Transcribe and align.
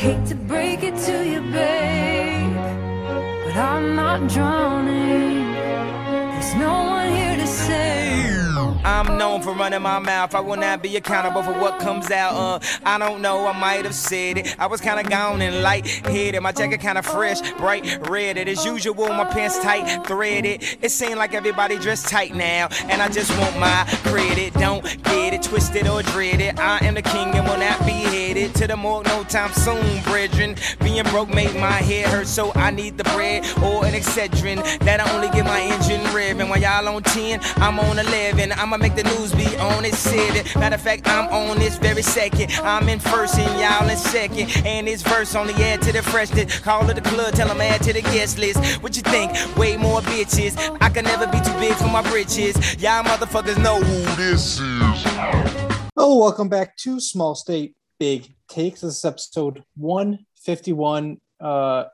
hate 0.00 0.24
to 0.24 0.34
break 0.34 0.82
it 0.82 0.96
to 0.96 1.12
you, 1.30 1.42
babe, 1.52 2.54
but 3.44 3.54
I'm 3.54 3.94
not 3.94 4.30
drowning. 4.30 5.52
There's 6.32 6.54
no 6.54 6.74
one 6.96 7.12
here 7.12 7.36
to 7.36 7.46
save. 7.46 7.99
I'm 8.90 9.16
known 9.16 9.40
for 9.40 9.52
running 9.52 9.82
my 9.82 10.00
mouth. 10.00 10.34
I 10.34 10.40
will 10.40 10.56
not 10.56 10.82
be 10.82 10.96
accountable 10.96 11.44
for 11.44 11.52
what 11.52 11.78
comes 11.78 12.10
out. 12.10 12.32
Uh, 12.34 12.58
I 12.84 12.98
don't 12.98 13.22
know, 13.22 13.46
I 13.46 13.52
might 13.56 13.84
have 13.84 13.94
said 13.94 14.38
it. 14.38 14.56
I 14.58 14.66
was 14.66 14.80
kinda 14.80 15.04
gone 15.04 15.40
and 15.40 15.62
light 15.62 15.86
headed. 15.86 16.42
My 16.42 16.50
jacket 16.50 16.80
kinda 16.80 17.00
fresh, 17.02 17.40
bright 17.52 17.84
red. 18.08 18.36
It 18.36 18.48
as 18.48 18.64
usual, 18.64 19.08
my 19.12 19.24
pants 19.24 19.60
tight, 19.60 20.04
threaded. 20.06 20.64
It 20.82 20.90
seemed 20.90 21.16
like 21.16 21.34
everybody 21.34 21.78
dressed 21.78 22.08
tight 22.08 22.34
now. 22.34 22.68
And 22.88 23.00
I 23.00 23.08
just 23.08 23.30
want 23.38 23.56
my 23.60 23.84
credit. 24.04 24.54
Don't 24.54 24.82
get 25.04 25.34
it 25.34 25.42
twisted 25.44 25.86
or 25.86 26.02
dreaded. 26.02 26.58
I 26.58 26.84
am 26.84 26.94
the 26.94 27.02
king 27.02 27.28
and 27.36 27.46
will 27.46 27.58
not 27.58 27.78
be 27.86 27.92
headed 27.92 28.56
to 28.56 28.66
the 28.66 28.76
morgue 28.76 29.06
no 29.06 29.22
time 29.22 29.52
soon, 29.52 30.02
brethren. 30.02 30.56
Being 30.80 31.04
broke 31.04 31.32
made 31.32 31.54
my 31.54 31.80
head 31.90 32.06
hurt, 32.06 32.26
so 32.26 32.50
I 32.56 32.72
need 32.72 32.98
the 32.98 33.04
bread 33.04 33.44
or 33.62 33.86
an 33.86 33.94
Excedrin. 33.94 34.58
That'll 34.80 35.08
only 35.14 35.28
get 35.28 35.44
my 35.44 35.60
engine 35.60 36.00
revving. 36.12 36.48
While 36.48 36.60
y'all 36.60 36.88
on 36.88 37.04
10, 37.04 37.38
I'm 37.58 37.78
on 37.78 37.96
11. 37.96 38.50
I'ma 38.52 38.79
make 38.80 38.96
the 38.96 39.04
news 39.04 39.32
be 39.32 39.56
on 39.58 39.84
it, 39.84 39.94
said. 39.94 40.46
Matter 40.56 40.74
of 40.74 40.80
fact, 40.80 41.06
I'm 41.06 41.28
on 41.28 41.58
this 41.58 41.76
very 41.76 42.02
second. 42.02 42.50
I'm 42.64 42.88
in 42.88 42.98
first 42.98 43.38
and 43.38 43.60
y'all 43.60 43.88
in 43.88 43.96
second. 43.96 44.50
And 44.66 44.88
this 44.88 45.02
verse 45.02 45.34
only 45.34 45.54
add 45.54 45.82
to 45.82 45.92
the 45.92 46.02
freshness. 46.02 46.58
Call 46.60 46.88
it 46.88 46.94
the 46.94 47.02
club, 47.02 47.34
tell 47.34 47.48
them 47.48 47.60
add 47.60 47.82
to 47.82 47.92
the 47.92 48.02
guest 48.02 48.38
list. 48.38 48.82
What 48.82 48.96
you 48.96 49.02
think? 49.02 49.30
Way 49.56 49.76
more 49.76 50.00
bitches. 50.00 50.56
I 50.80 50.88
can 50.88 51.04
never 51.04 51.26
be 51.26 51.40
too 51.40 51.52
big 51.60 51.74
for 51.74 51.88
my 51.88 52.02
britches. 52.10 52.56
Y'all 52.82 53.04
motherfuckers 53.04 53.62
know 53.62 53.80
who 53.80 54.16
this 54.16 54.58
is. 54.58 55.02
Oh, 55.96 56.18
welcome 56.18 56.48
back 56.48 56.76
to 56.78 56.98
Small 56.98 57.34
State 57.34 57.76
Big 57.98 58.34
Takes. 58.48 58.80
This 58.80 58.98
is 58.98 59.04
episode 59.04 59.62
151. 59.76 61.20
Uh, 61.38 61.84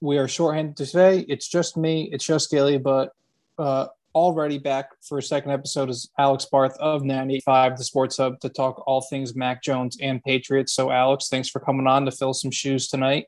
we 0.00 0.16
are 0.16 0.26
shorthanded 0.26 0.76
today. 0.76 1.20
It's 1.28 1.46
just 1.46 1.76
me, 1.76 2.08
it's 2.10 2.24
just 2.24 2.50
Gilly, 2.50 2.78
but 2.78 3.12
uh, 3.58 3.88
already 4.14 4.58
back 4.58 4.90
for 5.02 5.18
a 5.18 5.22
second 5.22 5.52
episode 5.52 5.90
is 5.90 6.10
Alex 6.18 6.46
Barth 6.50 6.76
of 6.78 7.02
985, 7.02 7.78
the 7.78 7.84
Sports 7.84 8.16
Hub, 8.16 8.40
to 8.40 8.48
talk 8.48 8.82
all 8.86 9.02
things 9.02 9.34
Mac 9.34 9.62
Jones 9.62 9.98
and 10.00 10.22
Patriots. 10.22 10.72
So, 10.72 10.90
Alex, 10.90 11.28
thanks 11.28 11.48
for 11.48 11.60
coming 11.60 11.86
on 11.86 12.04
to 12.04 12.10
fill 12.10 12.34
some 12.34 12.50
shoes 12.50 12.88
tonight. 12.88 13.26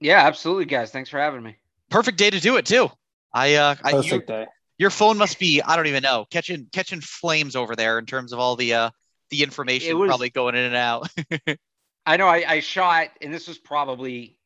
Yeah, 0.00 0.26
absolutely, 0.26 0.64
guys. 0.64 0.90
Thanks 0.90 1.10
for 1.10 1.18
having 1.18 1.42
me. 1.42 1.56
Perfect 1.90 2.18
day 2.18 2.30
to 2.30 2.40
do 2.40 2.56
it 2.56 2.66
too. 2.66 2.88
I 3.32 3.54
uh, 3.54 3.74
I, 3.84 3.90
your, 3.90 4.02
Perfect 4.02 4.28
day. 4.28 4.46
your 4.78 4.90
phone 4.90 5.18
must 5.18 5.38
be 5.38 5.60
I 5.62 5.76
don't 5.76 5.86
even 5.86 6.02
know 6.02 6.26
catching 6.30 6.66
catching 6.72 7.00
flames 7.00 7.54
over 7.54 7.76
there 7.76 7.98
in 7.98 8.06
terms 8.06 8.32
of 8.32 8.38
all 8.38 8.56
the 8.56 8.74
uh 8.74 8.90
the 9.30 9.42
information 9.42 9.98
was- 9.98 10.08
probably 10.08 10.30
going 10.30 10.54
in 10.54 10.64
and 10.64 10.74
out. 10.74 11.08
I 12.06 12.16
know 12.16 12.26
I, 12.26 12.44
I 12.48 12.60
shot, 12.60 13.08
and 13.20 13.32
this 13.32 13.46
was 13.46 13.58
probably, 13.58 14.36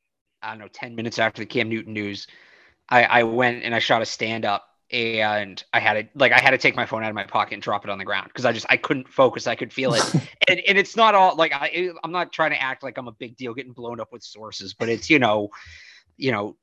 I 0.43 0.51
don't 0.51 0.59
know, 0.59 0.69
10 0.69 0.97
minutes 0.97 1.19
after 1.19 1.41
the 1.41 1.47
Cam 1.47 1.69
Newton 1.69 1.93
news. 1.93 2.27
I, 2.89 3.05
I 3.05 3.23
went 3.23 3.63
and 3.63 3.75
I 3.75 3.79
shot 3.79 4.03
a 4.03 4.07
stand 4.07 4.45
up 4.45 4.67
and 4.95 5.63
I 5.73 5.81
had 5.81 5.95
to 5.95 6.09
like 6.15 6.31
I 6.31 6.41
had 6.41 6.53
to 6.53 6.59
take 6.59 6.77
my 6.77 6.87
phone 6.87 7.03
out 7.03 7.09
of 7.09 7.17
my 7.17 7.25
pocket 7.25 7.55
and 7.55 7.63
drop 7.63 7.85
it 7.85 7.91
on 7.91 7.99
the 7.99 8.05
ground 8.05 8.29
because 8.29 8.45
I 8.45 8.53
just 8.53 8.65
I 8.71 8.77
couldn't 8.77 9.09
focus. 9.09 9.49
I 9.49 9.57
could 9.57 9.73
feel 9.73 9.95
it. 9.95 10.05
and, 10.49 10.61
and 10.61 10.79
it's 10.79 10.95
not 10.95 11.17
all 11.17 11.35
like 11.35 11.53
I 11.53 11.91
I'm 12.05 12.13
not 12.13 12.33
trying 12.33 12.53
to 12.53 12.63
act 12.63 12.85
like 12.85 12.97
I'm 12.97 13.09
a 13.09 13.13
big 13.13 13.37
deal 13.37 13.55
getting 13.55 13.73
blown 13.73 13.99
up 13.99 14.13
with 14.13 14.23
sources, 14.23 14.73
but 14.73 14.89
it's 14.89 15.11
you 15.11 15.19
know, 15.19 15.51
you 16.17 16.31
know, 16.31 16.57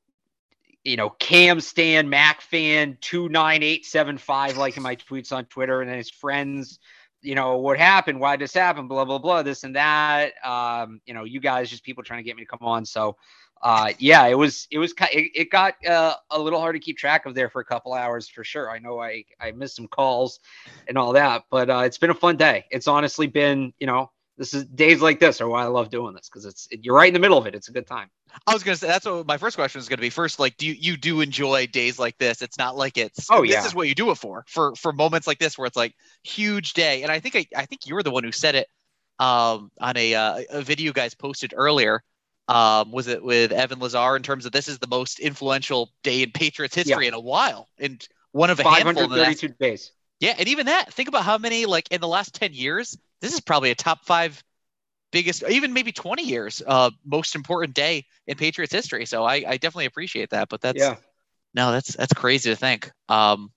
you 0.82 0.96
know, 0.96 1.10
Cam 1.10 1.60
Stan, 1.60 2.08
Mac 2.08 2.40
fan, 2.40 2.96
two 3.02 3.28
nine 3.28 3.62
eight 3.62 3.84
seven 3.84 4.16
five 4.16 4.56
liking 4.56 4.82
my 4.82 4.96
tweets 4.96 5.30
on 5.30 5.44
Twitter, 5.44 5.82
and 5.82 5.90
then 5.90 5.98
his 5.98 6.10
friends, 6.10 6.78
you 7.20 7.34
know, 7.34 7.58
what 7.58 7.78
happened? 7.78 8.18
Why 8.18 8.36
did 8.36 8.44
this 8.44 8.54
happen? 8.54 8.88
Blah 8.88 9.04
blah 9.04 9.18
blah, 9.18 9.42
this 9.42 9.62
and 9.62 9.76
that. 9.76 10.32
Um, 10.42 11.02
you 11.04 11.12
know, 11.12 11.24
you 11.24 11.38
guys 11.38 11.68
just 11.68 11.84
people 11.84 12.02
trying 12.02 12.20
to 12.20 12.24
get 12.24 12.36
me 12.36 12.44
to 12.44 12.48
come 12.48 12.66
on. 12.66 12.86
So 12.86 13.16
uh 13.62 13.92
yeah 13.98 14.26
it 14.26 14.34
was 14.34 14.66
it 14.70 14.78
was 14.78 14.92
it, 15.12 15.30
it 15.34 15.50
got 15.50 15.74
uh, 15.86 16.14
a 16.30 16.38
little 16.38 16.60
hard 16.60 16.74
to 16.74 16.80
keep 16.80 16.98
track 16.98 17.26
of 17.26 17.34
there 17.34 17.48
for 17.48 17.60
a 17.60 17.64
couple 17.64 17.92
hours 17.92 18.28
for 18.28 18.44
sure 18.44 18.70
i 18.70 18.78
know 18.78 19.00
i 19.00 19.24
i 19.40 19.50
missed 19.52 19.76
some 19.76 19.88
calls 19.88 20.40
and 20.88 20.98
all 20.98 21.12
that 21.12 21.44
but 21.50 21.70
uh 21.70 21.78
it's 21.84 21.98
been 21.98 22.10
a 22.10 22.14
fun 22.14 22.36
day 22.36 22.64
it's 22.70 22.88
honestly 22.88 23.26
been 23.26 23.72
you 23.78 23.86
know 23.86 24.10
this 24.38 24.54
is 24.54 24.64
days 24.64 25.00
like 25.00 25.20
this 25.20 25.40
are 25.40 25.48
why 25.48 25.62
i 25.62 25.66
love 25.66 25.90
doing 25.90 26.14
this 26.14 26.28
because 26.28 26.44
it's 26.44 26.68
you're 26.70 26.94
right 26.94 27.08
in 27.08 27.14
the 27.14 27.20
middle 27.20 27.38
of 27.38 27.46
it 27.46 27.54
it's 27.54 27.68
a 27.68 27.72
good 27.72 27.86
time 27.86 28.10
I 28.46 28.54
was 28.54 28.62
gonna 28.62 28.76
say 28.76 28.86
that's 28.86 29.04
what 29.04 29.26
my 29.26 29.36
first 29.36 29.56
question 29.56 29.78
is 29.78 29.88
gonna 29.88 30.00
be. 30.00 30.10
First, 30.10 30.38
like, 30.38 30.56
do 30.56 30.66
you, 30.66 30.72
you 30.72 30.96
do 30.96 31.20
enjoy 31.20 31.66
days 31.66 31.98
like 31.98 32.16
this? 32.18 32.42
It's 32.42 32.58
not 32.58 32.76
like 32.76 32.96
it's 32.96 33.28
Oh, 33.30 33.42
yeah. 33.42 33.56
this 33.56 33.66
is 33.66 33.74
what 33.74 33.88
you 33.88 33.94
do 33.94 34.10
it 34.10 34.16
for 34.16 34.44
for 34.48 34.74
for 34.74 34.92
moments 34.92 35.26
like 35.26 35.38
this 35.38 35.58
where 35.58 35.66
it's 35.66 35.76
like 35.76 35.94
huge 36.22 36.72
day. 36.72 37.02
And 37.02 37.12
I 37.12 37.20
think 37.20 37.36
I, 37.36 37.46
I 37.54 37.66
think 37.66 37.86
you 37.86 37.94
were 37.94 38.02
the 38.02 38.10
one 38.10 38.24
who 38.24 38.32
said 38.32 38.54
it 38.54 38.68
um 39.18 39.70
on 39.78 39.96
a 39.96 40.14
uh, 40.14 40.42
a 40.50 40.62
video 40.62 40.86
you 40.86 40.92
guys 40.92 41.14
posted 41.14 41.52
earlier. 41.54 42.02
Um, 42.48 42.90
was 42.92 43.06
it 43.06 43.22
with 43.22 43.52
Evan 43.52 43.78
Lazar 43.78 44.16
in 44.16 44.22
terms 44.22 44.46
of 44.46 44.52
this 44.52 44.68
is 44.68 44.78
the 44.78 44.86
most 44.88 45.20
influential 45.20 45.90
day 46.02 46.22
in 46.22 46.32
Patriots 46.32 46.74
history 46.74 47.06
in 47.06 47.14
a 47.14 47.20
while 47.20 47.68
and 47.78 48.06
one 48.32 48.50
of 48.50 48.58
a 48.60 48.64
handful 48.64 49.04
in 49.04 49.10
the 49.10 49.16
532 49.16 49.48
days 49.48 49.92
Yeah, 50.20 50.34
and 50.38 50.48
even 50.48 50.66
that, 50.66 50.92
think 50.92 51.08
about 51.08 51.24
how 51.24 51.38
many 51.38 51.66
like 51.66 51.90
in 51.90 52.00
the 52.00 52.08
last 52.08 52.34
10 52.34 52.52
years, 52.54 52.96
this 53.20 53.32
is 53.34 53.40
probably 53.40 53.70
a 53.70 53.74
top 53.74 54.04
5 54.04 54.42
biggest 55.12 55.44
even 55.48 55.72
maybe 55.74 55.92
20 55.92 56.24
years 56.24 56.62
uh 56.66 56.90
most 57.04 57.34
important 57.34 57.74
day 57.74 58.06
in 58.26 58.36
Patriots 58.36 58.72
history. 58.72 59.06
So 59.06 59.24
I 59.24 59.44
I 59.46 59.56
definitely 59.58 59.86
appreciate 59.86 60.30
that, 60.30 60.48
but 60.48 60.60
that's 60.60 60.88
yeah 60.88 60.96
no, 61.54 61.72
that's 61.72 61.94
that's 61.96 62.14
crazy 62.14 62.50
to 62.50 62.56
think. 62.56 62.90
Um 63.08 63.52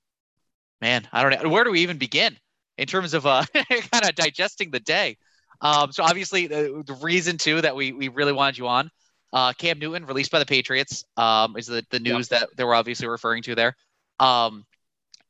man, 0.81 1.07
I 1.11 1.23
don't 1.23 1.43
know 1.43 1.49
where 1.49 1.63
do 1.63 1.71
we 1.71 1.81
even 1.81 1.97
begin 1.97 2.37
in 2.77 2.87
terms 2.87 3.13
of 3.13 3.25
uh 3.25 3.43
kind 3.53 4.05
of 4.05 4.15
digesting 4.15 4.71
the 4.71 4.79
day. 4.79 5.17
Um 5.61 5.91
so 5.91 6.03
obviously 6.03 6.47
the, 6.47 6.83
the 6.85 6.95
reason 6.95 7.37
too 7.37 7.61
that 7.61 7.75
we 7.75 7.91
we 7.91 8.07
really 8.07 8.33
wanted 8.33 8.57
you 8.57 8.67
on 8.67 8.89
uh 9.33 9.53
Cam 9.53 9.79
Newton 9.79 10.05
released 10.05 10.31
by 10.31 10.39
the 10.39 10.45
Patriots 10.45 11.05
um 11.17 11.55
is 11.57 11.67
the 11.67 11.85
the 11.91 11.99
news 11.99 12.29
that 12.29 12.49
they 12.55 12.63
were 12.63 12.75
obviously 12.75 13.07
referring 13.07 13.43
to 13.43 13.55
there. 13.55 13.75
Um 14.19 14.65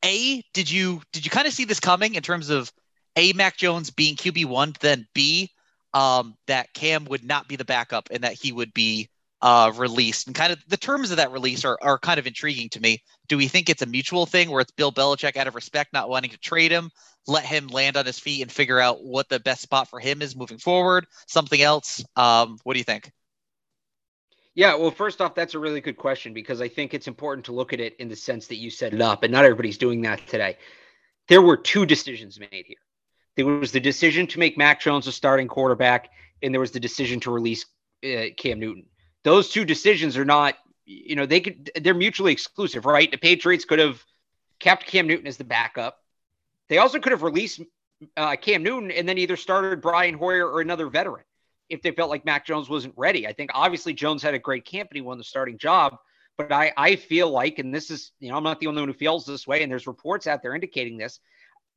a, 0.06 0.44
did 0.54 0.70
you 0.70 1.02
did 1.12 1.26
you 1.26 1.32
kind 1.32 1.48
of 1.48 1.54
see 1.54 1.66
this 1.66 1.80
coming 1.80 2.16
in 2.16 2.22
terms 2.22 2.50
of 2.50 2.72
A 3.16 3.34
Mac 3.34 3.58
Jones 3.58 3.90
being 3.90 4.16
QB 4.16 4.46
one, 4.46 4.74
then 4.80 5.08
B, 5.14 5.52
um, 5.94 6.36
that 6.48 6.74
Cam 6.74 7.06
would 7.06 7.24
not 7.24 7.48
be 7.48 7.56
the 7.56 7.66
backup 7.66 8.10
and 8.12 8.24
that 8.24 8.34
he 8.34 8.52
would 8.52 8.74
be 8.74 9.10
uh, 9.42 9.72
released. 9.76 10.28
And 10.28 10.36
kind 10.36 10.54
of 10.54 10.60
the 10.68 10.78
terms 10.78 11.12
of 11.12 11.18
that 11.18 11.32
release 11.32 11.66
are, 11.66 11.78
are 11.82 11.98
kind 11.98 12.20
of 12.20 12.28
intriguing 12.28 12.70
to 12.70 12.80
me. 12.80 13.02
Do 13.28 13.38
we 13.38 13.48
think 13.48 13.70
it's 13.70 13.82
a 13.82 13.88
mutual 13.88 14.26
thing 14.26 14.52
where 14.52 14.62
it's 14.62 14.72
Bill 14.72 14.92
Belichick 14.92 15.38
out 15.38 15.48
of 15.48 15.56
respect 15.56 15.94
not 15.94 16.10
wanting 16.10 16.32
to 16.32 16.38
trade 16.38 16.72
him, 16.72 16.92
let 17.28 17.46
him 17.46 17.68
land 17.68 17.98
on 17.98 18.06
his 18.06 18.20
feet 18.20 18.42
and 18.42 18.52
figure 18.52 18.80
out 18.80 19.04
what 19.04 19.30
the 19.30 19.40
best 19.40 19.62
spot 19.62 19.90
for 19.90 20.00
him 20.00 20.22
is 20.22 20.36
moving 20.36 20.58
forward? 20.58 21.08
Something 21.28 21.62
else? 21.62 22.04
Um, 22.16 22.58
what 22.64 22.74
do 22.74 22.80
you 22.80 22.84
think? 22.84 23.12
Yeah, 24.54 24.76
well, 24.76 24.92
first 24.92 25.20
off, 25.20 25.36
that's 25.36 25.54
a 25.54 25.60
really 25.60 25.82
good 25.82 25.98
question 25.98 26.34
because 26.34 26.62
I 26.62 26.70
think 26.70 26.94
it's 26.94 27.08
important 27.08 27.46
to 27.46 27.52
look 27.52 27.74
at 27.74 27.82
it 27.82 27.96
in 28.00 28.08
the 28.08 28.16
sense 28.16 28.48
that 28.48 28.56
you 28.56 28.70
set 28.70 28.94
it 28.94 29.02
up, 29.02 29.24
and 29.24 29.32
not 29.32 29.44
everybody's 29.44 29.78
doing 29.78 30.02
that 30.04 30.26
today. 30.28 30.58
There 31.28 31.42
were 31.42 31.58
two 31.58 31.86
decisions 31.86 32.40
made 32.40 32.66
here. 32.66 32.78
There 33.36 33.46
was 33.46 33.74
the 33.74 33.82
decision 33.82 34.28
to 34.28 34.40
make 34.40 34.58
Mac 34.58 34.80
Jones 34.80 35.08
a 35.08 35.12
starting 35.12 35.50
quarterback, 35.50 36.10
and 36.42 36.54
there 36.54 36.62
was 36.62 36.72
the 36.72 36.80
decision 36.80 37.20
to 37.22 37.32
release 37.32 37.66
uh, 38.04 38.28
Cam 38.38 38.60
Newton. 38.60 38.86
Those 39.24 39.50
two 39.50 39.66
decisions 39.66 40.16
are 40.16 40.24
not, 40.24 40.56
you 40.86 41.18
know, 41.18 41.26
they 41.26 41.42
could 41.42 41.72
they're 41.82 41.94
mutually 41.94 42.32
exclusive, 42.32 42.86
right? 42.86 43.12
The 43.12 43.18
Patriots 43.18 43.66
could 43.66 43.80
have 43.80 44.02
kept 44.60 44.86
Cam 44.86 45.08
Newton 45.08 45.28
as 45.28 45.36
the 45.36 45.44
backup. 45.44 46.00
They 46.70 46.78
also 46.78 47.00
could 47.00 47.12
have 47.12 47.24
released 47.24 47.62
uh, 48.18 48.36
Cam 48.36 48.64
Newton 48.64 48.92
and 48.92 49.08
then 49.08 49.18
either 49.18 49.36
started 49.36 49.82
Brian 49.82 50.16
Hoyer 50.16 50.48
or 50.50 50.62
another 50.62 50.88
veteran 50.88 51.24
if 51.70 51.82
they 51.82 51.92
felt 51.92 52.10
like 52.10 52.26
Mac 52.26 52.46
Jones 52.46 52.70
wasn't 52.70 52.94
ready. 52.98 53.28
I 53.28 53.34
think 53.34 53.52
obviously 53.54 53.94
Jones 53.94 54.22
had 54.22 54.34
a 54.34 54.40
great 54.40 54.66
camp 54.66 54.90
and 54.92 54.98
he 54.98 55.02
won 55.02 55.18
the 55.18 55.24
starting 55.24 55.58
job. 55.58 55.98
But 56.38 56.52
I, 56.52 56.74
I 56.76 56.96
feel 56.98 57.30
like, 57.30 57.60
and 57.60 57.74
this 57.74 57.90
is, 57.90 58.12
you 58.20 58.30
know, 58.30 58.36
I'm 58.36 58.44
not 58.44 58.60
the 58.60 58.68
only 58.68 58.82
one 58.82 58.90
who 58.90 58.94
feels 58.94 59.26
this 59.26 59.48
way, 59.48 59.64
and 59.64 59.72
there's 59.72 59.88
reports 59.88 60.28
out 60.28 60.42
there 60.42 60.54
indicating 60.54 60.98
this. 60.98 61.20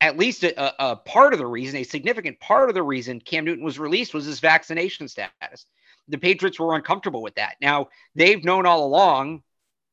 At 0.00 0.18
least 0.18 0.42
a, 0.42 0.84
a 0.84 0.96
part 0.96 1.32
of 1.32 1.38
the 1.38 1.46
reason, 1.46 1.76
a 1.76 1.84
significant 1.84 2.40
part 2.40 2.68
of 2.68 2.74
the 2.74 2.82
reason 2.82 3.20
Cam 3.20 3.44
Newton 3.44 3.64
was 3.64 3.78
released 3.78 4.14
was 4.14 4.24
his 4.24 4.40
vaccination 4.40 5.06
status. 5.06 5.66
The 6.08 6.18
Patriots 6.18 6.58
were 6.58 6.74
uncomfortable 6.74 7.22
with 7.22 7.36
that. 7.36 7.54
Now, 7.60 7.88
they've 8.16 8.42
known 8.42 8.66
all 8.66 8.84
along 8.84 9.42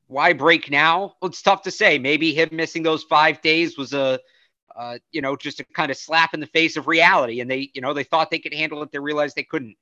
why 0.08 0.34
break 0.34 0.70
now? 0.70 1.16
Well, 1.22 1.30
it's 1.30 1.42
tough 1.42 1.64
to 1.64 1.72
say. 1.72 1.98
Maybe 1.98 2.34
him 2.34 2.50
missing 2.52 2.84
those 2.84 3.04
five 3.04 3.42
days 3.42 3.78
was 3.78 3.94
a, 3.94 4.20
uh, 4.76 4.98
you 5.12 5.22
know, 5.22 5.36
just 5.36 5.60
a 5.60 5.64
kind 5.64 5.92
of 5.92 5.98
slap 5.98 6.34
in 6.34 6.40
the 6.40 6.48
face 6.48 6.78
of 6.78 6.88
reality. 6.88 7.40
And 7.40 7.50
they, 7.50 7.72
you 7.74 7.82
know, 7.82 7.94
they 7.94 8.04
thought 8.04 8.30
they 8.30 8.40
could 8.40 8.54
handle 8.54 8.84
it. 8.84 8.92
They 8.92 9.00
realized 9.00 9.36
they 9.36 9.44
couldn't. 9.44 9.76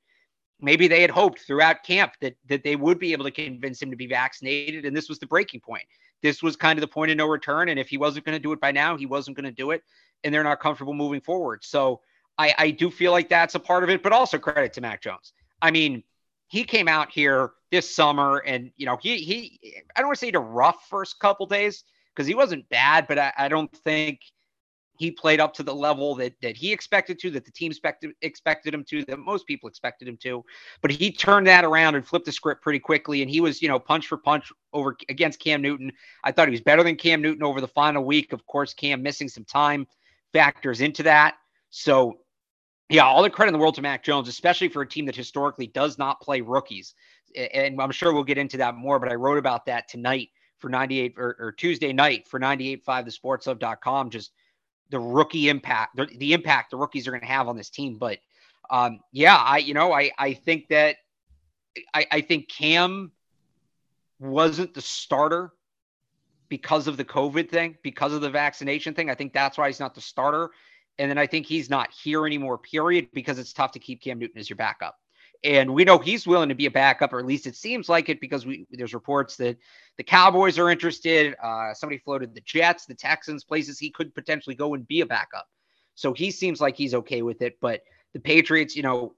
Maybe 0.60 0.88
they 0.88 1.02
had 1.02 1.10
hoped 1.10 1.40
throughout 1.40 1.82
camp 1.82 2.12
that 2.20 2.36
that 2.46 2.62
they 2.62 2.76
would 2.76 2.98
be 2.98 3.12
able 3.12 3.24
to 3.24 3.30
convince 3.30 3.82
him 3.82 3.90
to 3.90 3.96
be 3.96 4.06
vaccinated. 4.06 4.84
And 4.84 4.96
this 4.96 5.08
was 5.08 5.18
the 5.18 5.26
breaking 5.26 5.60
point. 5.60 5.84
This 6.22 6.42
was 6.42 6.56
kind 6.56 6.78
of 6.78 6.80
the 6.80 6.88
point 6.88 7.10
of 7.10 7.16
no 7.16 7.26
return. 7.26 7.68
And 7.68 7.78
if 7.78 7.88
he 7.88 7.98
wasn't 7.98 8.24
going 8.24 8.36
to 8.36 8.42
do 8.42 8.52
it 8.52 8.60
by 8.60 8.72
now 8.72 8.96
he 8.96 9.06
wasn't 9.06 9.36
going 9.36 9.44
to 9.44 9.50
do 9.50 9.72
it. 9.72 9.82
And 10.22 10.32
they're 10.32 10.44
not 10.44 10.60
comfortable 10.60 10.94
moving 10.94 11.20
forward. 11.20 11.64
So 11.64 12.00
I, 12.38 12.54
I 12.56 12.70
do 12.70 12.90
feel 12.90 13.12
like 13.12 13.28
that's 13.28 13.54
a 13.54 13.60
part 13.60 13.84
of 13.84 13.90
it 13.90 14.02
but 14.02 14.12
also 14.12 14.38
credit 14.38 14.72
to 14.74 14.80
mac 14.80 15.02
jones. 15.02 15.32
I 15.60 15.70
mean 15.70 16.04
he 16.48 16.64
came 16.64 16.88
out 16.88 17.10
here 17.10 17.52
this 17.70 17.94
summer 17.94 18.38
and 18.46 18.70
you 18.76 18.86
know 18.86 18.96
he 19.02 19.18
he 19.18 19.58
i 19.96 20.00
don't 20.00 20.08
want 20.08 20.16
to 20.16 20.20
say 20.20 20.26
he 20.26 20.28
had 20.28 20.36
a 20.36 20.38
rough 20.38 20.86
first 20.88 21.18
couple 21.18 21.46
days 21.46 21.82
because 22.14 22.26
he 22.26 22.34
wasn't 22.34 22.68
bad 22.68 23.06
but 23.08 23.18
I, 23.18 23.32
I 23.36 23.48
don't 23.48 23.72
think 23.78 24.20
he 24.96 25.10
played 25.10 25.40
up 25.40 25.52
to 25.54 25.62
the 25.62 25.74
level 25.74 26.14
that 26.16 26.34
that 26.42 26.56
he 26.56 26.72
expected 26.72 27.18
to, 27.20 27.30
that 27.30 27.44
the 27.44 27.50
team 27.50 27.70
expected 27.70 28.12
expected 28.22 28.74
him 28.74 28.84
to, 28.84 29.04
that 29.06 29.18
most 29.18 29.46
people 29.46 29.68
expected 29.68 30.08
him 30.08 30.16
to. 30.18 30.44
But 30.82 30.90
he 30.90 31.10
turned 31.10 31.46
that 31.46 31.64
around 31.64 31.94
and 31.94 32.06
flipped 32.06 32.26
the 32.26 32.32
script 32.32 32.62
pretty 32.62 32.78
quickly, 32.78 33.22
and 33.22 33.30
he 33.30 33.40
was 33.40 33.60
you 33.60 33.68
know 33.68 33.78
punch 33.78 34.06
for 34.06 34.16
punch 34.16 34.52
over 34.72 34.96
against 35.08 35.40
Cam 35.40 35.62
Newton. 35.62 35.92
I 36.22 36.32
thought 36.32 36.48
he 36.48 36.52
was 36.52 36.60
better 36.60 36.82
than 36.82 36.96
Cam 36.96 37.20
Newton 37.22 37.42
over 37.42 37.60
the 37.60 37.68
final 37.68 38.04
week. 38.04 38.32
Of 38.32 38.46
course, 38.46 38.74
Cam 38.74 39.02
missing 39.02 39.28
some 39.28 39.44
time 39.44 39.86
factors 40.32 40.80
into 40.80 41.02
that. 41.04 41.34
So 41.70 42.18
yeah, 42.90 43.04
all 43.04 43.22
the 43.22 43.30
credit 43.30 43.48
in 43.48 43.52
the 43.54 43.58
world 43.58 43.74
to 43.76 43.82
Mac 43.82 44.04
Jones, 44.04 44.28
especially 44.28 44.68
for 44.68 44.82
a 44.82 44.88
team 44.88 45.06
that 45.06 45.16
historically 45.16 45.66
does 45.68 45.98
not 45.98 46.20
play 46.20 46.40
rookies. 46.40 46.94
And 47.34 47.80
I'm 47.80 47.90
sure 47.90 48.12
we'll 48.12 48.24
get 48.24 48.38
into 48.38 48.58
that 48.58 48.76
more, 48.76 48.98
but 48.98 49.10
I 49.10 49.14
wrote 49.14 49.38
about 49.38 49.66
that 49.66 49.88
tonight 49.88 50.28
for 50.58 50.68
98 50.68 51.14
or, 51.16 51.36
or 51.38 51.52
Tuesday 51.52 51.92
night 51.92 52.28
for 52.28 52.38
98.5thesportshub.com. 52.38 54.10
Just 54.10 54.32
the 54.90 55.00
rookie 55.00 55.48
impact, 55.48 55.96
the, 55.96 56.06
the 56.06 56.32
impact 56.32 56.70
the 56.70 56.76
rookies 56.76 57.06
are 57.08 57.10
going 57.10 57.20
to 57.20 57.26
have 57.26 57.48
on 57.48 57.56
this 57.56 57.70
team. 57.70 57.96
But 57.98 58.18
um, 58.70 59.00
yeah, 59.12 59.36
I 59.36 59.58
you 59.58 59.74
know 59.74 59.92
I 59.92 60.10
I 60.18 60.34
think 60.34 60.68
that 60.68 60.96
I, 61.92 62.06
I 62.10 62.20
think 62.20 62.48
Cam 62.48 63.12
wasn't 64.18 64.74
the 64.74 64.80
starter 64.80 65.52
because 66.48 66.86
of 66.86 66.96
the 66.96 67.04
COVID 67.04 67.48
thing, 67.50 67.76
because 67.82 68.12
of 68.12 68.20
the 68.20 68.30
vaccination 68.30 68.94
thing. 68.94 69.10
I 69.10 69.14
think 69.14 69.32
that's 69.32 69.58
why 69.58 69.66
he's 69.66 69.80
not 69.80 69.94
the 69.94 70.00
starter. 70.00 70.50
And 70.98 71.10
then 71.10 71.18
I 71.18 71.26
think 71.26 71.46
he's 71.46 71.68
not 71.68 71.90
here 71.90 72.26
anymore, 72.26 72.58
period, 72.58 73.08
because 73.12 73.38
it's 73.38 73.52
tough 73.52 73.72
to 73.72 73.80
keep 73.80 74.00
Cam 74.00 74.18
Newton 74.18 74.38
as 74.38 74.48
your 74.48 74.56
backup. 74.56 74.96
And 75.44 75.74
we 75.74 75.84
know 75.84 75.98
he's 75.98 76.26
willing 76.26 76.48
to 76.48 76.54
be 76.54 76.66
a 76.66 76.70
backup, 76.70 77.12
or 77.12 77.18
at 77.18 77.26
least 77.26 77.46
it 77.46 77.54
seems 77.54 77.88
like 77.88 78.08
it, 78.08 78.18
because 78.18 78.46
we 78.46 78.66
there's 78.70 78.94
reports 78.94 79.36
that 79.36 79.58
the 79.98 80.02
Cowboys 80.02 80.58
are 80.58 80.70
interested. 80.70 81.36
Uh, 81.42 81.74
somebody 81.74 81.98
floated 81.98 82.34
the 82.34 82.40
Jets, 82.40 82.86
the 82.86 82.94
Texans, 82.94 83.44
places 83.44 83.78
he 83.78 83.90
could 83.90 84.14
potentially 84.14 84.56
go 84.56 84.72
and 84.72 84.88
be 84.88 85.02
a 85.02 85.06
backup. 85.06 85.46
So 85.94 86.14
he 86.14 86.30
seems 86.30 86.62
like 86.62 86.76
he's 86.76 86.94
okay 86.94 87.20
with 87.20 87.42
it. 87.42 87.58
But 87.60 87.82
the 88.14 88.20
Patriots, 88.20 88.74
you 88.74 88.82
know, 88.82 89.14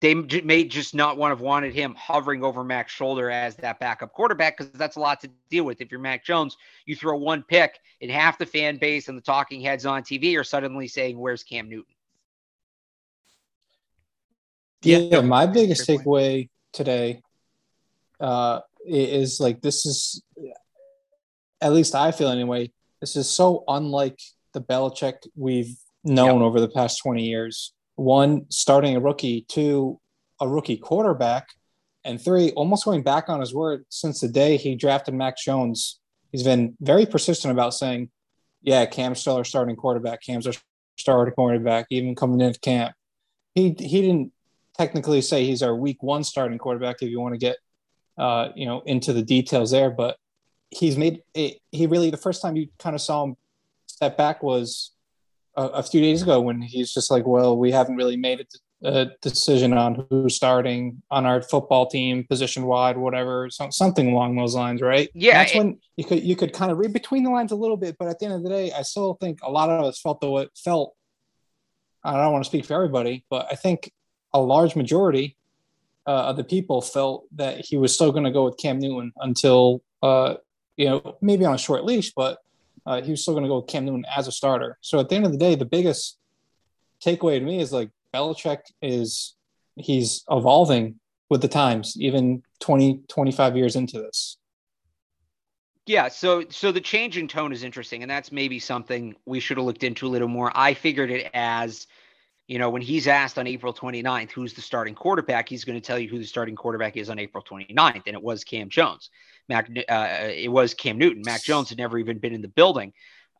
they 0.00 0.14
may 0.14 0.64
just 0.64 0.94
not 0.94 1.16
want 1.16 1.30
to 1.30 1.36
have 1.36 1.40
wanted 1.40 1.74
him 1.74 1.94
hovering 1.96 2.44
over 2.44 2.62
Mac's 2.62 2.92
shoulder 2.92 3.30
as 3.30 3.56
that 3.56 3.80
backup 3.80 4.12
quarterback 4.12 4.56
because 4.56 4.70
that's 4.72 4.96
a 4.96 5.00
lot 5.00 5.20
to 5.22 5.30
deal 5.50 5.64
with. 5.64 5.80
If 5.80 5.90
you're 5.90 6.00
Mac 6.00 6.24
Jones, 6.24 6.56
you 6.86 6.94
throw 6.94 7.16
one 7.16 7.42
pick, 7.42 7.78
and 8.00 8.10
half 8.10 8.38
the 8.38 8.46
fan 8.46 8.76
base 8.76 9.08
and 9.08 9.16
the 9.16 9.22
talking 9.22 9.62
heads 9.62 9.86
on 9.86 10.02
TV 10.02 10.38
are 10.38 10.44
suddenly 10.44 10.88
saying, 10.88 11.18
"Where's 11.18 11.42
Cam 11.42 11.68
Newton?" 11.68 11.93
Yeah, 14.84 14.98
yeah 14.98 15.20
my 15.20 15.46
biggest 15.46 15.88
takeaway 15.88 16.48
today 16.72 17.22
uh, 18.20 18.60
is 18.86 19.40
like 19.40 19.60
this 19.60 19.86
is, 19.86 20.22
at 21.60 21.72
least 21.72 21.94
I 21.94 22.12
feel 22.12 22.28
anyway, 22.28 22.70
this 23.00 23.16
is 23.16 23.28
so 23.28 23.64
unlike 23.68 24.18
the 24.52 24.60
Belichick 24.60 25.26
we've 25.36 25.76
known 26.04 26.40
yep. 26.40 26.46
over 26.46 26.60
the 26.60 26.68
past 26.68 27.02
20 27.02 27.22
years. 27.22 27.72
One, 27.96 28.46
starting 28.50 28.96
a 28.96 29.00
rookie, 29.00 29.46
two, 29.48 30.00
a 30.40 30.48
rookie 30.48 30.76
quarterback, 30.76 31.48
and 32.04 32.20
three, 32.20 32.50
almost 32.52 32.84
going 32.84 33.02
back 33.02 33.28
on 33.28 33.40
his 33.40 33.54
word 33.54 33.86
since 33.88 34.20
the 34.20 34.28
day 34.28 34.56
he 34.56 34.74
drafted 34.74 35.14
Mac 35.14 35.38
Jones. 35.38 36.00
He's 36.32 36.42
been 36.42 36.76
very 36.80 37.06
persistent 37.06 37.52
about 37.52 37.72
saying, 37.72 38.10
yeah, 38.62 38.84
Cam's 38.86 39.20
still 39.20 39.36
our 39.36 39.44
starting 39.44 39.76
quarterback. 39.76 40.22
Cam's 40.22 40.46
our 40.46 40.52
starting 40.98 41.34
quarterback, 41.34 41.86
even 41.90 42.14
coming 42.14 42.40
into 42.40 42.58
camp. 42.60 42.94
He 43.54 43.74
he 43.78 44.02
didn't 44.02 44.32
technically 44.76 45.20
say 45.20 45.44
he's 45.44 45.62
our 45.62 45.74
week 45.74 46.02
one 46.02 46.24
starting 46.24 46.58
quarterback 46.58 46.96
if 47.00 47.10
you 47.10 47.20
want 47.20 47.34
to 47.34 47.38
get 47.38 47.56
uh, 48.18 48.48
you 48.54 48.66
know 48.66 48.82
into 48.86 49.12
the 49.12 49.22
details 49.22 49.70
there, 49.70 49.90
but 49.90 50.16
he's 50.70 50.96
made 50.96 51.22
it, 51.34 51.58
he 51.70 51.86
really 51.86 52.10
the 52.10 52.16
first 52.16 52.42
time 52.42 52.56
you 52.56 52.68
kind 52.78 52.94
of 52.94 53.00
saw 53.00 53.24
him 53.24 53.36
step 53.86 54.16
back 54.16 54.42
was 54.42 54.92
a, 55.56 55.62
a, 55.62 55.82
few 55.82 56.00
days 56.00 56.22
ago 56.22 56.40
when 56.40 56.60
he's 56.60 56.92
just 56.92 57.10
like, 57.10 57.26
well, 57.26 57.56
we 57.56 57.70
haven't 57.70 57.96
really 57.96 58.16
made 58.16 58.44
a, 58.82 58.88
a 58.88 59.06
decision 59.22 59.72
on 59.72 60.04
who's 60.10 60.34
starting 60.34 61.00
on 61.10 61.26
our 61.26 61.42
football 61.42 61.86
team, 61.86 62.24
position 62.24 62.64
wide, 62.64 62.96
whatever, 62.96 63.48
so, 63.50 63.68
something 63.70 64.10
along 64.10 64.34
those 64.34 64.54
lines, 64.54 64.82
right? 64.82 65.10
Yeah, 65.14 65.38
that's 65.38 65.54
it, 65.54 65.58
when 65.58 65.78
you 65.96 66.04
could 66.04 66.24
you 66.24 66.36
could 66.36 66.52
kind 66.52 66.72
of 66.72 66.78
read 66.78 66.92
between 66.92 67.22
the 67.22 67.30
lines 67.30 67.52
a 67.52 67.56
little 67.56 67.76
bit, 67.76 67.96
but 67.98 68.08
at 68.08 68.18
the 68.18 68.26
end 68.26 68.34
of 68.34 68.42
the 68.42 68.48
day, 68.48 68.72
I 68.72 68.82
still 68.82 69.14
think 69.14 69.38
a 69.42 69.50
lot 69.50 69.70
of 69.70 69.84
us 69.84 70.00
felt 70.00 70.20
the 70.20 70.30
way 70.30 70.48
felt. 70.56 70.94
I 72.06 72.12
don't 72.12 72.32
want 72.32 72.44
to 72.44 72.48
speak 72.48 72.66
for 72.66 72.74
everybody, 72.74 73.24
but 73.30 73.46
I 73.50 73.54
think 73.54 73.90
a 74.34 74.40
large 74.40 74.76
majority 74.76 75.36
uh, 76.06 76.24
of 76.26 76.36
the 76.36 76.44
people 76.44 76.82
felt 76.82 77.24
that 77.36 77.64
he 77.64 77.76
was 77.76 77.94
still 77.94 78.12
going 78.12 78.24
to 78.24 78.30
go 78.30 78.44
with 78.44 78.58
Cam 78.58 78.78
Newton 78.78 79.12
until, 79.18 79.82
uh, 80.02 80.34
you 80.76 80.86
know, 80.86 81.16
maybe 81.22 81.44
on 81.44 81.54
a 81.54 81.58
short 81.58 81.84
leash, 81.84 82.12
but 82.14 82.38
uh, 82.84 83.00
he 83.00 83.10
was 83.10 83.22
still 83.22 83.32
going 83.32 83.44
to 83.44 83.48
go 83.48 83.60
with 83.60 83.68
Cam 83.68 83.86
Newton 83.86 84.04
as 84.14 84.28
a 84.28 84.32
starter. 84.32 84.76
So 84.82 84.98
at 84.98 85.08
the 85.08 85.16
end 85.16 85.24
of 85.24 85.32
the 85.32 85.38
day, 85.38 85.54
the 85.54 85.64
biggest 85.64 86.18
takeaway 87.02 87.38
to 87.38 87.44
me 87.44 87.60
is 87.60 87.72
like 87.72 87.90
Belichick 88.12 88.60
is 88.82 89.34
he's 89.76 90.24
evolving 90.30 91.00
with 91.30 91.40
the 91.40 91.48
times, 91.48 91.96
even 91.98 92.42
20, 92.60 93.00
25 93.08 93.56
years 93.56 93.76
into 93.76 93.98
this. 93.98 94.36
Yeah, 95.86 96.08
so 96.08 96.44
so 96.48 96.72
the 96.72 96.80
change 96.80 97.18
in 97.18 97.28
tone 97.28 97.52
is 97.52 97.62
interesting, 97.62 98.00
and 98.00 98.10
that's 98.10 98.32
maybe 98.32 98.58
something 98.58 99.14
we 99.26 99.38
should 99.38 99.58
have 99.58 99.66
looked 99.66 99.84
into 99.84 100.06
a 100.06 100.08
little 100.08 100.28
more. 100.28 100.50
I 100.54 100.72
figured 100.72 101.10
it 101.10 101.30
as 101.34 101.86
you 102.46 102.58
know, 102.58 102.68
when 102.68 102.82
he's 102.82 103.08
asked 103.08 103.38
on 103.38 103.46
April 103.46 103.72
29th, 103.72 104.30
who's 104.30 104.52
the 104.52 104.60
starting 104.60 104.94
quarterback, 104.94 105.48
he's 105.48 105.64
going 105.64 105.80
to 105.80 105.86
tell 105.86 105.98
you 105.98 106.08
who 106.08 106.18
the 106.18 106.26
starting 106.26 106.54
quarterback 106.54 106.96
is 106.96 107.08
on 107.08 107.18
April 107.18 107.42
29th. 107.42 108.02
And 108.06 108.14
it 108.14 108.22
was 108.22 108.44
Cam 108.44 108.68
Jones. 108.68 109.08
Mac, 109.48 109.70
uh, 109.88 110.08
it 110.20 110.50
was 110.50 110.74
Cam 110.74 110.98
Newton. 110.98 111.22
Mac 111.24 111.42
Jones 111.42 111.70
had 111.70 111.78
never 111.78 111.98
even 111.98 112.18
been 112.18 112.34
in 112.34 112.42
the 112.42 112.48
building. 112.48 112.92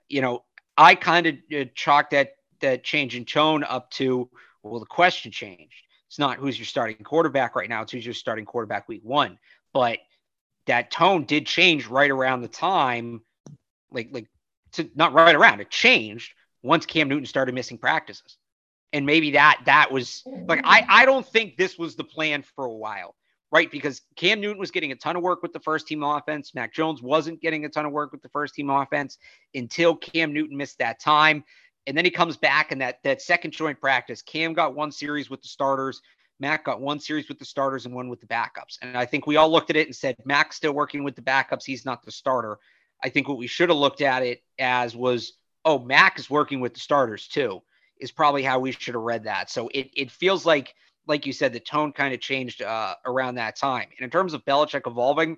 You 0.09 0.23
know, 0.23 0.45
I 0.77 0.95
kind 0.95 1.27
of 1.27 1.35
uh, 1.55 1.65
chalked 1.75 2.13
that, 2.13 2.31
that 2.61 2.83
change 2.83 3.15
in 3.15 3.27
tone 3.27 3.63
up 3.63 3.91
to, 3.93 4.31
well, 4.63 4.81
the 4.81 4.87
question 4.87 5.31
changed. 5.31 5.75
It's 6.09 6.19
not 6.19 6.39
who's 6.39 6.59
your 6.59 6.67
starting 6.67 6.97
quarterback 7.05 7.57
right 7.57 7.69
now. 7.69 7.83
It's 7.83 7.93
who's 7.93 8.07
your 8.07 8.15
starting 8.15 8.47
quarterback 8.47 8.89
week 8.89 9.03
one. 9.03 9.39
But 9.75 9.99
that 10.67 10.91
tone 10.91 11.25
did 11.25 11.47
change 11.47 11.89
right 11.89 12.11
around 12.11 12.41
the 12.41 12.49
time, 12.49 13.21
like, 13.91 14.09
like, 14.13 14.29
to 14.73 14.89
not 14.95 15.13
right 15.13 15.35
around, 15.35 15.61
it 15.61 15.71
changed 15.71 16.33
once 16.63 16.87
Cam 16.87 17.09
Newton 17.09 17.27
started 17.27 17.55
missing 17.55 17.77
practices 17.77 18.39
and 18.95 19.05
maybe 19.05 19.33
that 19.33 19.61
that 19.67 19.91
was 19.91 20.23
like 20.47 20.61
I 20.65 20.87
I 20.89 21.05
don't 21.05 21.27
think 21.27 21.57
this 21.57 21.77
was 21.77 21.97
the 21.97 22.05
plan 22.05 22.43
for 22.55 22.65
a 22.65 22.73
while, 22.73 23.17
right? 23.51 23.71
Because 23.71 24.01
Cam 24.17 24.41
Newton 24.41 24.59
was 24.59 24.71
getting 24.71 24.93
a 24.93 24.97
ton 24.97 25.17
of 25.17 25.23
work 25.23 25.43
with 25.43 25.53
the 25.53 25.61
first 25.61 25.89
team 25.89 26.05
offense. 26.05 26.55
Mac 26.55 26.73
Jones 26.73 27.03
wasn't 27.03 27.43
getting 27.43 27.65
a 27.65 27.69
ton 27.69 27.85
of 27.85 27.93
work 27.93 28.13
with 28.13 28.23
the 28.23 28.29
first 28.29 28.55
team 28.55 28.71
offense 28.71 29.19
until 29.53 29.97
Cam 29.97 30.33
Newton 30.33 30.57
missed 30.57 30.79
that 30.79 31.01
time. 31.01 31.45
And 31.87 31.97
then 31.99 32.05
he 32.05 32.11
comes 32.11 32.37
back 32.37 32.71
and 32.73 32.81
that 32.81 33.03
that 33.03 33.21
second 33.21 33.51
joint 33.51 33.81
practice, 33.81 34.23
Cam 34.23 34.55
got 34.55 34.77
one 34.77 34.93
series 34.93 35.29
with 35.29 35.43
the 35.43 35.49
starters. 35.49 36.01
Mac 36.39 36.65
got 36.65 36.81
one 36.81 37.01
series 37.01 37.29
with 37.29 37.39
the 37.39 37.45
starters 37.45 37.87
and 37.87 37.95
one 37.95 38.09
with 38.09 38.21
the 38.21 38.27
backups. 38.27 38.79
And 38.81 38.97
I 38.97 39.07
think 39.07 39.27
we 39.27 39.37
all 39.37 39.51
looked 39.51 39.71
at 39.71 39.77
it 39.77 39.87
and 39.87 39.95
said, 39.95 40.17
Mac's 40.25 40.57
still 40.57 40.73
working 40.73 41.05
with 41.05 41.17
the 41.17 41.23
backups. 41.23 41.65
He's 41.65 41.85
not 41.85 42.05
the 42.05 42.11
starter. 42.11 42.59
I 43.03 43.09
think 43.09 43.29
what 43.29 43.39
we 43.39 43.47
should 43.47 43.69
have 43.69 43.79
looked 43.79 44.01
at 44.01 44.23
it 44.23 44.43
as 44.59 44.97
was, 44.97 45.35
oh, 45.65 45.79
Mac 45.79 46.19
is 46.19 46.31
working 46.31 46.61
with 46.61 46.75
the 46.75 46.81
starters 46.81 47.29
too 47.29 47.63
is 48.01 48.11
probably 48.11 48.43
how 48.43 48.59
we 48.59 48.73
should 48.73 48.95
have 48.95 49.03
read 49.03 49.25
that. 49.25 49.51
So 49.51 49.69
it 49.69 49.91
it 49.95 50.11
feels 50.11 50.45
like, 50.45 50.75
like 51.07 51.27
you 51.27 51.33
said, 51.33 51.53
the 51.53 51.61
tone 51.61 51.93
kind 51.93 52.15
of 52.15 52.21
changed 52.21 52.63
uh, 52.63 52.95
around 53.07 53.37
that 53.37 53.57
time. 53.57 53.89
And 53.97 54.05
in 54.05 54.11
terms 54.11 54.35
of 54.35 54.45
Belichick 54.45 54.87
evolving, 54.87 55.37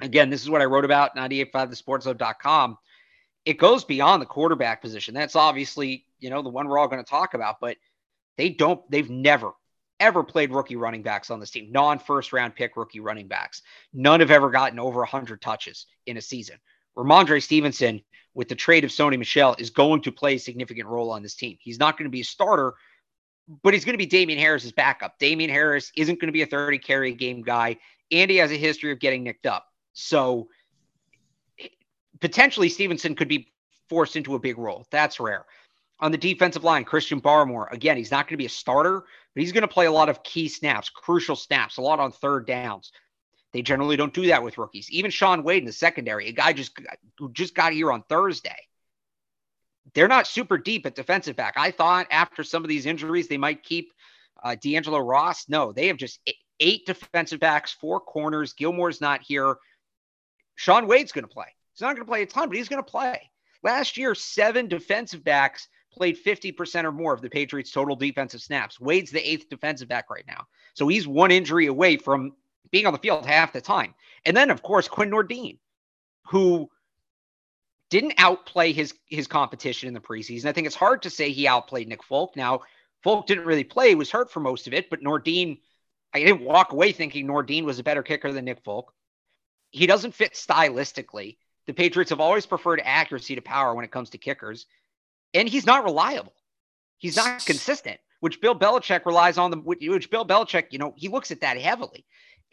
again, 0.00 0.30
this 0.30 0.42
is 0.42 0.50
what 0.50 0.60
I 0.60 0.66
wrote 0.66 0.84
about 0.84 1.16
985thesportshub.com. 1.16 2.78
It 3.44 3.58
goes 3.58 3.84
beyond 3.84 4.22
the 4.22 4.26
quarterback 4.26 4.80
position. 4.80 5.14
That's 5.14 5.36
obviously, 5.36 6.06
you 6.18 6.30
know, 6.30 6.42
the 6.42 6.48
one 6.48 6.66
we're 6.66 6.78
all 6.78 6.88
going 6.88 7.04
to 7.04 7.08
talk 7.08 7.34
about, 7.34 7.56
but 7.60 7.76
they 8.38 8.48
don't, 8.48 8.80
they've 8.90 9.10
never, 9.10 9.52
ever 10.00 10.24
played 10.24 10.50
rookie 10.50 10.76
running 10.76 11.02
backs 11.02 11.30
on 11.30 11.40
this 11.40 11.50
team, 11.50 11.70
non 11.70 11.98
first 11.98 12.32
round 12.32 12.54
pick 12.54 12.76
rookie 12.76 13.00
running 13.00 13.28
backs. 13.28 13.62
None 13.92 14.20
have 14.20 14.30
ever 14.30 14.50
gotten 14.50 14.78
over 14.78 15.00
100 15.00 15.42
touches 15.42 15.86
in 16.06 16.16
a 16.16 16.22
season. 16.22 16.56
Rhamondre 16.96 17.42
Stevenson 17.42 18.02
with 18.34 18.48
the 18.48 18.54
trade 18.54 18.84
of 18.84 18.90
Sony 18.90 19.18
Michel 19.18 19.54
is 19.58 19.70
going 19.70 20.02
to 20.02 20.12
play 20.12 20.34
a 20.34 20.38
significant 20.38 20.88
role 20.88 21.10
on 21.10 21.22
this 21.22 21.34
team. 21.34 21.56
He's 21.60 21.78
not 21.78 21.96
going 21.96 22.06
to 22.06 22.10
be 22.10 22.20
a 22.20 22.24
starter, 22.24 22.74
but 23.62 23.74
he's 23.74 23.84
going 23.84 23.94
to 23.94 23.98
be 23.98 24.06
Damien 24.06 24.38
Harris's 24.38 24.72
backup. 24.72 25.18
Damien 25.18 25.50
Harris 25.50 25.92
isn't 25.96 26.20
going 26.20 26.28
to 26.28 26.32
be 26.32 26.42
a 26.42 26.46
30 26.46 26.78
carry 26.78 27.12
game 27.12 27.42
guy, 27.42 27.76
and 28.10 28.30
he 28.30 28.36
has 28.38 28.50
a 28.50 28.56
history 28.56 28.90
of 28.90 28.98
getting 28.98 29.22
nicked 29.22 29.46
up. 29.46 29.66
So 29.92 30.48
potentially 32.20 32.68
Stevenson 32.68 33.14
could 33.14 33.28
be 33.28 33.52
forced 33.88 34.16
into 34.16 34.34
a 34.34 34.38
big 34.38 34.58
role. 34.58 34.86
That's 34.90 35.20
rare. 35.20 35.46
On 36.00 36.10
the 36.10 36.18
defensive 36.18 36.64
line, 36.64 36.84
Christian 36.84 37.20
Barmore, 37.20 37.72
again, 37.72 37.96
he's 37.96 38.10
not 38.10 38.26
going 38.26 38.34
to 38.34 38.42
be 38.42 38.46
a 38.46 38.50
starter, 38.50 39.04
but 39.34 39.40
he's 39.40 39.52
going 39.52 39.62
to 39.62 39.68
play 39.68 39.86
a 39.86 39.92
lot 39.92 40.08
of 40.08 40.22
key 40.24 40.48
snaps, 40.48 40.90
crucial 40.90 41.36
snaps, 41.36 41.76
a 41.76 41.82
lot 41.82 42.00
on 42.00 42.10
third 42.10 42.46
downs. 42.46 42.90
They 43.54 43.62
generally 43.62 43.96
don't 43.96 44.12
do 44.12 44.26
that 44.26 44.42
with 44.42 44.58
rookies. 44.58 44.90
Even 44.90 45.12
Shaun 45.12 45.44
Wade 45.44 45.62
in 45.62 45.64
the 45.64 45.72
secondary, 45.72 46.26
a 46.26 46.32
guy 46.32 46.52
just 46.52 46.76
who 47.16 47.30
just 47.32 47.54
got 47.54 47.72
here 47.72 47.92
on 47.92 48.02
Thursday. 48.08 48.58
They're 49.94 50.08
not 50.08 50.26
super 50.26 50.58
deep 50.58 50.84
at 50.86 50.96
defensive 50.96 51.36
back. 51.36 51.54
I 51.56 51.70
thought 51.70 52.08
after 52.10 52.42
some 52.42 52.64
of 52.64 52.68
these 52.68 52.84
injuries, 52.84 53.28
they 53.28 53.38
might 53.38 53.62
keep 53.62 53.92
uh, 54.42 54.56
D'Angelo 54.56 54.98
Ross. 54.98 55.48
No, 55.48 55.70
they 55.70 55.86
have 55.86 55.98
just 55.98 56.18
eight 56.58 56.84
defensive 56.84 57.38
backs, 57.38 57.70
four 57.70 58.00
corners. 58.00 58.54
Gilmore's 58.54 59.00
not 59.00 59.22
here. 59.22 59.56
Shaun 60.56 60.88
Wade's 60.88 61.12
going 61.12 61.24
to 61.24 61.32
play. 61.32 61.46
He's 61.74 61.80
not 61.80 61.94
going 61.94 62.04
to 62.04 62.10
play 62.10 62.22
a 62.22 62.26
ton, 62.26 62.48
but 62.48 62.56
he's 62.56 62.68
going 62.68 62.82
to 62.82 62.90
play. 62.90 63.30
Last 63.62 63.96
year, 63.96 64.16
seven 64.16 64.66
defensive 64.66 65.22
backs 65.22 65.68
played 65.92 66.18
50% 66.20 66.82
or 66.82 66.90
more 66.90 67.14
of 67.14 67.20
the 67.20 67.30
Patriots' 67.30 67.70
total 67.70 67.94
defensive 67.94 68.42
snaps. 68.42 68.80
Wade's 68.80 69.12
the 69.12 69.26
eighth 69.26 69.48
defensive 69.48 69.88
back 69.88 70.10
right 70.10 70.24
now. 70.26 70.44
So 70.74 70.88
he's 70.88 71.06
one 71.06 71.30
injury 71.30 71.66
away 71.66 71.96
from 71.96 72.32
being 72.74 72.86
on 72.86 72.92
the 72.92 72.98
field 72.98 73.24
half 73.24 73.52
the 73.52 73.60
time. 73.60 73.94
And 74.26 74.36
then, 74.36 74.50
of 74.50 74.60
course, 74.60 74.88
Quinn 74.88 75.08
Nordin, 75.08 75.58
who 76.26 76.68
didn't 77.88 78.14
outplay 78.18 78.72
his 78.72 78.92
his 79.06 79.28
competition 79.28 79.86
in 79.86 79.94
the 79.94 80.00
preseason. 80.00 80.46
I 80.46 80.52
think 80.52 80.66
it's 80.66 80.74
hard 80.74 81.02
to 81.02 81.10
say 81.10 81.30
he 81.30 81.46
outplayed 81.46 81.86
Nick 81.86 82.02
Folk. 82.02 82.34
Now, 82.34 82.62
Folk 83.04 83.28
didn't 83.28 83.44
really 83.44 83.62
play; 83.62 83.90
he 83.90 83.94
was 83.94 84.10
hurt 84.10 84.28
for 84.28 84.40
most 84.40 84.66
of 84.66 84.74
it. 84.74 84.90
But 84.90 85.04
Nordin, 85.04 85.60
I 86.12 86.18
didn't 86.18 86.40
walk 86.40 86.72
away 86.72 86.90
thinking 86.90 87.28
Nordin 87.28 87.62
was 87.62 87.78
a 87.78 87.84
better 87.84 88.02
kicker 88.02 88.32
than 88.32 88.46
Nick 88.46 88.64
Folk. 88.64 88.92
He 89.70 89.86
doesn't 89.86 90.16
fit 90.16 90.34
stylistically. 90.34 91.36
The 91.68 91.74
Patriots 91.74 92.10
have 92.10 92.18
always 92.18 92.44
preferred 92.44 92.82
accuracy 92.84 93.36
to 93.36 93.40
power 93.40 93.72
when 93.72 93.84
it 93.84 93.92
comes 93.92 94.10
to 94.10 94.18
kickers, 94.18 94.66
and 95.32 95.48
he's 95.48 95.64
not 95.64 95.84
reliable. 95.84 96.34
He's 96.98 97.14
not 97.14 97.46
consistent, 97.46 98.00
which 98.18 98.40
Bill 98.40 98.58
Belichick 98.58 99.06
relies 99.06 99.38
on. 99.38 99.52
The 99.52 99.58
which 99.58 100.10
Bill 100.10 100.26
Belichick, 100.26 100.72
you 100.72 100.80
know, 100.80 100.92
he 100.96 101.06
looks 101.06 101.30
at 101.30 101.42
that 101.42 101.56
heavily. 101.56 102.04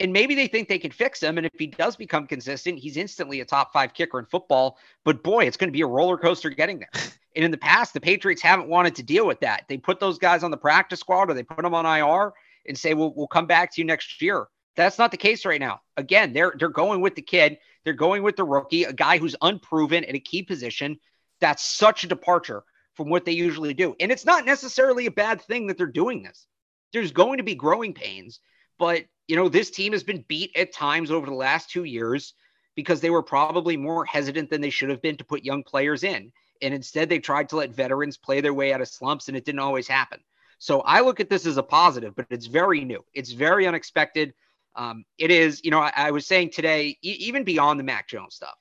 And 0.02 0.12
maybe 0.12 0.34
they 0.34 0.48
think 0.48 0.68
they 0.68 0.80
can 0.80 0.90
fix 0.90 1.22
him. 1.22 1.38
And 1.38 1.46
if 1.46 1.52
he 1.56 1.68
does 1.68 1.94
become 1.94 2.26
consistent, 2.26 2.80
he's 2.80 2.96
instantly 2.96 3.40
a 3.40 3.44
top 3.44 3.72
five 3.72 3.94
kicker 3.94 4.18
in 4.18 4.26
football. 4.26 4.76
But 5.04 5.22
boy, 5.22 5.46
it's 5.46 5.56
going 5.56 5.68
to 5.68 5.72
be 5.72 5.82
a 5.82 5.86
roller 5.86 6.18
coaster 6.18 6.50
getting 6.50 6.80
there. 6.80 6.90
And 7.34 7.46
in 7.46 7.50
the 7.50 7.56
past, 7.56 7.94
the 7.94 8.00
Patriots 8.02 8.42
haven't 8.42 8.68
wanted 8.68 8.94
to 8.96 9.02
deal 9.02 9.26
with 9.26 9.40
that. 9.40 9.64
They 9.66 9.78
put 9.78 10.00
those 10.00 10.18
guys 10.18 10.44
on 10.44 10.50
the 10.50 10.58
practice 10.58 11.00
squad 11.00 11.30
or 11.30 11.32
they 11.32 11.42
put 11.42 11.62
them 11.62 11.72
on 11.72 11.86
IR 11.86 12.34
and 12.66 12.76
say, 12.76 12.92
"Well, 12.92 13.14
we'll 13.16 13.26
come 13.26 13.46
back 13.46 13.72
to 13.72 13.80
you 13.80 13.86
next 13.86 14.20
year." 14.20 14.48
That's 14.76 14.98
not 14.98 15.12
the 15.12 15.16
case 15.16 15.46
right 15.46 15.58
now. 15.58 15.80
Again, 15.96 16.34
they're 16.34 16.52
they're 16.58 16.68
going 16.68 17.00
with 17.00 17.14
the 17.14 17.22
kid. 17.22 17.56
They're 17.84 17.94
going 17.94 18.22
with 18.22 18.36
the 18.36 18.44
rookie, 18.44 18.84
a 18.84 18.92
guy 18.92 19.16
who's 19.16 19.34
unproven 19.40 20.04
at 20.04 20.14
a 20.14 20.20
key 20.20 20.42
position. 20.42 20.98
That's 21.40 21.64
such 21.64 22.04
a 22.04 22.06
departure 22.06 22.64
from 22.94 23.08
what 23.08 23.24
they 23.24 23.32
usually 23.32 23.72
do. 23.72 23.96
And 23.98 24.12
it's 24.12 24.26
not 24.26 24.44
necessarily 24.44 25.06
a 25.06 25.10
bad 25.10 25.40
thing 25.40 25.68
that 25.68 25.78
they're 25.78 25.86
doing 25.86 26.22
this. 26.22 26.46
There's 26.92 27.12
going 27.12 27.38
to 27.38 27.42
be 27.42 27.54
growing 27.54 27.94
pains, 27.94 28.40
but 28.82 29.04
you 29.28 29.36
know, 29.36 29.48
this 29.48 29.70
team 29.70 29.92
has 29.92 30.02
been 30.02 30.24
beat 30.26 30.50
at 30.56 30.72
times 30.72 31.12
over 31.12 31.24
the 31.24 31.32
last 31.32 31.70
two 31.70 31.84
years 31.84 32.34
because 32.74 33.00
they 33.00 33.10
were 33.10 33.22
probably 33.22 33.76
more 33.76 34.04
hesitant 34.04 34.50
than 34.50 34.60
they 34.60 34.70
should 34.70 34.90
have 34.90 35.00
been 35.00 35.16
to 35.18 35.24
put 35.24 35.44
young 35.44 35.62
players 35.62 36.02
in. 36.02 36.32
And 36.60 36.74
instead, 36.74 37.08
they 37.08 37.20
tried 37.20 37.48
to 37.50 37.56
let 37.56 37.70
veterans 37.70 38.16
play 38.16 38.40
their 38.40 38.52
way 38.52 38.72
out 38.72 38.80
of 38.80 38.88
slumps, 38.88 39.28
and 39.28 39.36
it 39.36 39.44
didn't 39.44 39.60
always 39.60 39.86
happen. 39.86 40.18
So 40.58 40.80
I 40.80 41.00
look 41.00 41.20
at 41.20 41.30
this 41.30 41.46
as 41.46 41.58
a 41.58 41.62
positive, 41.62 42.16
but 42.16 42.26
it's 42.28 42.46
very 42.46 42.84
new. 42.84 43.04
It's 43.14 43.30
very 43.30 43.68
unexpected. 43.68 44.34
Um, 44.74 45.04
it 45.16 45.30
is, 45.30 45.60
you 45.62 45.70
know, 45.70 45.78
I, 45.78 45.92
I 45.94 46.10
was 46.10 46.26
saying 46.26 46.50
today, 46.50 46.98
e- 47.02 47.16
even 47.20 47.44
beyond 47.44 47.78
the 47.78 47.84
Mac 47.84 48.08
Jones 48.08 48.34
stuff, 48.34 48.58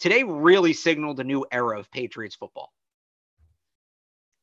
today 0.00 0.22
really 0.22 0.74
signaled 0.74 1.18
a 1.18 1.24
new 1.24 1.46
era 1.50 1.78
of 1.78 1.90
Patriots 1.90 2.34
football. 2.34 2.74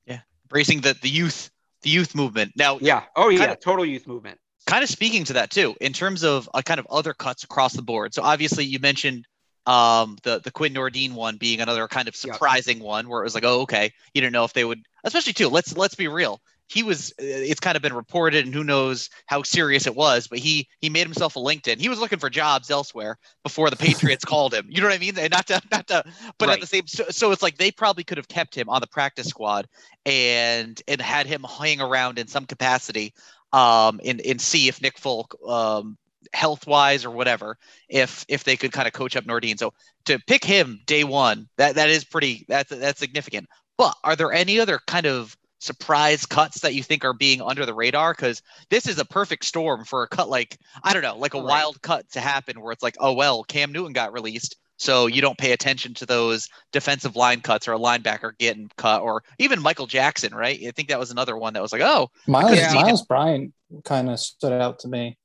Yeah, 0.07 0.21
embracing 0.45 0.81
the 0.81 0.97
the 0.99 1.09
youth, 1.09 1.51
the 1.83 1.91
youth 1.91 2.15
movement. 2.15 2.53
Now, 2.55 2.79
yeah, 2.81 3.03
oh 3.15 3.29
yeah, 3.29 3.53
total 3.53 3.85
youth 3.85 4.07
movement 4.07 4.39
kind 4.65 4.83
of 4.83 4.89
speaking 4.89 5.23
to 5.25 5.33
that 5.33 5.49
too, 5.49 5.75
in 5.81 5.93
terms 5.93 6.23
of 6.23 6.49
a 6.53 6.63
kind 6.63 6.79
of 6.79 6.87
other 6.89 7.13
cuts 7.13 7.43
across 7.43 7.73
the 7.73 7.81
board. 7.81 8.13
So 8.13 8.21
obviously 8.21 8.65
you 8.65 8.79
mentioned 8.79 9.25
um, 9.65 10.17
the 10.23 10.39
the 10.39 10.51
Quinn 10.51 10.73
Nordin 10.73 11.13
one 11.13 11.37
being 11.37 11.61
another 11.61 11.87
kind 11.87 12.07
of 12.07 12.15
surprising 12.15 12.77
yep. 12.77 12.85
one 12.85 13.09
where 13.09 13.21
it 13.21 13.23
was 13.23 13.35
like, 13.35 13.43
oh, 13.45 13.61
okay, 13.61 13.93
you 14.13 14.21
didn't 14.21 14.33
know 14.33 14.43
if 14.43 14.53
they 14.53 14.65
would, 14.65 14.81
especially 15.03 15.33
too. 15.33 15.47
Let's 15.47 15.77
let's 15.77 15.95
be 15.95 16.07
real. 16.07 16.41
He 16.67 16.83
was. 16.83 17.13
It's 17.17 17.59
kind 17.59 17.75
of 17.75 17.81
been 17.81 17.93
reported, 17.93 18.45
and 18.45 18.53
who 18.53 18.63
knows 18.63 19.09
how 19.25 19.43
serious 19.43 19.87
it 19.87 19.95
was. 19.95 20.27
But 20.27 20.39
he 20.39 20.67
he 20.81 20.89
made 20.89 21.05
himself 21.05 21.35
a 21.35 21.39
LinkedIn. 21.39 21.79
He 21.79 21.89
was 21.89 21.99
looking 21.99 22.19
for 22.19 22.29
jobs 22.29 22.71
elsewhere 22.71 23.17
before 23.43 23.69
the 23.69 23.75
Patriots 23.75 24.25
called 24.25 24.53
him. 24.53 24.67
You 24.69 24.81
know 24.81 24.87
what 24.87 24.95
I 24.95 24.99
mean? 24.99 25.17
And 25.17 25.31
not 25.31 25.47
to 25.47 25.61
not 25.71 25.87
to, 25.87 26.03
but 26.37 26.47
right. 26.47 26.55
at 26.55 26.61
the 26.61 26.67
same. 26.67 26.87
So, 26.87 27.05
so 27.09 27.31
it's 27.31 27.43
like 27.43 27.57
they 27.57 27.71
probably 27.71 28.03
could 28.03 28.17
have 28.17 28.27
kept 28.27 28.55
him 28.55 28.69
on 28.69 28.81
the 28.81 28.87
practice 28.87 29.27
squad 29.27 29.67
and 30.05 30.81
and 30.87 31.01
had 31.01 31.27
him 31.27 31.43
hang 31.43 31.81
around 31.81 32.17
in 32.17 32.27
some 32.27 32.45
capacity 32.45 33.13
um, 33.53 33.99
and, 34.03 34.21
and 34.21 34.39
see 34.39 34.67
if 34.67 34.81
Nick 34.81 34.97
Folk, 34.97 35.35
um, 35.47 35.97
health 36.33 36.67
wise 36.67 37.05
or 37.05 37.11
whatever, 37.11 37.57
if 37.87 38.25
if 38.27 38.43
they 38.43 38.55
could 38.55 38.71
kind 38.71 38.87
of 38.87 38.93
coach 38.93 39.15
up 39.15 39.25
Nordin. 39.25 39.57
So 39.57 39.73
to 40.05 40.19
pick 40.19 40.43
him 40.43 40.79
day 40.85 41.03
one, 41.03 41.47
that 41.57 41.75
that 41.75 41.89
is 41.89 42.03
pretty 42.03 42.45
that's 42.47 42.69
that's 42.69 42.99
significant. 42.99 43.47
But 43.77 43.95
are 44.03 44.15
there 44.15 44.33
any 44.33 44.59
other 44.59 44.79
kind 44.87 45.05
of 45.05 45.35
surprise 45.59 46.25
cuts 46.25 46.61
that 46.61 46.73
you 46.73 46.83
think 46.83 47.03
are 47.03 47.13
being 47.13 47.41
under 47.41 47.65
the 47.65 47.73
radar? 47.73 48.13
Because 48.13 48.41
this 48.69 48.87
is 48.87 48.99
a 48.99 49.05
perfect 49.05 49.45
storm 49.45 49.85
for 49.85 50.03
a 50.03 50.07
cut 50.07 50.29
like 50.29 50.57
I 50.83 50.93
don't 50.93 51.03
know, 51.03 51.17
like 51.17 51.33
a 51.33 51.37
right. 51.37 51.45
wild 51.45 51.81
cut 51.81 52.09
to 52.11 52.19
happen 52.19 52.61
where 52.61 52.71
it's 52.71 52.83
like, 52.83 52.97
oh 52.99 53.13
well, 53.13 53.43
Cam 53.43 53.71
Newton 53.71 53.93
got 53.93 54.13
released. 54.13 54.57
So 54.79 55.07
you 55.07 55.21
don't 55.21 55.37
pay 55.37 55.51
attention 55.51 55.93
to 55.95 56.05
those 56.05 56.47
defensive 56.71 57.17
line 57.17 57.41
cuts 57.41 57.67
or 57.67 57.73
a 57.73 57.77
linebacker 57.77 58.37
getting 58.37 58.71
cut, 58.77 59.01
or 59.01 59.23
even 59.37 59.61
Michael 59.61 59.87
Jackson, 59.87 60.33
right? 60.33 60.57
I 60.65 60.71
think 60.71 60.87
that 60.87 60.97
was 60.97 61.11
another 61.11 61.37
one 61.37 61.53
that 61.53 61.61
was 61.61 61.73
like, 61.73 61.81
oh, 61.81 62.09
Miles, 62.27 62.73
Myles 62.73 63.05
Bryant 63.05 63.53
kind 63.83 64.09
of 64.09 64.19
stood 64.19 64.53
out 64.53 64.79
to 64.79 64.87
me. 64.87 65.17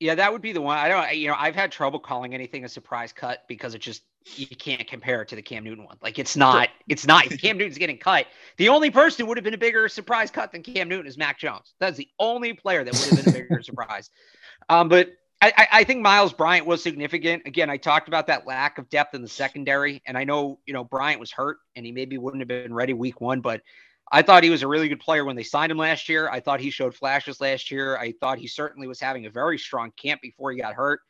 Yeah, 0.00 0.14
that 0.14 0.32
would 0.32 0.42
be 0.42 0.52
the 0.52 0.62
one. 0.62 0.78
I 0.78 0.88
don't, 0.88 1.14
you 1.16 1.28
know, 1.28 1.36
I've 1.38 1.54
had 1.54 1.70
trouble 1.70 1.98
calling 1.98 2.34
anything 2.34 2.64
a 2.64 2.68
surprise 2.68 3.12
cut 3.12 3.44
because 3.48 3.74
it 3.74 3.80
just 3.80 4.02
you 4.34 4.46
can't 4.46 4.86
compare 4.86 5.22
it 5.22 5.28
to 5.28 5.36
the 5.36 5.42
Cam 5.42 5.64
Newton 5.64 5.84
one. 5.84 5.96
Like 6.02 6.18
it's 6.18 6.36
not, 6.36 6.70
it's 6.88 7.06
not. 7.06 7.26
If 7.26 7.40
Cam 7.40 7.58
Newton's 7.58 7.78
getting 7.78 7.98
cut, 7.98 8.26
the 8.56 8.70
only 8.70 8.90
person 8.90 9.24
who 9.24 9.28
would 9.28 9.36
have 9.36 9.44
been 9.44 9.54
a 9.54 9.58
bigger 9.58 9.88
surprise 9.88 10.30
cut 10.30 10.52
than 10.52 10.62
Cam 10.62 10.88
Newton 10.88 11.06
is 11.06 11.18
Mac 11.18 11.38
Jones. 11.38 11.74
That's 11.80 11.96
the 11.96 12.08
only 12.18 12.54
player 12.54 12.82
that 12.82 12.92
would 12.94 13.16
have 13.16 13.24
been 13.24 13.34
a 13.34 13.38
bigger 13.38 13.62
surprise. 13.62 14.10
Um, 14.68 14.88
but 14.88 15.10
I, 15.40 15.68
I, 15.70 15.84
think 15.84 16.00
Myles 16.00 16.32
Bryant 16.32 16.66
was 16.66 16.82
significant. 16.82 17.42
Again, 17.44 17.68
I 17.68 17.76
talked 17.76 18.08
about 18.08 18.28
that 18.28 18.46
lack 18.46 18.78
of 18.78 18.88
depth 18.88 19.14
in 19.14 19.20
the 19.20 19.28
secondary, 19.28 20.02
and 20.06 20.16
I 20.16 20.24
know 20.24 20.58
you 20.66 20.72
know 20.72 20.82
Bryant 20.82 21.20
was 21.20 21.30
hurt 21.30 21.58
and 21.76 21.84
he 21.84 21.92
maybe 21.92 22.16
wouldn't 22.16 22.40
have 22.40 22.48
been 22.48 22.72
ready 22.72 22.94
week 22.94 23.20
one, 23.20 23.42
but 23.42 23.60
I 24.10 24.22
thought 24.22 24.44
he 24.44 24.50
was 24.50 24.62
a 24.62 24.68
really 24.68 24.88
good 24.88 25.00
player 25.00 25.24
when 25.24 25.36
they 25.36 25.42
signed 25.42 25.72
him 25.72 25.78
last 25.78 26.08
year. 26.08 26.30
I 26.30 26.40
thought 26.40 26.60
he 26.60 26.70
showed 26.70 26.94
flashes 26.94 27.40
last 27.40 27.70
year. 27.70 27.98
I 27.98 28.14
thought 28.18 28.38
he 28.38 28.46
certainly 28.46 28.86
was 28.86 29.00
having 29.00 29.26
a 29.26 29.30
very 29.30 29.58
strong 29.58 29.92
camp 29.96 30.22
before 30.22 30.52
he 30.52 30.58
got 30.58 30.74
hurt. 30.74 31.00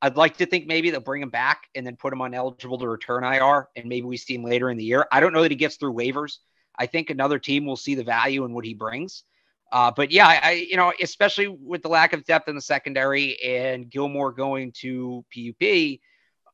I'd 0.00 0.16
like 0.16 0.36
to 0.38 0.46
think 0.46 0.66
maybe 0.66 0.90
they'll 0.90 1.00
bring 1.00 1.22
him 1.22 1.30
back 1.30 1.62
and 1.74 1.86
then 1.86 1.96
put 1.96 2.12
him 2.12 2.22
on 2.22 2.34
eligible 2.34 2.78
to 2.78 2.88
return 2.88 3.24
IR, 3.24 3.68
and 3.76 3.86
maybe 3.86 4.06
we 4.06 4.16
see 4.16 4.34
him 4.34 4.44
later 4.44 4.70
in 4.70 4.78
the 4.78 4.84
year. 4.84 5.06
I 5.12 5.20
don't 5.20 5.32
know 5.32 5.42
that 5.42 5.50
he 5.50 5.56
gets 5.56 5.76
through 5.76 5.94
waivers. 5.94 6.38
I 6.78 6.86
think 6.86 7.10
another 7.10 7.38
team 7.38 7.66
will 7.66 7.76
see 7.76 7.94
the 7.94 8.04
value 8.04 8.44
in 8.44 8.52
what 8.52 8.64
he 8.64 8.74
brings. 8.74 9.24
Uh, 9.70 9.90
but 9.94 10.10
yeah, 10.10 10.40
I, 10.42 10.52
you 10.52 10.76
know, 10.76 10.92
especially 11.00 11.48
with 11.48 11.82
the 11.82 11.88
lack 11.88 12.12
of 12.12 12.24
depth 12.24 12.48
in 12.48 12.54
the 12.54 12.60
secondary 12.60 13.40
and 13.42 13.90
Gilmore 13.90 14.32
going 14.32 14.72
to 14.80 15.24
PUP, 15.34 16.00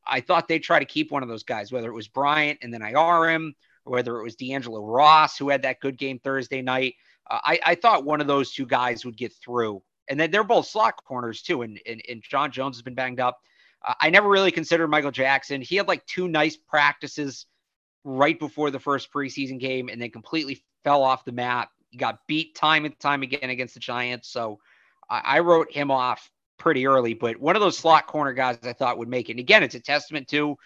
I 0.07 0.21
thought 0.21 0.47
they'd 0.47 0.59
try 0.59 0.79
to 0.79 0.85
keep 0.85 1.11
one 1.11 1.23
of 1.23 1.29
those 1.29 1.43
guys, 1.43 1.71
whether 1.71 1.89
it 1.89 1.95
was 1.95 2.07
Bryant 2.07 2.59
and 2.61 2.73
then 2.73 2.81
IR 2.81 3.29
him, 3.29 3.55
or 3.85 3.93
whether 3.93 4.19
it 4.19 4.23
was 4.23 4.35
D'Angelo 4.35 4.85
Ross, 4.85 5.37
who 5.37 5.49
had 5.49 5.61
that 5.61 5.79
good 5.79 5.97
game 5.97 6.19
Thursday 6.19 6.61
night. 6.61 6.95
Uh, 7.29 7.39
I, 7.43 7.59
I 7.65 7.75
thought 7.75 8.03
one 8.03 8.21
of 8.21 8.27
those 8.27 8.51
two 8.51 8.65
guys 8.65 9.05
would 9.05 9.17
get 9.17 9.33
through. 9.33 9.81
And 10.07 10.19
then 10.19 10.29
they're 10.29 10.43
both 10.43 10.67
slot 10.67 11.03
corners 11.03 11.41
too. 11.41 11.61
And, 11.63 11.79
and, 11.87 12.01
and 12.07 12.21
John 12.21 12.51
Jones 12.51 12.75
has 12.75 12.83
been 12.83 12.95
banged 12.95 13.19
up. 13.19 13.39
Uh, 13.83 13.93
I 13.99 14.09
never 14.09 14.27
really 14.29 14.51
considered 14.51 14.89
Michael 14.89 15.11
Jackson. 15.11 15.61
He 15.61 15.77
had 15.77 15.87
like 15.87 16.05
two 16.05 16.27
nice 16.27 16.57
practices 16.57 17.45
right 18.03 18.37
before 18.37 18.69
the 18.69 18.79
first 18.79 19.11
preseason 19.11 19.59
game 19.59 19.89
and 19.89 19.99
then 19.99 20.11
completely 20.11 20.63
fell 20.83 21.01
off 21.01 21.25
the 21.25 21.31
map 21.31 21.69
he 21.95 21.97
got 21.97 22.27
beat 22.27 22.55
time 22.55 22.83
and 22.83 22.99
time 22.99 23.23
again 23.23 23.49
against 23.49 23.73
the 23.73 23.79
Giants. 23.79 24.27
So 24.27 24.59
I, 25.09 25.21
I 25.23 25.39
wrote 25.39 25.71
him 25.71 25.91
off 25.91 26.29
pretty 26.57 26.85
early, 26.87 27.13
but 27.13 27.39
one 27.39 27.55
of 27.55 27.61
those 27.61 27.77
slot 27.77 28.05
corner 28.05 28.33
guys 28.33 28.59
I 28.63 28.73
thought 28.73 28.97
would 28.97 29.07
make 29.07 29.29
it. 29.29 29.33
And 29.33 29.39
again, 29.39 29.63
it's 29.63 29.75
a 29.75 29.79
testament 29.79 30.27
to, 30.27 30.57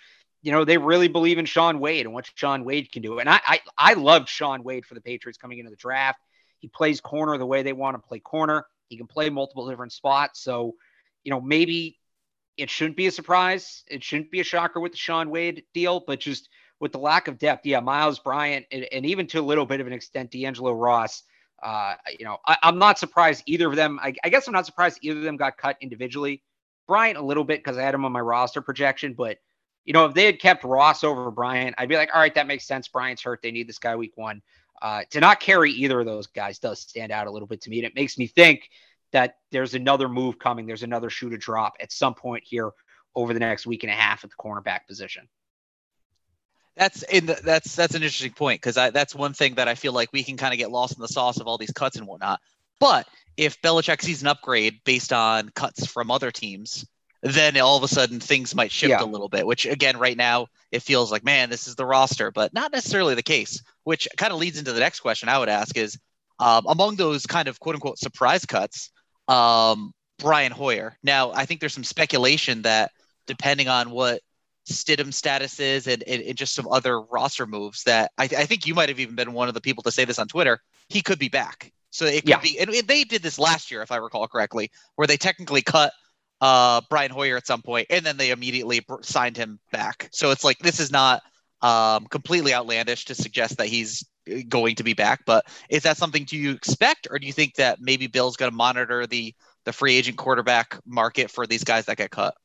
you 0.41 0.51
know, 0.51 0.65
they 0.65 0.79
really 0.79 1.07
believe 1.07 1.37
in 1.37 1.45
Shaun 1.45 1.79
Wade 1.79 2.07
and 2.07 2.15
what 2.15 2.27
Shaun 2.33 2.65
Wade 2.65 2.91
can 2.91 3.03
do. 3.03 3.19
And 3.19 3.29
I, 3.29 3.39
I, 3.45 3.59
I 3.77 3.93
loved 3.93 4.27
Shaun 4.27 4.63
Wade 4.63 4.87
for 4.87 4.95
the 4.95 5.01
Patriots 5.01 5.37
coming 5.37 5.59
into 5.59 5.69
the 5.69 5.77
draft. 5.77 6.19
He 6.57 6.67
plays 6.67 6.99
corner 6.99 7.37
the 7.37 7.45
way 7.45 7.61
they 7.61 7.73
want 7.73 7.95
to 7.95 8.07
play 8.07 8.17
corner. 8.17 8.65
He 8.87 8.97
can 8.97 9.05
play 9.05 9.29
multiple 9.29 9.69
different 9.69 9.91
spots. 9.91 10.41
So, 10.41 10.73
you 11.23 11.29
know, 11.29 11.41
maybe 11.41 11.99
it 12.57 12.71
shouldn't 12.71 12.97
be 12.97 13.05
a 13.05 13.11
surprise. 13.11 13.83
It 13.87 14.03
shouldn't 14.03 14.31
be 14.31 14.39
a 14.39 14.43
shocker 14.43 14.79
with 14.79 14.93
the 14.93 14.97
Shaun 14.97 15.29
Wade 15.29 15.65
deal, 15.75 16.03
but 16.07 16.19
just 16.19 16.49
with 16.79 16.91
the 16.91 16.99
lack 16.99 17.27
of 17.27 17.37
depth, 17.37 17.65
yeah, 17.65 17.79
Myles 17.79 18.19
Bryant 18.19 18.65
and, 18.71 18.85
and 18.91 19.05
even 19.05 19.27
to 19.27 19.39
a 19.39 19.41
little 19.41 19.65
bit 19.65 19.81
of 19.81 19.87
an 19.87 19.93
extent, 19.93 20.31
D'Angelo 20.31 20.71
Ross. 20.73 21.23
Uh, 21.61 21.95
you 22.17 22.23
know, 22.23 22.37
I, 22.45 22.57
am 22.63 22.77
not 22.77 22.97
surprised 22.97 23.43
either 23.45 23.67
of 23.67 23.75
them. 23.75 23.99
I, 24.01 24.13
I, 24.23 24.29
guess 24.29 24.47
I'm 24.47 24.53
not 24.53 24.65
surprised 24.65 24.99
either 25.01 25.17
of 25.17 25.23
them 25.23 25.35
got 25.35 25.57
cut 25.57 25.75
individually. 25.81 26.41
Bryant 26.87 27.17
a 27.17 27.21
little 27.21 27.43
bit 27.43 27.59
because 27.59 27.77
I 27.77 27.83
had 27.83 27.93
him 27.93 28.05
on 28.05 28.13
my 28.13 28.21
roster 28.21 28.61
projection, 28.61 29.13
but 29.13 29.39
you 29.83 29.93
know, 29.93 30.05
if 30.05 30.13
they 30.13 30.25
had 30.25 30.39
kept 30.39 30.63
Ross 30.63 31.03
over 31.03 31.31
Bryant, 31.31 31.75
I'd 31.77 31.89
be 31.89 31.95
like, 31.95 32.11
all 32.13 32.21
right, 32.21 32.33
that 32.35 32.47
makes 32.47 32.65
sense. 32.65 32.87
Bryant's 32.87 33.23
hurt. 33.23 33.41
They 33.41 33.51
need 33.51 33.67
this 33.67 33.79
guy 33.79 33.95
week 33.95 34.13
one. 34.15 34.41
Uh, 34.81 35.01
to 35.09 35.19
not 35.19 35.39
carry 35.39 35.71
either 35.71 35.99
of 35.99 36.05
those 36.05 36.27
guys 36.27 36.59
does 36.59 36.79
stand 36.79 37.11
out 37.11 37.27
a 37.27 37.31
little 37.31 37.47
bit 37.47 37.61
to 37.61 37.69
me. 37.69 37.79
And 37.79 37.87
it 37.87 37.95
makes 37.95 38.17
me 38.17 38.27
think 38.27 38.69
that 39.11 39.37
there's 39.51 39.73
another 39.73 40.07
move 40.07 40.39
coming. 40.39 40.65
There's 40.65 40.83
another 40.83 41.09
shoe 41.09 41.29
to 41.29 41.37
drop 41.37 41.73
at 41.81 41.91
some 41.91 42.13
point 42.13 42.43
here 42.45 42.71
over 43.15 43.33
the 43.33 43.39
next 43.39 43.65
week 43.65 43.83
and 43.83 43.91
a 43.91 43.95
half 43.95 44.23
at 44.23 44.29
the 44.29 44.35
cornerback 44.35 44.87
position. 44.87 45.27
That's 46.79 47.03
in 47.03 47.25
the, 47.25 47.37
that's 47.43 47.75
that's 47.75 47.93
an 47.93 48.03
interesting 48.03 48.31
point 48.31 48.61
because 48.61 48.75
that's 48.75 49.13
one 49.13 49.33
thing 49.33 49.55
that 49.55 49.67
I 49.67 49.75
feel 49.75 49.91
like 49.91 50.13
we 50.13 50.23
can 50.23 50.37
kind 50.37 50.53
of 50.53 50.57
get 50.57 50.71
lost 50.71 50.95
in 50.95 51.01
the 51.01 51.09
sauce 51.09 51.37
of 51.37 51.45
all 51.45 51.57
these 51.57 51.73
cuts 51.73 51.97
and 51.97 52.07
whatnot. 52.07 52.39
But 52.79 53.05
if 53.35 53.61
Belichick 53.61 54.01
sees 54.01 54.21
an 54.21 54.29
upgrade 54.29 54.79
based 54.85 55.11
on 55.11 55.49
cuts 55.49 55.85
from 55.85 56.09
other 56.09 56.31
teams, 56.31 56.85
then 57.21 57.57
all 57.59 57.75
of 57.75 57.83
a 57.83 57.89
sudden 57.89 58.21
things 58.21 58.55
might 58.55 58.71
shift 58.71 58.91
Yeah. 58.91 59.03
a 59.03 59.05
little 59.05 59.27
bit. 59.27 59.45
Which 59.45 59.65
again, 59.65 59.97
right 59.97 60.15
now 60.15 60.47
it 60.71 60.81
feels 60.81 61.11
like 61.11 61.25
man, 61.25 61.49
this 61.49 61.67
is 61.67 61.75
the 61.75 61.85
roster, 61.85 62.31
but 62.31 62.53
not 62.53 62.71
necessarily 62.71 63.13
the 63.13 63.23
case. 63.23 63.61
Which 63.83 64.07
kind 64.15 64.31
of 64.31 64.39
leads 64.39 64.57
into 64.57 64.71
the 64.71 64.79
next 64.79 65.01
question 65.01 65.27
I 65.27 65.37
would 65.37 65.49
ask 65.49 65.75
is 65.75 65.99
um, 66.39 66.65
among 66.65 66.95
those 66.95 67.25
kind 67.25 67.49
of 67.49 67.59
quote 67.59 67.75
unquote 67.75 67.99
surprise 67.99 68.45
cuts, 68.45 68.89
um, 69.27 69.91
Brian 70.17 70.53
Hoyer. 70.53 70.97
Now 71.03 71.33
I 71.33 71.45
think 71.45 71.59
there's 71.59 71.73
some 71.73 71.83
speculation 71.83 72.61
that 72.61 72.91
depending 73.27 73.67
on 73.67 73.89
what 73.89 74.21
Stidham 74.69 75.11
statuses 75.11 75.91
and, 75.91 76.03
and, 76.03 76.21
and 76.21 76.37
just 76.37 76.53
some 76.53 76.67
other 76.67 77.01
roster 77.01 77.45
moves 77.45 77.83
that 77.83 78.11
I, 78.17 78.23
I 78.23 78.45
think 78.45 78.65
you 78.65 78.73
might 78.73 78.89
have 78.89 78.99
even 78.99 79.15
been 79.15 79.33
one 79.33 79.47
of 79.47 79.53
the 79.53 79.61
people 79.61 79.83
to 79.83 79.91
say 79.91 80.05
this 80.05 80.19
on 80.19 80.27
Twitter. 80.27 80.61
He 80.89 81.01
could 81.01 81.19
be 81.19 81.29
back. 81.29 81.71
So 81.91 82.05
it 82.05 82.21
could 82.21 82.29
Yeah. 82.29 82.39
be, 82.39 82.59
and 82.59 82.71
they 82.87 83.03
did 83.03 83.23
this 83.23 83.39
last 83.39 83.71
year, 83.71 83.81
if 83.81 83.91
I 83.91 83.97
recall 83.97 84.27
correctly, 84.27 84.71
where 84.95 85.07
they 85.07 85.17
technically 85.17 85.61
cut 85.61 85.91
uh, 86.41 86.81
Brian 86.89 87.11
Hoyer 87.11 87.35
at 87.35 87.47
some 87.47 87.61
point, 87.61 87.87
and 87.89 88.05
then 88.05 88.17
they 88.17 88.31
immediately 88.31 88.79
br- 88.81 89.01
signed 89.01 89.35
him 89.35 89.59
back. 89.71 90.07
So 90.11 90.31
it's 90.31 90.43
like 90.43 90.59
this 90.59 90.79
is 90.79 90.91
not 90.91 91.21
um, 91.61 92.05
completely 92.05 92.53
outlandish 92.53 93.05
to 93.05 93.15
suggest 93.15 93.57
that 93.57 93.67
he's 93.67 94.05
uh, 94.31 94.37
going 94.47 94.75
to 94.75 94.83
be 94.83 94.93
back. 94.93 95.25
But 95.25 95.45
is 95.69 95.83
that 95.83 95.97
something 95.97 96.23
do 96.23 96.37
you 96.37 96.51
expect, 96.51 97.07
or 97.11 97.19
do 97.19 97.27
you 97.27 97.33
think 97.33 97.55
that 97.55 97.81
maybe 97.81 98.07
Bill's 98.07 98.37
going 98.37 98.51
to 98.51 98.55
monitor 98.55 99.05
the 99.05 99.33
the 99.65 99.73
free 99.73 99.95
agent 99.97 100.17
quarterback 100.17 100.79
market 100.85 101.29
for 101.29 101.45
these 101.45 101.65
guys 101.65 101.85
that 101.85 101.97
get 101.97 102.11
cut? 102.11 102.35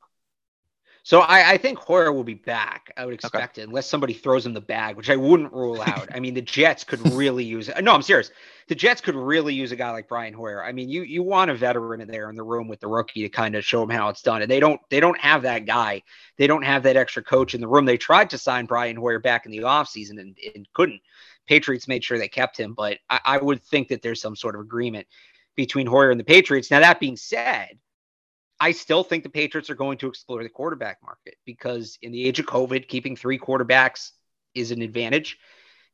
So 1.04 1.20
I, 1.20 1.50
I 1.50 1.56
think 1.58 1.78
Hoyer 1.78 2.14
will 2.14 2.24
be 2.24 2.32
back. 2.32 2.90
I 2.96 3.04
would 3.04 3.12
expect 3.12 3.58
it, 3.58 3.68
unless 3.68 3.86
somebody 3.86 4.14
throws 4.14 4.46
him 4.46 4.54
the 4.54 4.60
bag, 4.62 4.96
which 4.96 5.10
I 5.10 5.16
wouldn't 5.16 5.52
rule 5.52 5.82
out. 5.82 6.08
I 6.14 6.18
mean, 6.18 6.32
the 6.32 6.40
Jets 6.40 6.82
could 6.82 7.06
really 7.12 7.44
use 7.44 7.68
it. 7.68 7.84
No, 7.84 7.92
I'm 7.92 8.00
serious. 8.00 8.30
The 8.68 8.74
Jets 8.74 9.02
could 9.02 9.14
really 9.14 9.52
use 9.52 9.70
a 9.70 9.76
guy 9.76 9.90
like 9.90 10.08
Brian 10.08 10.32
Hoyer. 10.32 10.64
I 10.64 10.72
mean, 10.72 10.88
you 10.88 11.02
you 11.02 11.22
want 11.22 11.50
a 11.50 11.54
veteran 11.54 12.00
in 12.00 12.08
there 12.08 12.30
in 12.30 12.36
the 12.36 12.42
room 12.42 12.68
with 12.68 12.80
the 12.80 12.88
rookie 12.88 13.20
to 13.20 13.28
kind 13.28 13.54
of 13.54 13.66
show 13.66 13.82
him 13.82 13.90
how 13.90 14.08
it's 14.08 14.22
done, 14.22 14.40
and 14.40 14.50
they 14.50 14.60
don't 14.60 14.80
they 14.88 14.98
don't 14.98 15.20
have 15.20 15.42
that 15.42 15.66
guy. 15.66 16.02
They 16.38 16.46
don't 16.46 16.64
have 16.64 16.82
that 16.84 16.96
extra 16.96 17.22
coach 17.22 17.54
in 17.54 17.60
the 17.60 17.68
room. 17.68 17.84
They 17.84 17.98
tried 17.98 18.30
to 18.30 18.38
sign 18.38 18.64
Brian 18.64 18.96
Hoyer 18.96 19.18
back 19.18 19.44
in 19.44 19.52
the 19.52 19.58
offseason 19.58 20.18
and, 20.18 20.34
and 20.54 20.66
couldn't. 20.72 21.02
Patriots 21.46 21.86
made 21.86 22.02
sure 22.02 22.16
they 22.16 22.28
kept 22.28 22.58
him, 22.58 22.72
but 22.72 22.96
I, 23.10 23.20
I 23.26 23.36
would 23.36 23.62
think 23.62 23.88
that 23.88 24.00
there's 24.00 24.22
some 24.22 24.36
sort 24.36 24.54
of 24.54 24.62
agreement 24.62 25.06
between 25.54 25.86
Hoyer 25.86 26.10
and 26.10 26.18
the 26.18 26.24
Patriots. 26.24 26.70
Now 26.70 26.80
that 26.80 26.98
being 26.98 27.18
said, 27.18 27.78
I 28.60 28.72
still 28.72 29.02
think 29.02 29.22
the 29.22 29.30
Patriots 29.30 29.70
are 29.70 29.74
going 29.74 29.98
to 29.98 30.08
explore 30.08 30.42
the 30.42 30.48
quarterback 30.48 30.98
market 31.02 31.34
because 31.44 31.98
in 32.02 32.12
the 32.12 32.24
age 32.24 32.38
of 32.38 32.46
COVID, 32.46 32.88
keeping 32.88 33.16
three 33.16 33.38
quarterbacks 33.38 34.12
is 34.54 34.70
an 34.70 34.82
advantage. 34.82 35.38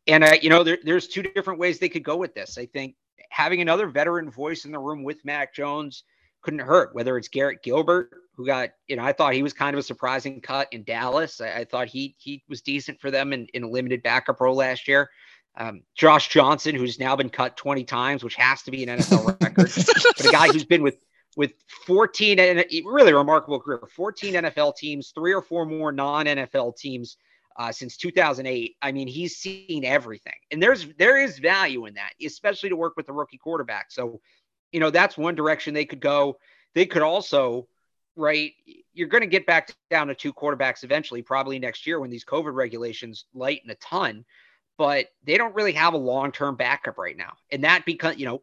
And 0.06 0.24
uh, 0.24 0.34
you 0.40 0.50
know, 0.50 0.62
there, 0.62 0.78
there's 0.82 1.08
two 1.08 1.22
different 1.22 1.58
ways 1.58 1.78
they 1.78 1.88
could 1.88 2.04
go 2.04 2.16
with 2.16 2.34
this. 2.34 2.58
I 2.58 2.66
think 2.66 2.96
having 3.30 3.60
another 3.60 3.86
veteran 3.88 4.30
voice 4.30 4.64
in 4.64 4.72
the 4.72 4.78
room 4.78 5.02
with 5.02 5.24
Mac 5.24 5.54
Jones 5.54 6.04
couldn't 6.42 6.60
hurt. 6.60 6.94
Whether 6.94 7.16
it's 7.16 7.28
Garrett 7.28 7.62
Gilbert, 7.62 8.10
who 8.34 8.46
got, 8.46 8.70
you 8.88 8.96
know, 8.96 9.04
I 9.04 9.12
thought 9.12 9.34
he 9.34 9.42
was 9.42 9.52
kind 9.52 9.74
of 9.74 9.80
a 9.80 9.82
surprising 9.82 10.40
cut 10.40 10.68
in 10.72 10.84
Dallas. 10.84 11.40
I, 11.40 11.60
I 11.60 11.64
thought 11.64 11.88
he 11.88 12.14
he 12.18 12.42
was 12.48 12.62
decent 12.62 13.00
for 13.00 13.10
them 13.10 13.32
in, 13.32 13.46
in 13.54 13.64
a 13.64 13.68
limited 13.68 14.02
backup 14.02 14.40
role 14.40 14.56
last 14.56 14.88
year. 14.88 15.10
Um, 15.56 15.82
Josh 15.96 16.28
Johnson, 16.28 16.74
who's 16.74 16.98
now 16.98 17.16
been 17.16 17.28
cut 17.28 17.56
20 17.56 17.84
times, 17.84 18.22
which 18.22 18.36
has 18.36 18.62
to 18.62 18.70
be 18.70 18.84
an 18.84 18.98
NFL 18.98 19.40
record, 19.40 19.70
but 20.16 20.26
a 20.26 20.30
guy 20.30 20.46
who's 20.46 20.64
been 20.64 20.82
with 20.82 20.96
with 21.36 21.52
14 21.86 22.38
and 22.38 22.64
really 22.84 23.12
remarkable 23.12 23.60
career 23.60 23.80
14 23.94 24.34
NFL 24.34 24.76
teams, 24.76 25.12
three 25.14 25.32
or 25.32 25.42
four 25.42 25.64
more 25.64 25.92
non 25.92 26.26
NFL 26.26 26.76
teams 26.76 27.16
uh, 27.56 27.70
since 27.70 27.96
2008. 27.96 28.76
I 28.82 28.92
mean, 28.92 29.08
he's 29.08 29.36
seen 29.36 29.84
everything, 29.84 30.34
and 30.50 30.62
there's 30.62 30.86
there 30.98 31.18
is 31.22 31.38
value 31.38 31.86
in 31.86 31.94
that, 31.94 32.12
especially 32.24 32.70
to 32.70 32.76
work 32.76 32.94
with 32.96 33.06
the 33.06 33.12
rookie 33.12 33.38
quarterback. 33.38 33.90
So, 33.90 34.20
you 34.72 34.80
know, 34.80 34.90
that's 34.90 35.16
one 35.16 35.34
direction 35.34 35.74
they 35.74 35.84
could 35.84 36.00
go. 36.00 36.38
They 36.74 36.86
could 36.86 37.02
also, 37.02 37.68
right? 38.16 38.52
You're 38.92 39.08
going 39.08 39.22
to 39.22 39.26
get 39.26 39.46
back 39.46 39.74
down 39.90 40.08
to 40.08 40.14
two 40.14 40.32
quarterbacks 40.32 40.84
eventually, 40.84 41.22
probably 41.22 41.58
next 41.58 41.86
year 41.86 42.00
when 42.00 42.10
these 42.10 42.24
COVID 42.24 42.54
regulations 42.54 43.26
lighten 43.34 43.70
a 43.70 43.74
ton. 43.76 44.24
But 44.78 45.08
they 45.24 45.36
don't 45.36 45.54
really 45.54 45.72
have 45.72 45.92
a 45.92 45.98
long 45.98 46.32
term 46.32 46.56
backup 46.56 46.96
right 46.96 47.16
now, 47.16 47.34
and 47.52 47.64
that 47.64 47.84
because 47.84 48.16
you 48.16 48.26
know 48.26 48.42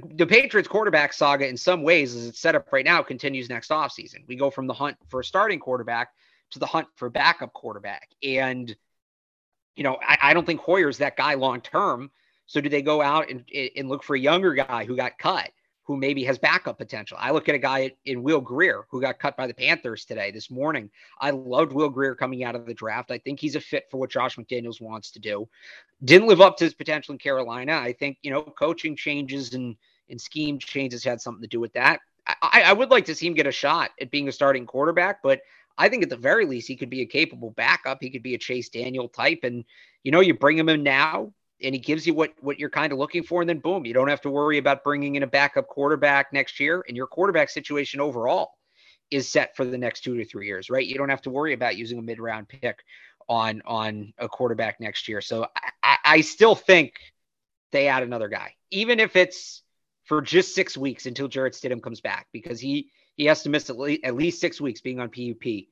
the, 0.00 0.14
the 0.14 0.26
Patriots 0.26 0.68
quarterback 0.68 1.12
saga 1.12 1.46
in 1.46 1.56
some 1.56 1.82
ways 1.82 2.14
as 2.14 2.26
it's 2.26 2.40
set 2.40 2.54
up 2.54 2.72
right 2.72 2.84
now 2.84 3.02
continues 3.02 3.48
next 3.48 3.70
offseason. 3.70 4.26
We 4.26 4.36
go 4.36 4.50
from 4.50 4.66
the 4.66 4.74
hunt 4.74 4.96
for 5.08 5.20
a 5.20 5.24
starting 5.24 5.58
quarterback 5.58 6.10
to 6.50 6.58
the 6.58 6.66
hunt 6.66 6.88
for 6.96 7.10
backup 7.10 7.52
quarterback. 7.52 8.08
And, 8.22 8.74
you 9.76 9.84
know, 9.84 9.98
I, 10.00 10.18
I 10.22 10.34
don't 10.34 10.46
think 10.46 10.60
Hoyer's 10.60 10.98
that 10.98 11.16
guy 11.16 11.34
long 11.34 11.60
term. 11.60 12.10
So 12.46 12.60
do 12.60 12.68
they 12.68 12.82
go 12.82 13.02
out 13.02 13.30
and, 13.30 13.44
and 13.76 13.88
look 13.88 14.02
for 14.02 14.16
a 14.16 14.20
younger 14.20 14.54
guy 14.54 14.86
who 14.86 14.96
got 14.96 15.18
cut, 15.18 15.50
who 15.82 15.98
maybe 15.98 16.24
has 16.24 16.38
backup 16.38 16.78
potential? 16.78 17.18
I 17.20 17.30
look 17.30 17.50
at 17.50 17.54
a 17.54 17.58
guy 17.58 17.92
in 18.06 18.22
Will 18.22 18.40
Grier 18.40 18.86
who 18.90 19.02
got 19.02 19.18
cut 19.18 19.36
by 19.36 19.46
the 19.46 19.52
Panthers 19.52 20.06
today, 20.06 20.30
this 20.30 20.50
morning. 20.50 20.88
I 21.20 21.30
loved 21.30 21.72
Will 21.72 21.90
Grier 21.90 22.14
coming 22.14 22.44
out 22.44 22.54
of 22.54 22.64
the 22.64 22.72
draft. 22.72 23.10
I 23.10 23.18
think 23.18 23.38
he's 23.38 23.56
a 23.56 23.60
fit 23.60 23.84
for 23.90 23.98
what 23.98 24.10
Josh 24.10 24.36
McDaniels 24.36 24.80
wants 24.80 25.10
to 25.10 25.18
do. 25.18 25.46
Didn't 26.02 26.28
live 26.28 26.40
up 26.40 26.56
to 26.56 26.64
his 26.64 26.72
potential 26.72 27.12
in 27.12 27.18
Carolina. 27.18 27.74
I 27.74 27.92
think, 27.92 28.16
you 28.22 28.30
know, 28.30 28.42
coaching 28.42 28.96
changes 28.96 29.52
and, 29.52 29.76
and 30.10 30.20
scheme 30.20 30.58
changes 30.58 31.04
had 31.04 31.20
something 31.20 31.42
to 31.42 31.48
do 31.48 31.60
with 31.60 31.72
that. 31.74 32.00
I, 32.42 32.62
I 32.66 32.72
would 32.72 32.90
like 32.90 33.06
to 33.06 33.14
see 33.14 33.26
him 33.26 33.34
get 33.34 33.46
a 33.46 33.52
shot 33.52 33.90
at 34.00 34.10
being 34.10 34.28
a 34.28 34.32
starting 34.32 34.66
quarterback, 34.66 35.22
but 35.22 35.40
I 35.78 35.88
think 35.88 36.02
at 36.02 36.10
the 36.10 36.16
very 36.16 36.44
least 36.44 36.68
he 36.68 36.76
could 36.76 36.90
be 36.90 37.02
a 37.02 37.06
capable 37.06 37.50
backup. 37.52 37.98
He 38.00 38.10
could 38.10 38.22
be 38.22 38.34
a 38.34 38.38
Chase 38.38 38.68
Daniel 38.68 39.08
type, 39.08 39.40
and 39.44 39.64
you 40.02 40.12
know 40.12 40.20
you 40.20 40.34
bring 40.34 40.58
him 40.58 40.68
in 40.68 40.82
now, 40.82 41.32
and 41.62 41.74
he 41.74 41.80
gives 41.80 42.06
you 42.06 42.14
what 42.14 42.32
what 42.40 42.58
you're 42.58 42.68
kind 42.68 42.92
of 42.92 42.98
looking 42.98 43.22
for, 43.22 43.40
and 43.40 43.48
then 43.48 43.60
boom, 43.60 43.86
you 43.86 43.94
don't 43.94 44.08
have 44.08 44.20
to 44.22 44.30
worry 44.30 44.58
about 44.58 44.84
bringing 44.84 45.14
in 45.14 45.22
a 45.22 45.26
backup 45.26 45.68
quarterback 45.68 46.32
next 46.32 46.58
year, 46.60 46.84
and 46.88 46.96
your 46.96 47.06
quarterback 47.06 47.48
situation 47.48 48.00
overall 48.00 48.50
is 49.10 49.28
set 49.28 49.56
for 49.56 49.64
the 49.64 49.78
next 49.78 50.02
two 50.02 50.18
to 50.18 50.24
three 50.24 50.46
years, 50.46 50.68
right? 50.68 50.86
You 50.86 50.96
don't 50.96 51.08
have 51.08 51.22
to 51.22 51.30
worry 51.30 51.54
about 51.54 51.76
using 51.76 51.98
a 51.98 52.02
mid 52.02 52.18
round 52.18 52.48
pick 52.48 52.84
on 53.28 53.62
on 53.64 54.12
a 54.18 54.28
quarterback 54.28 54.80
next 54.80 55.08
year. 55.08 55.20
So 55.20 55.46
I, 55.56 55.70
I, 55.82 55.96
I 56.04 56.20
still 56.20 56.54
think 56.54 56.94
they 57.70 57.88
add 57.88 58.02
another 58.02 58.28
guy, 58.28 58.54
even 58.70 58.98
if 59.00 59.16
it's 59.16 59.62
for 60.08 60.22
just 60.22 60.54
six 60.54 60.76
weeks 60.76 61.06
until 61.06 61.28
Jarrett 61.28 61.52
Stidham 61.52 61.82
comes 61.82 62.00
back, 62.00 62.26
because 62.32 62.58
he 62.58 62.90
he 63.16 63.26
has 63.26 63.42
to 63.42 63.50
miss 63.50 63.68
at 63.68 63.78
least, 63.78 64.04
at 64.04 64.16
least 64.16 64.40
six 64.40 64.60
weeks 64.60 64.80
being 64.80 65.00
on 65.00 65.10
PUP. 65.10 65.66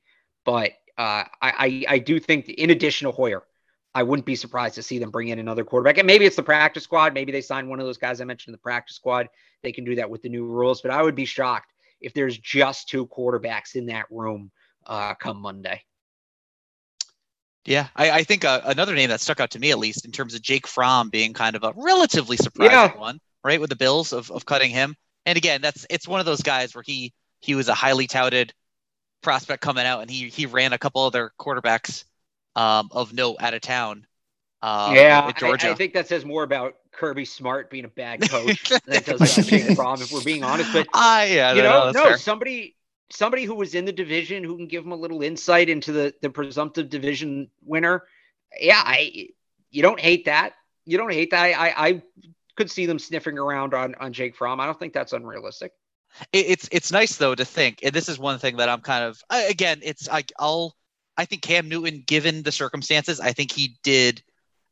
But 0.44 0.72
uh, 0.98 1.24
I, 1.40 1.84
I 1.88 1.94
I 1.94 1.98
do 1.98 2.20
think 2.20 2.48
in 2.48 2.70
addition 2.70 3.06
to 3.06 3.12
Hoyer, 3.12 3.42
I 3.94 4.02
wouldn't 4.02 4.26
be 4.26 4.36
surprised 4.36 4.74
to 4.74 4.82
see 4.82 4.98
them 4.98 5.10
bring 5.10 5.28
in 5.28 5.38
another 5.38 5.64
quarterback. 5.64 5.98
And 5.98 6.06
maybe 6.06 6.26
it's 6.26 6.36
the 6.36 6.42
practice 6.42 6.84
squad. 6.84 7.14
Maybe 7.14 7.32
they 7.32 7.40
sign 7.40 7.68
one 7.68 7.80
of 7.80 7.86
those 7.86 7.98
guys 7.98 8.20
I 8.20 8.24
mentioned 8.24 8.52
in 8.52 8.52
the 8.52 8.58
practice 8.58 8.96
squad. 8.96 9.28
They 9.62 9.72
can 9.72 9.84
do 9.84 9.94
that 9.96 10.10
with 10.10 10.22
the 10.22 10.28
new 10.28 10.44
rules. 10.44 10.82
But 10.82 10.90
I 10.90 11.02
would 11.02 11.14
be 11.14 11.24
shocked 11.24 11.72
if 12.00 12.12
there's 12.12 12.36
just 12.36 12.88
two 12.88 13.06
quarterbacks 13.06 13.74
in 13.74 13.86
that 13.86 14.04
room 14.10 14.50
uh, 14.86 15.14
come 15.14 15.40
Monday. 15.40 15.82
Yeah, 17.64 17.88
I, 17.96 18.10
I 18.10 18.22
think 18.22 18.44
uh, 18.44 18.60
another 18.64 18.94
name 18.94 19.08
that 19.08 19.20
stuck 19.20 19.40
out 19.40 19.50
to 19.52 19.58
me, 19.58 19.72
at 19.72 19.78
least 19.78 20.04
in 20.04 20.12
terms 20.12 20.34
of 20.34 20.42
Jake 20.42 20.68
Fromm 20.68 21.08
being 21.10 21.32
kind 21.32 21.56
of 21.56 21.64
a 21.64 21.72
relatively 21.74 22.36
surprising 22.36 22.70
Yeah. 22.70 22.96
one, 22.96 23.18
right? 23.46 23.60
With 23.60 23.70
the 23.70 23.76
Bills 23.76 24.12
of, 24.12 24.30
of 24.30 24.44
cutting 24.44 24.70
him. 24.70 24.96
And 25.24 25.38
again, 25.38 25.62
that's 25.62 25.86
it's 25.88 26.06
one 26.06 26.20
of 26.20 26.26
those 26.26 26.42
guys 26.42 26.74
where 26.74 26.84
he 26.84 27.12
he 27.40 27.54
was 27.54 27.68
a 27.68 27.74
highly 27.74 28.06
touted 28.06 28.52
prospect 29.22 29.62
coming 29.62 29.86
out, 29.86 30.02
and 30.02 30.10
he 30.10 30.28
he 30.28 30.46
ran 30.46 30.72
a 30.72 30.78
couple 30.78 31.02
other 31.02 31.32
quarterbacks 31.38 32.04
um, 32.54 32.88
of 32.92 33.12
note 33.12 33.36
out 33.40 33.54
of 33.54 33.60
town. 33.60 34.06
Um, 34.62 34.94
yeah, 34.94 35.30
Georgia. 35.32 35.68
I, 35.68 35.70
I 35.72 35.74
think 35.74 35.94
that 35.94 36.08
says 36.08 36.24
more 36.24 36.42
about 36.42 36.74
Kirby 36.92 37.24
Smart 37.24 37.70
being 37.70 37.84
a 37.84 37.88
bad 37.88 38.20
coach 38.28 38.68
than 38.68 38.96
it 38.96 39.06
does 39.06 39.46
Jake 39.46 39.76
Fromm, 39.76 40.00
if 40.00 40.12
we're 40.12 40.24
being 40.24 40.42
honest. 40.42 40.72
But 40.72 40.88
Ah, 40.94 41.24
yeah, 41.24 41.52
you 41.52 41.62
no, 41.62 41.86
know, 41.86 41.90
no, 41.92 42.10
no, 42.10 42.16
somebody 42.16 42.76
somebody 43.10 43.44
who 43.44 43.54
was 43.54 43.74
in 43.74 43.84
the 43.84 43.92
division 43.92 44.42
who 44.42 44.56
can 44.56 44.66
give 44.66 44.84
him 44.84 44.92
a 44.92 44.96
little 44.96 45.22
insight 45.22 45.68
into 45.68 45.92
the 45.92 46.14
the 46.22 46.30
presumptive 46.30 46.88
division 46.88 47.50
winner. 47.64 48.04
Yeah, 48.58 48.82
I 48.84 49.28
you 49.70 49.82
don't 49.82 50.00
hate 50.00 50.24
that. 50.24 50.54
You 50.84 50.98
don't 50.98 51.12
hate 51.12 51.30
that. 51.30 51.42
I 51.42 51.52
I, 51.52 51.86
I 51.88 52.02
could 52.56 52.70
see 52.70 52.86
them 52.86 52.98
sniffing 52.98 53.38
around 53.38 53.74
on 53.74 53.94
on 53.96 54.12
Jake 54.12 54.36
Fromm. 54.36 54.60
I 54.60 54.66
don't 54.66 54.78
think 54.78 54.92
that's 54.92 55.12
unrealistic. 55.12 55.72
it, 56.32 56.46
it's 56.46 56.68
it's 56.72 56.92
nice 56.92 57.16
though 57.16 57.34
to 57.34 57.44
think, 57.44 57.80
and 57.82 57.92
this 57.92 58.08
is 58.08 58.18
one 58.18 58.38
thing 58.38 58.56
that 58.56 58.68
I'm 58.68 58.80
kind 58.80 59.04
of 59.04 59.22
again, 59.30 59.80
it's 59.82 60.08
I, 60.08 60.24
I'll 60.38 60.74
I 61.16 61.24
think 61.24 61.42
Cam 61.42 61.68
Newton, 61.68 62.02
given 62.06 62.42
the 62.42 62.52
circumstances, 62.52 63.20
I 63.20 63.32
think 63.32 63.52
he 63.52 63.76
did 63.82 64.22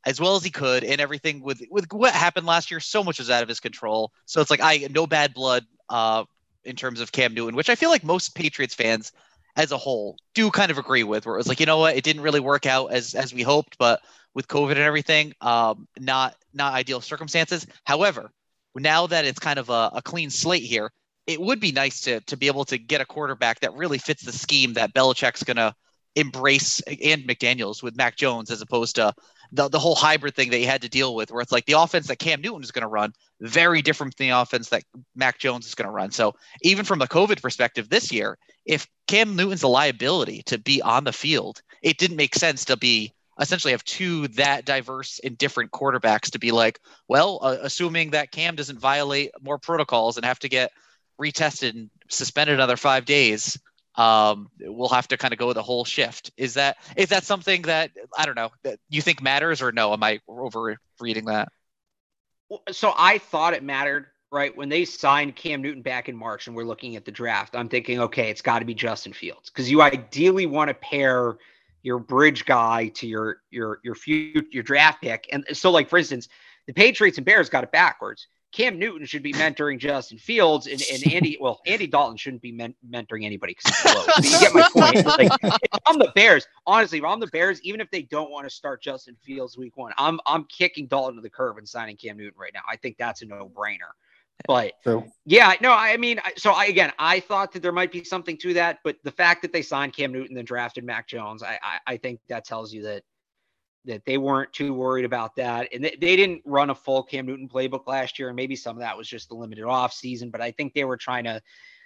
as 0.05 0.21
well 0.21 0.35
as 0.35 0.43
he 0.43 0.51
could, 0.51 0.83
and 0.83 1.01
everything 1.01 1.41
with 1.41 1.61
with 1.69 1.91
what 1.91 2.13
happened 2.13 2.45
last 2.45 2.69
year, 2.69 2.79
so 2.79 3.03
much 3.03 3.19
was 3.19 3.29
out 3.29 3.43
of 3.43 3.49
his 3.49 3.59
control. 3.59 4.11
So 4.25 4.41
it's 4.41 4.51
like 4.51 4.61
I 4.61 4.87
no 4.91 5.07
bad 5.07 5.33
blood 5.33 5.65
uh, 5.89 6.25
in 6.63 6.75
terms 6.75 7.01
of 7.01 7.11
Cam 7.11 7.33
Newton, 7.33 7.55
which 7.55 7.69
I 7.69 7.75
feel 7.75 7.89
like 7.89 8.03
most 8.03 8.35
Patriots 8.35 8.75
fans 8.75 9.11
as 9.55 9.71
a 9.71 9.77
whole 9.77 10.17
do 10.33 10.51
kind 10.51 10.69
of 10.69 10.77
agree 10.77 11.03
with. 11.03 11.25
Where 11.25 11.35
it 11.35 11.39
was 11.39 11.47
like, 11.47 11.59
you 11.59 11.65
know 11.65 11.79
what, 11.79 11.95
it 11.95 12.03
didn't 12.03 12.21
really 12.21 12.39
work 12.39 12.65
out 12.65 12.91
as 12.91 13.15
as 13.15 13.33
we 13.33 13.41
hoped, 13.41 13.77
but 13.77 14.01
with 14.35 14.47
COVID 14.47 14.71
and 14.71 14.79
everything, 14.79 15.33
um, 15.41 15.87
not 15.97 16.35
not 16.53 16.73
ideal 16.73 17.01
circumstances. 17.01 17.65
However, 17.85 18.29
now 18.75 19.07
that 19.07 19.25
it's 19.25 19.39
kind 19.39 19.57
of 19.57 19.69
a, 19.69 19.89
a 19.93 20.01
clean 20.03 20.29
slate 20.29 20.63
here, 20.63 20.91
it 21.25 21.41
would 21.41 21.59
be 21.59 21.71
nice 21.71 22.01
to 22.01 22.19
to 22.21 22.37
be 22.37 22.47
able 22.47 22.65
to 22.65 22.77
get 22.77 23.01
a 23.01 23.05
quarterback 23.05 23.61
that 23.61 23.73
really 23.73 23.97
fits 23.97 24.23
the 24.23 24.31
scheme 24.33 24.73
that 24.73 24.93
Belichick's 24.93 25.43
gonna 25.43 25.73
embrace 26.15 26.81
and 26.81 27.23
McDaniels 27.23 27.83
with 27.83 27.97
Mac 27.97 28.15
Jones 28.15 28.49
as 28.51 28.61
opposed 28.61 28.95
to 28.95 29.13
the, 29.51 29.69
the 29.69 29.79
whole 29.79 29.95
hybrid 29.95 30.35
thing 30.35 30.49
that 30.49 30.57
he 30.57 30.63
had 30.63 30.81
to 30.81 30.89
deal 30.89 31.15
with, 31.15 31.31
where 31.31 31.41
it's 31.41 31.51
like 31.51 31.65
the 31.65 31.73
offense 31.73 32.07
that 32.07 32.19
Cam 32.19 32.41
Newton 32.41 32.63
is 32.63 32.71
going 32.71 32.83
to 32.83 32.87
run, 32.87 33.13
very 33.41 33.81
different 33.81 34.15
from 34.15 34.25
the 34.25 34.29
offense 34.31 34.69
that 34.69 34.83
Mac 35.15 35.39
Jones 35.39 35.67
is 35.67 35.75
going 35.75 35.87
to 35.87 35.91
run. 35.91 36.11
So 36.11 36.33
even 36.61 36.85
from 36.85 37.01
a 37.01 37.07
COVID 37.07 37.41
perspective 37.41 37.89
this 37.89 38.11
year, 38.11 38.37
if 38.65 38.87
Cam 39.07 39.35
Newton's 39.35 39.63
a 39.63 39.67
liability 39.67 40.41
to 40.43 40.57
be 40.57 40.81
on 40.81 41.03
the 41.03 41.13
field, 41.13 41.61
it 41.81 41.97
didn't 41.97 42.17
make 42.17 42.35
sense 42.35 42.65
to 42.65 42.77
be 42.77 43.13
essentially 43.39 43.71
have 43.71 43.83
two 43.83 44.27
that 44.29 44.65
diverse 44.65 45.19
and 45.23 45.37
different 45.37 45.71
quarterbacks 45.71 46.31
to 46.31 46.39
be 46.39 46.51
like, 46.51 46.79
well, 47.07 47.39
uh, 47.41 47.57
assuming 47.61 48.11
that 48.11 48.31
Cam 48.31 48.55
doesn't 48.55 48.79
violate 48.79 49.31
more 49.41 49.57
protocols 49.57 50.17
and 50.17 50.25
have 50.25 50.39
to 50.39 50.49
get 50.49 50.71
retested 51.19 51.71
and 51.71 51.89
suspended 52.09 52.55
another 52.55 52.77
five 52.77 53.05
days, 53.05 53.59
um, 53.95 54.49
we'll 54.59 54.89
have 54.89 55.07
to 55.09 55.17
kind 55.17 55.33
of 55.33 55.39
go 55.39 55.53
the 55.53 55.63
whole 55.63 55.85
shift. 55.85 56.31
Is 56.37 56.55
that 56.55 56.77
is 56.95 57.09
that 57.09 57.23
something 57.23 57.63
that 57.63 57.91
I 58.17 58.25
don't 58.25 58.35
know 58.35 58.51
that 58.63 58.79
you 58.89 59.01
think 59.01 59.21
matters 59.21 59.61
or 59.61 59.71
no? 59.71 59.93
Am 59.93 60.03
I 60.03 60.19
over 60.27 60.77
reading 60.99 61.25
that? 61.25 61.49
So 62.71 62.93
I 62.95 63.17
thought 63.17 63.53
it 63.53 63.63
mattered, 63.63 64.07
right? 64.31 64.55
When 64.55 64.69
they 64.69 64.85
signed 64.85 65.35
Cam 65.35 65.61
Newton 65.61 65.81
back 65.81 66.09
in 66.09 66.15
March 66.15 66.47
and 66.47 66.55
we're 66.55 66.65
looking 66.65 66.95
at 66.95 67.05
the 67.05 67.11
draft, 67.11 67.55
I'm 67.55 67.69
thinking, 67.69 67.99
okay, 68.01 68.29
it's 68.29 68.41
got 68.41 68.59
to 68.59 68.65
be 68.65 68.73
Justin 68.73 69.13
Fields 69.13 69.49
because 69.49 69.71
you 69.71 69.81
ideally 69.81 70.45
want 70.45 70.67
to 70.67 70.73
pair 70.73 71.37
your 71.85 71.99
bridge 71.99 72.45
guy 72.45 72.87
to 72.87 73.07
your 73.07 73.37
your 73.51 73.79
your 73.83 73.93
future 73.93 74.43
your 74.51 74.63
draft 74.63 75.01
pick. 75.01 75.29
And 75.31 75.45
so, 75.53 75.69
like 75.69 75.87
for 75.87 75.99
instance, 75.99 76.27
the 76.65 76.73
Patriots 76.73 77.19
and 77.19 77.25
Bears 77.25 77.47
got 77.47 77.63
it 77.63 77.71
backwards. 77.71 78.27
Cam 78.51 78.79
Newton 78.79 79.05
should 79.05 79.21
be 79.21 79.33
mentoring 79.33 79.77
Justin 79.77 80.17
Fields, 80.17 80.65
and, 80.65 80.81
and 80.91 81.13
Andy, 81.13 81.37
well, 81.41 81.59
Andy 81.67 81.87
Dalton 81.87 82.15
shouldn't 82.15 82.41
be 82.41 82.53
men- 82.53 82.73
mentoring 82.89 83.25
anybody 83.25 83.53
because 83.53 83.75
he's 83.75 83.93
low. 83.93 84.01
So 84.01 84.23
you 84.23 84.39
get 84.39 84.53
my 84.53 84.69
point. 84.71 85.05
Like, 85.05 85.59
I'm 85.85 85.99
the 85.99 86.11
Bears. 86.15 86.47
Honestly, 86.65 86.99
if 86.99 87.03
I'm 87.03 87.19
the 87.19 87.27
Bears, 87.27 87.61
even 87.63 87.81
if 87.81 87.91
they 87.91 88.03
don't 88.03 88.31
want 88.31 88.47
to 88.47 88.49
start 88.49 88.81
Justin 88.81 89.15
Fields 89.21 89.57
week 89.57 89.77
one, 89.77 89.93
I'm 89.97 90.19
I'm 90.25 90.45
kicking 90.45 90.87
Dalton 90.87 91.17
to 91.17 91.21
the 91.21 91.29
curb 91.29 91.57
and 91.57 91.67
signing 91.67 91.97
Cam 91.97 92.17
Newton 92.17 92.39
right 92.39 92.51
now. 92.53 92.61
I 92.67 92.77
think 92.77 92.97
that's 92.97 93.21
a 93.21 93.25
no 93.25 93.51
brainer. 93.53 93.91
But 94.47 94.73
True. 94.83 95.05
yeah, 95.25 95.53
no, 95.61 95.71
I 95.71 95.97
mean, 95.97 96.19
so 96.37 96.51
I 96.51 96.65
again, 96.65 96.91
I 96.99 97.19
thought 97.19 97.51
that 97.53 97.61
there 97.61 97.71
might 97.71 97.91
be 97.91 98.03
something 98.03 98.37
to 98.39 98.53
that, 98.55 98.79
but 98.83 98.97
the 99.03 99.11
fact 99.11 99.41
that 99.41 99.51
they 99.51 99.61
signed 99.61 99.93
Cam 99.93 100.11
Newton 100.11 100.37
and 100.37 100.45
drafted 100.45 100.83
Mac 100.83 101.07
Jones, 101.07 101.41
I 101.41 101.57
I, 101.63 101.93
I 101.93 101.97
think 101.97 102.19
that 102.27 102.45
tells 102.45 102.73
you 102.73 102.83
that 102.83 103.03
that 103.85 104.05
they 104.05 104.17
weren't 104.17 104.51
too 104.51 104.73
worried 104.73 105.05
about 105.05 105.35
that. 105.35 105.69
And 105.73 105.83
they, 105.83 105.95
they 105.99 106.15
didn't 106.15 106.41
run 106.45 106.69
a 106.69 106.75
full 106.75 107.03
Cam 107.03 107.25
Newton 107.25 107.47
playbook 107.47 107.87
last 107.87 108.19
year. 108.19 108.29
And 108.29 108.35
maybe 108.35 108.55
some 108.55 108.75
of 108.75 108.81
that 108.81 108.97
was 108.97 109.07
just 109.07 109.29
the 109.29 109.35
limited 109.35 109.63
off 109.63 109.93
season, 109.93 110.29
but 110.29 110.41
I 110.41 110.51
think 110.51 110.73
they 110.73 110.85
were 110.85 110.97
trying 110.97 111.23
to, 111.25 111.41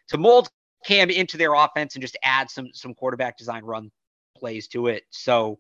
to 0.10 0.18
mold 0.18 0.50
Cam 0.86 1.10
into 1.10 1.38
their 1.38 1.54
offense 1.54 1.96
and 1.96 2.02
just 2.02 2.18
add 2.24 2.50
some, 2.50 2.70
some 2.74 2.94
quarterback 2.94 3.38
design 3.38 3.64
run 3.64 3.92
plays 4.36 4.68
to 4.70 4.88
it. 4.88 5.04
So, 5.10 5.60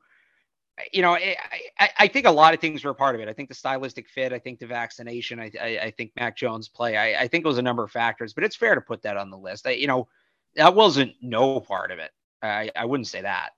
you 0.91 1.01
know, 1.01 1.13
eh, 1.13 1.35
I, 1.51 1.83
I, 1.85 1.89
I 1.99 2.07
think 2.07 2.25
a 2.25 2.31
lot 2.31 2.53
of 2.53 2.59
things 2.59 2.83
were 2.83 2.91
a 2.91 2.95
part 2.95 3.15
of 3.15 3.21
it. 3.21 3.27
I 3.27 3.33
think 3.33 3.49
the 3.49 3.55
stylistic 3.55 4.09
fit, 4.09 4.33
I 4.33 4.39
think 4.39 4.59
the 4.59 4.67
vaccination, 4.67 5.39
I, 5.39 5.51
I, 5.61 5.79
I 5.83 5.91
think 5.91 6.11
Mac 6.15 6.37
Jones 6.37 6.67
play, 6.67 6.97
I, 6.97 7.23
I 7.23 7.27
think 7.27 7.45
it 7.45 7.47
was 7.47 7.57
a 7.57 7.63
number 7.63 7.83
of 7.83 7.91
factors, 7.91 8.33
but 8.33 8.43
it's 8.43 8.55
fair 8.55 8.75
to 8.75 8.81
put 8.81 9.01
that 9.03 9.17
on 9.17 9.29
the 9.29 9.37
list. 9.37 9.67
I, 9.67 9.71
you 9.71 9.87
know, 9.87 10.07
that 10.55 10.75
wasn't 10.75 11.13
no 11.21 11.59
part 11.59 11.91
of 11.91 11.99
it. 11.99 12.11
I, 12.41 12.71
I 12.75 12.85
wouldn't 12.85 13.07
say 13.07 13.21
that. 13.21 13.51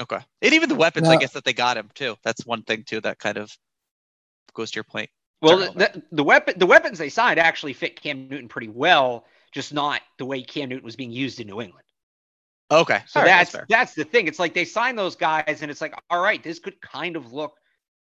Okay. 0.00 0.18
And 0.40 0.54
even 0.54 0.68
the 0.68 0.74
weapons, 0.74 1.08
I 1.08 1.16
guess 1.16 1.32
that 1.32 1.44
they 1.44 1.52
got 1.52 1.76
him 1.76 1.90
too. 1.94 2.16
That's 2.22 2.46
one 2.46 2.62
thing 2.62 2.84
too 2.84 3.00
that 3.02 3.18
kind 3.18 3.36
of 3.36 3.56
goes 4.54 4.70
to 4.70 4.76
your 4.76 4.84
point. 4.84 5.10
Well, 5.42 5.58
the, 5.58 6.02
the 6.12 6.24
weapon 6.24 6.54
the 6.56 6.66
weapons 6.66 6.98
they 6.98 7.08
signed 7.08 7.38
actually 7.38 7.72
fit 7.72 8.00
Cam 8.00 8.28
Newton 8.28 8.48
pretty 8.48 8.68
well, 8.68 9.26
just 9.50 9.74
not 9.74 10.00
the 10.18 10.24
way 10.24 10.42
Cam 10.42 10.68
Newton 10.68 10.84
was 10.84 10.96
being 10.96 11.10
used 11.10 11.40
in 11.40 11.48
New 11.48 11.60
England. 11.60 11.84
Okay. 12.72 13.02
So 13.06 13.20
right, 13.20 13.26
that's 13.26 13.52
that's, 13.52 13.66
that's 13.68 13.94
the 13.94 14.04
thing. 14.04 14.26
It's 14.26 14.38
like 14.38 14.54
they 14.54 14.64
sign 14.64 14.96
those 14.96 15.14
guys 15.14 15.58
and 15.60 15.70
it's 15.70 15.80
like, 15.80 15.94
all 16.10 16.22
right, 16.22 16.42
this 16.42 16.58
could 16.58 16.80
kind 16.80 17.16
of 17.16 17.32
look 17.32 17.58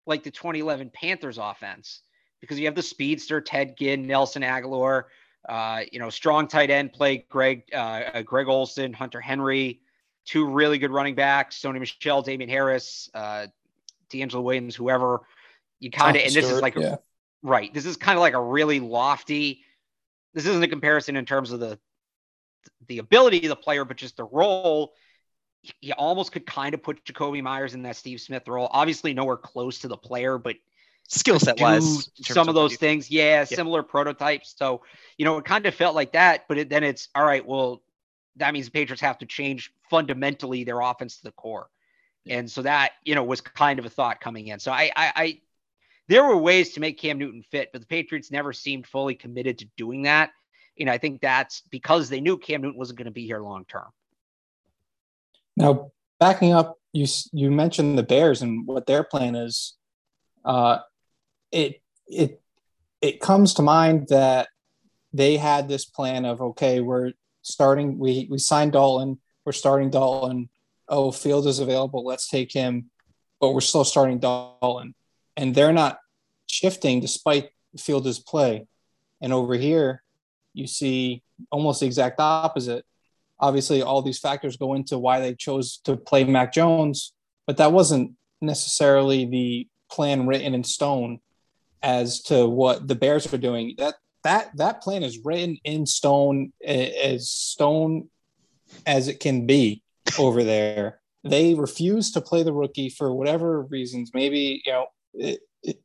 like 0.05 0.23
the 0.23 0.31
2011 0.31 0.91
Panthers 0.93 1.37
offense 1.37 2.01
because 2.41 2.59
you 2.59 2.65
have 2.65 2.75
the 2.75 2.81
speedster 2.81 3.39
Ted 3.39 3.77
Ginn, 3.77 4.05
Nelson 4.05 4.41
Agholor, 4.41 5.03
uh, 5.47 5.81
you 5.91 5.99
know, 5.99 6.09
strong 6.09 6.47
tight 6.47 6.69
end 6.69 6.91
play 6.91 7.25
Greg 7.29 7.63
uh, 7.73 7.77
uh 8.13 8.21
Greg 8.21 8.47
Olsen, 8.47 8.91
Hunter 8.91 9.21
Henry, 9.21 9.79
two 10.25 10.45
really 10.45 10.77
good 10.77 10.91
running 10.91 11.15
backs, 11.15 11.59
Sony 11.59 11.79
Michel, 11.79 12.21
Damien 12.21 12.49
Harris, 12.49 13.09
uh, 13.13 13.47
DeAngelo 14.09 14.43
Williams, 14.43 14.75
whoever. 14.75 15.21
You 15.79 15.89
kind 15.89 16.17
of, 16.17 16.23
and 16.23 16.33
this 16.33 16.49
is 16.49 16.61
like, 16.61 16.75
yeah. 16.75 16.95
a, 16.95 16.97
right. 17.41 17.73
This 17.73 17.85
is 17.85 17.95
kind 17.95 18.17
of 18.17 18.21
like 18.21 18.33
a 18.33 18.41
really 18.41 18.81
lofty. 18.81 19.63
This 20.33 20.45
isn't 20.45 20.61
a 20.61 20.67
comparison 20.67 21.15
in 21.15 21.25
terms 21.25 21.53
of 21.53 21.61
the 21.61 21.79
the 22.87 22.99
ability 22.99 23.45
of 23.45 23.49
the 23.49 23.55
player, 23.55 23.85
but 23.85 23.97
just 23.97 24.17
the 24.17 24.23
role. 24.23 24.93
You 25.81 25.93
almost 25.93 26.31
could 26.31 26.45
kind 26.45 26.73
of 26.73 26.81
put 26.81 27.03
Jakobi 27.03 27.43
Meyers 27.43 27.73
in 27.73 27.81
that 27.83 27.97
Steve 27.97 28.21
Smith 28.21 28.47
role. 28.47 28.69
Obviously, 28.71 29.13
nowhere 29.13 29.37
close 29.37 29.79
to 29.79 29.87
the 29.87 29.97
player, 29.97 30.37
but 30.37 30.55
skill 31.09 31.39
set 31.39 31.59
wise, 31.59 32.09
some 32.21 32.47
of 32.47 32.55
those 32.55 32.77
things, 32.77 33.11
yeah, 33.11 33.39
yeah, 33.39 33.43
similar 33.43 33.83
prototypes. 33.83 34.55
So, 34.57 34.83
you 35.17 35.25
know, 35.25 35.37
it 35.37 35.45
kind 35.45 35.65
of 35.65 35.75
felt 35.75 35.95
like 35.95 36.13
that, 36.13 36.47
but 36.47 36.57
it, 36.57 36.69
then 36.69 36.83
it's 36.83 37.09
all 37.13 37.25
right. 37.25 37.45
Well, 37.45 37.81
that 38.37 38.53
means 38.53 38.67
the 38.67 38.71
Patriots 38.71 39.01
have 39.01 39.17
to 39.17 39.25
change 39.25 39.73
fundamentally 39.89 40.63
their 40.63 40.79
offense 40.79 41.17
to 41.17 41.23
the 41.23 41.31
core. 41.31 41.69
And 42.27 42.49
so 42.49 42.61
that, 42.61 42.91
you 43.03 43.15
know, 43.15 43.23
was 43.23 43.41
kind 43.41 43.79
of 43.79 43.85
a 43.85 43.89
thought 43.89 44.21
coming 44.21 44.47
in. 44.47 44.59
So 44.59 44.71
I, 44.71 44.91
I, 44.95 45.11
I, 45.15 45.41
there 46.07 46.23
were 46.23 46.37
ways 46.37 46.73
to 46.73 46.79
make 46.79 46.99
Cam 46.99 47.17
Newton 47.17 47.43
fit, 47.43 47.71
but 47.73 47.81
the 47.81 47.87
Patriots 47.87 48.31
never 48.31 48.53
seemed 48.53 48.85
fully 48.87 49.15
committed 49.15 49.57
to 49.59 49.65
doing 49.77 50.03
that. 50.03 50.31
And 50.79 50.89
I 50.89 50.97
think 50.97 51.21
that's 51.21 51.61
because 51.69 52.09
they 52.09 52.21
knew 52.21 52.37
Cam 52.37 52.61
Newton 52.61 52.77
wasn't 52.77 52.97
going 52.99 53.05
to 53.05 53.11
be 53.11 53.25
here 53.25 53.39
long 53.39 53.65
term. 53.65 53.87
Now, 55.57 55.91
backing 56.19 56.53
up, 56.53 56.79
you 56.93 57.05
you 57.33 57.51
mentioned 57.51 57.97
the 57.97 58.03
Bears 58.03 58.41
and 58.41 58.65
what 58.65 58.85
their 58.85 59.03
plan 59.03 59.35
is. 59.35 59.75
Uh, 60.45 60.79
it 61.51 61.81
it 62.07 62.41
it 63.01 63.19
comes 63.19 63.55
to 63.55 63.61
mind 63.61 64.07
that 64.09 64.49
they 65.13 65.37
had 65.37 65.67
this 65.67 65.85
plan 65.85 66.25
of 66.25 66.41
okay, 66.41 66.79
we're 66.79 67.13
starting. 67.41 67.97
We 67.99 68.27
we 68.29 68.37
signed 68.37 68.73
Dalton. 68.73 69.19
We're 69.45 69.51
starting 69.51 69.89
Dalton. 69.89 70.49
Oh, 70.87 71.11
Field 71.11 71.45
is 71.47 71.59
available. 71.59 72.05
Let's 72.05 72.29
take 72.29 72.51
him. 72.51 72.89
But 73.39 73.53
we're 73.53 73.61
still 73.61 73.85
starting 73.85 74.19
Dalton, 74.19 74.95
and 75.37 75.55
they're 75.55 75.73
not 75.73 75.99
shifting 76.47 76.99
despite 76.99 77.51
Field's 77.77 78.19
play. 78.19 78.67
And 79.21 79.31
over 79.31 79.55
here, 79.55 80.03
you 80.59 80.67
see 80.67 81.23
almost 81.51 81.79
the 81.79 81.85
exact 81.85 82.19
opposite. 82.19 82.85
Obviously, 83.39 83.81
all 83.81 84.01
these 84.01 84.19
factors 84.19 84.57
go 84.57 84.73
into 84.73 84.99
why 84.99 85.19
they 85.19 85.33
chose 85.33 85.77
to 85.85 85.95
play 85.95 86.25
Mac 86.25 86.53
Jones, 86.53 87.13
but 87.47 87.57
that 87.57 87.71
wasn't 87.71 88.11
necessarily 88.41 89.25
the 89.25 89.67
plan 89.89 90.27
written 90.27 90.53
in 90.53 90.63
stone 90.63 91.19
as 91.81 92.21
to 92.23 92.47
what 92.47 92.87
the 92.87 92.95
Bears 92.95 93.31
were 93.31 93.37
doing. 93.37 93.75
That 93.77 93.95
that 94.23 94.55
that 94.57 94.81
plan 94.81 95.03
is 95.03 95.23
written 95.23 95.57
in 95.63 95.85
stone 95.85 96.51
as 96.65 97.29
stone 97.29 98.09
as 98.85 99.07
it 99.07 99.19
can 99.19 99.45
be 99.45 99.81
over 100.17 100.43
there. 100.43 100.99
They 101.23 101.53
refuse 101.53 102.11
to 102.11 102.21
play 102.21 102.43
the 102.43 102.53
rookie 102.53 102.89
for 102.89 103.13
whatever 103.13 103.61
reasons. 103.63 104.11
Maybe 104.13 104.61
you 104.65 104.71
know, 104.71 104.87
it, 105.13 105.39
it, 105.63 105.81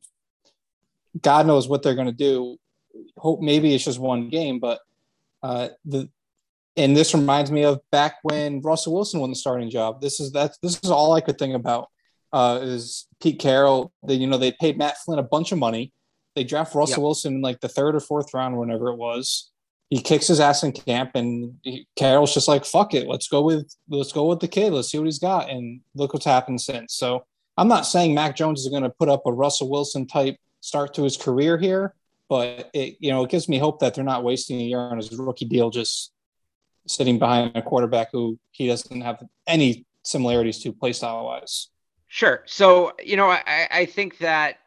God 1.21 1.47
knows 1.47 1.67
what 1.67 1.83
they're 1.83 1.95
going 1.95 2.07
to 2.07 2.13
do. 2.13 2.57
Hope 3.17 3.41
maybe 3.41 3.73
it's 3.73 3.83
just 3.83 3.99
one 3.99 4.29
game, 4.29 4.59
but 4.59 4.79
uh, 5.43 5.69
the 5.85 6.09
and 6.77 6.95
this 6.95 7.13
reminds 7.13 7.51
me 7.51 7.63
of 7.63 7.79
back 7.91 8.17
when 8.23 8.61
Russell 8.61 8.93
Wilson 8.93 9.21
won 9.21 9.29
the 9.29 9.35
starting 9.35 9.69
job. 9.69 10.01
This 10.01 10.19
is 10.19 10.33
that 10.33 10.57
this 10.61 10.79
is 10.83 10.91
all 10.91 11.13
I 11.13 11.21
could 11.21 11.37
think 11.37 11.55
about. 11.55 11.89
Uh, 12.33 12.59
is 12.61 13.07
Pete 13.21 13.39
Carroll? 13.39 13.93
They, 14.05 14.15
you 14.15 14.27
know, 14.27 14.37
they 14.37 14.51
paid 14.51 14.77
Matt 14.77 14.97
Flynn 14.97 15.19
a 15.19 15.23
bunch 15.23 15.53
of 15.53 15.57
money 15.57 15.93
they 16.35 16.43
draft 16.43 16.75
Russell 16.75 17.01
yep. 17.01 17.03
Wilson 17.03 17.35
in 17.35 17.41
like 17.41 17.61
the 17.61 17.69
third 17.69 17.95
or 17.95 17.99
fourth 17.99 18.33
round, 18.33 18.57
whenever 18.57 18.89
it 18.89 18.97
was. 18.97 19.51
He 19.89 20.01
kicks 20.01 20.27
his 20.27 20.39
ass 20.39 20.63
in 20.63 20.73
camp, 20.73 21.11
and 21.15 21.55
he, 21.63 21.87
Carroll's 21.95 22.33
just 22.33 22.47
like, 22.47 22.65
"Fuck 22.65 22.93
it, 22.93 23.07
let's 23.07 23.27
go 23.27 23.41
with 23.41 23.73
let's 23.89 24.11
go 24.11 24.25
with 24.25 24.39
the 24.39 24.47
kid. 24.47 24.73
Let's 24.73 24.91
see 24.91 24.97
what 24.97 25.05
he's 25.05 25.19
got." 25.19 25.49
And 25.49 25.81
look 25.95 26.13
what's 26.13 26.25
happened 26.25 26.59
since. 26.59 26.95
So 26.95 27.25
I'm 27.57 27.67
not 27.67 27.85
saying 27.85 28.13
Mac 28.13 28.35
Jones 28.35 28.61
is 28.61 28.69
going 28.69 28.83
to 28.83 28.89
put 28.89 29.09
up 29.09 29.23
a 29.25 29.31
Russell 29.31 29.69
Wilson 29.69 30.07
type 30.07 30.37
start 30.59 30.93
to 30.95 31.03
his 31.03 31.15
career 31.15 31.57
here, 31.57 31.93
but 32.29 32.69
it 32.73 32.97
you 32.99 33.11
know 33.11 33.23
it 33.23 33.29
gives 33.29 33.47
me 33.47 33.57
hope 33.57 33.79
that 33.79 33.93
they're 33.93 34.03
not 34.03 34.23
wasting 34.23 34.59
a 34.59 34.63
year 34.63 34.79
on 34.79 34.97
his 34.97 35.11
rookie 35.17 35.45
deal 35.45 35.69
just 35.69 36.11
sitting 36.87 37.17
behind 37.17 37.55
a 37.55 37.61
quarterback 37.61 38.09
who 38.11 38.37
he 38.51 38.67
doesn't 38.67 39.01
have 39.01 39.23
any 39.47 39.85
similarities 40.03 40.61
to 40.61 40.71
play 40.71 40.93
style 40.93 41.25
wise. 41.25 41.69
Sure. 42.07 42.43
So 42.45 42.93
you 43.03 43.17
know 43.17 43.29
I 43.29 43.67
I 43.71 43.85
think 43.85 44.19
that 44.19 44.57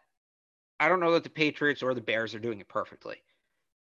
I 0.81 0.89
don't 0.89 1.01
know 1.01 1.13
that 1.13 1.25
the 1.25 1.31
Patriots 1.31 1.83
or 1.83 1.95
the 1.95 2.01
Bears 2.01 2.35
are 2.35 2.39
doing 2.39 2.61
it 2.61 2.69
perfectly. 2.69 3.17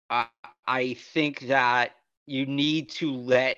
Uh, 0.09 0.25
I 0.65 0.93
think 1.13 1.41
that 1.47 1.91
you 2.25 2.45
need 2.45 2.89
to 2.91 3.13
let 3.13 3.57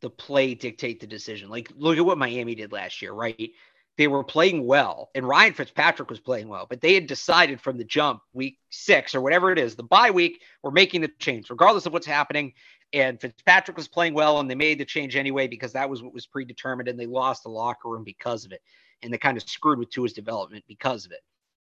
the 0.00 0.10
play 0.10 0.54
dictate 0.54 1.00
the 1.00 1.06
decision. 1.06 1.48
Like, 1.50 1.72
look 1.76 1.98
at 1.98 2.04
what 2.04 2.18
Miami 2.18 2.54
did 2.54 2.72
last 2.72 3.02
year, 3.02 3.12
right? 3.12 3.50
They 3.98 4.06
were 4.06 4.24
playing 4.24 4.64
well, 4.64 5.10
and 5.16 5.26
Ryan 5.26 5.52
Fitzpatrick 5.52 6.08
was 6.08 6.20
playing 6.20 6.48
well, 6.48 6.66
but 6.70 6.80
they 6.80 6.94
had 6.94 7.08
decided 7.08 7.60
from 7.60 7.76
the 7.76 7.84
jump, 7.84 8.22
week 8.32 8.58
six 8.70 9.12
or 9.12 9.20
whatever 9.20 9.50
it 9.50 9.58
is, 9.58 9.74
the 9.74 9.82
bye 9.82 10.12
week, 10.12 10.40
we're 10.62 10.70
making 10.70 11.00
the 11.00 11.10
change, 11.18 11.50
regardless 11.50 11.84
of 11.84 11.92
what's 11.92 12.06
happening. 12.06 12.54
And 12.92 13.20
Fitzpatrick 13.20 13.76
was 13.76 13.88
playing 13.88 14.14
well, 14.14 14.38
and 14.38 14.48
they 14.48 14.54
made 14.54 14.78
the 14.78 14.84
change 14.84 15.16
anyway 15.16 15.48
because 15.48 15.72
that 15.72 15.90
was 15.90 16.02
what 16.02 16.14
was 16.14 16.26
predetermined, 16.26 16.88
and 16.88 16.98
they 16.98 17.06
lost 17.06 17.42
the 17.42 17.50
locker 17.50 17.88
room 17.90 18.04
because 18.04 18.44
of 18.44 18.52
it, 18.52 18.62
and 19.02 19.12
they 19.12 19.18
kind 19.18 19.36
of 19.36 19.42
screwed 19.48 19.80
with 19.80 19.90
Tua's 19.90 20.12
development 20.12 20.64
because 20.68 21.04
of 21.04 21.12
it. 21.12 21.20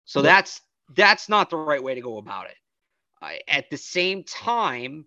So 0.04 0.20
that's 0.20 0.60
that's 0.94 1.28
not 1.28 1.48
the 1.48 1.56
right 1.56 1.82
way 1.82 1.94
to 1.94 2.00
go 2.00 2.18
about 2.18 2.46
it. 2.46 2.56
I, 3.22 3.40
at 3.48 3.70
the 3.70 3.78
same 3.78 4.24
time, 4.24 5.06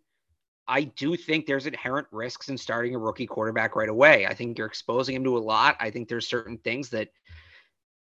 I 0.69 0.83
do 0.83 1.17
think 1.17 1.47
there's 1.47 1.65
inherent 1.65 2.07
risks 2.11 2.47
in 2.49 2.57
starting 2.57 2.93
a 2.93 2.99
rookie 2.99 3.25
quarterback 3.25 3.75
right 3.75 3.89
away. 3.89 4.27
I 4.27 4.35
think 4.35 4.57
you're 4.57 4.67
exposing 4.67 5.15
him 5.15 5.23
to 5.23 5.37
a 5.37 5.39
lot. 5.39 5.75
I 5.79 5.89
think 5.89 6.07
there's 6.07 6.27
certain 6.27 6.59
things 6.59 6.89
that 6.89 7.09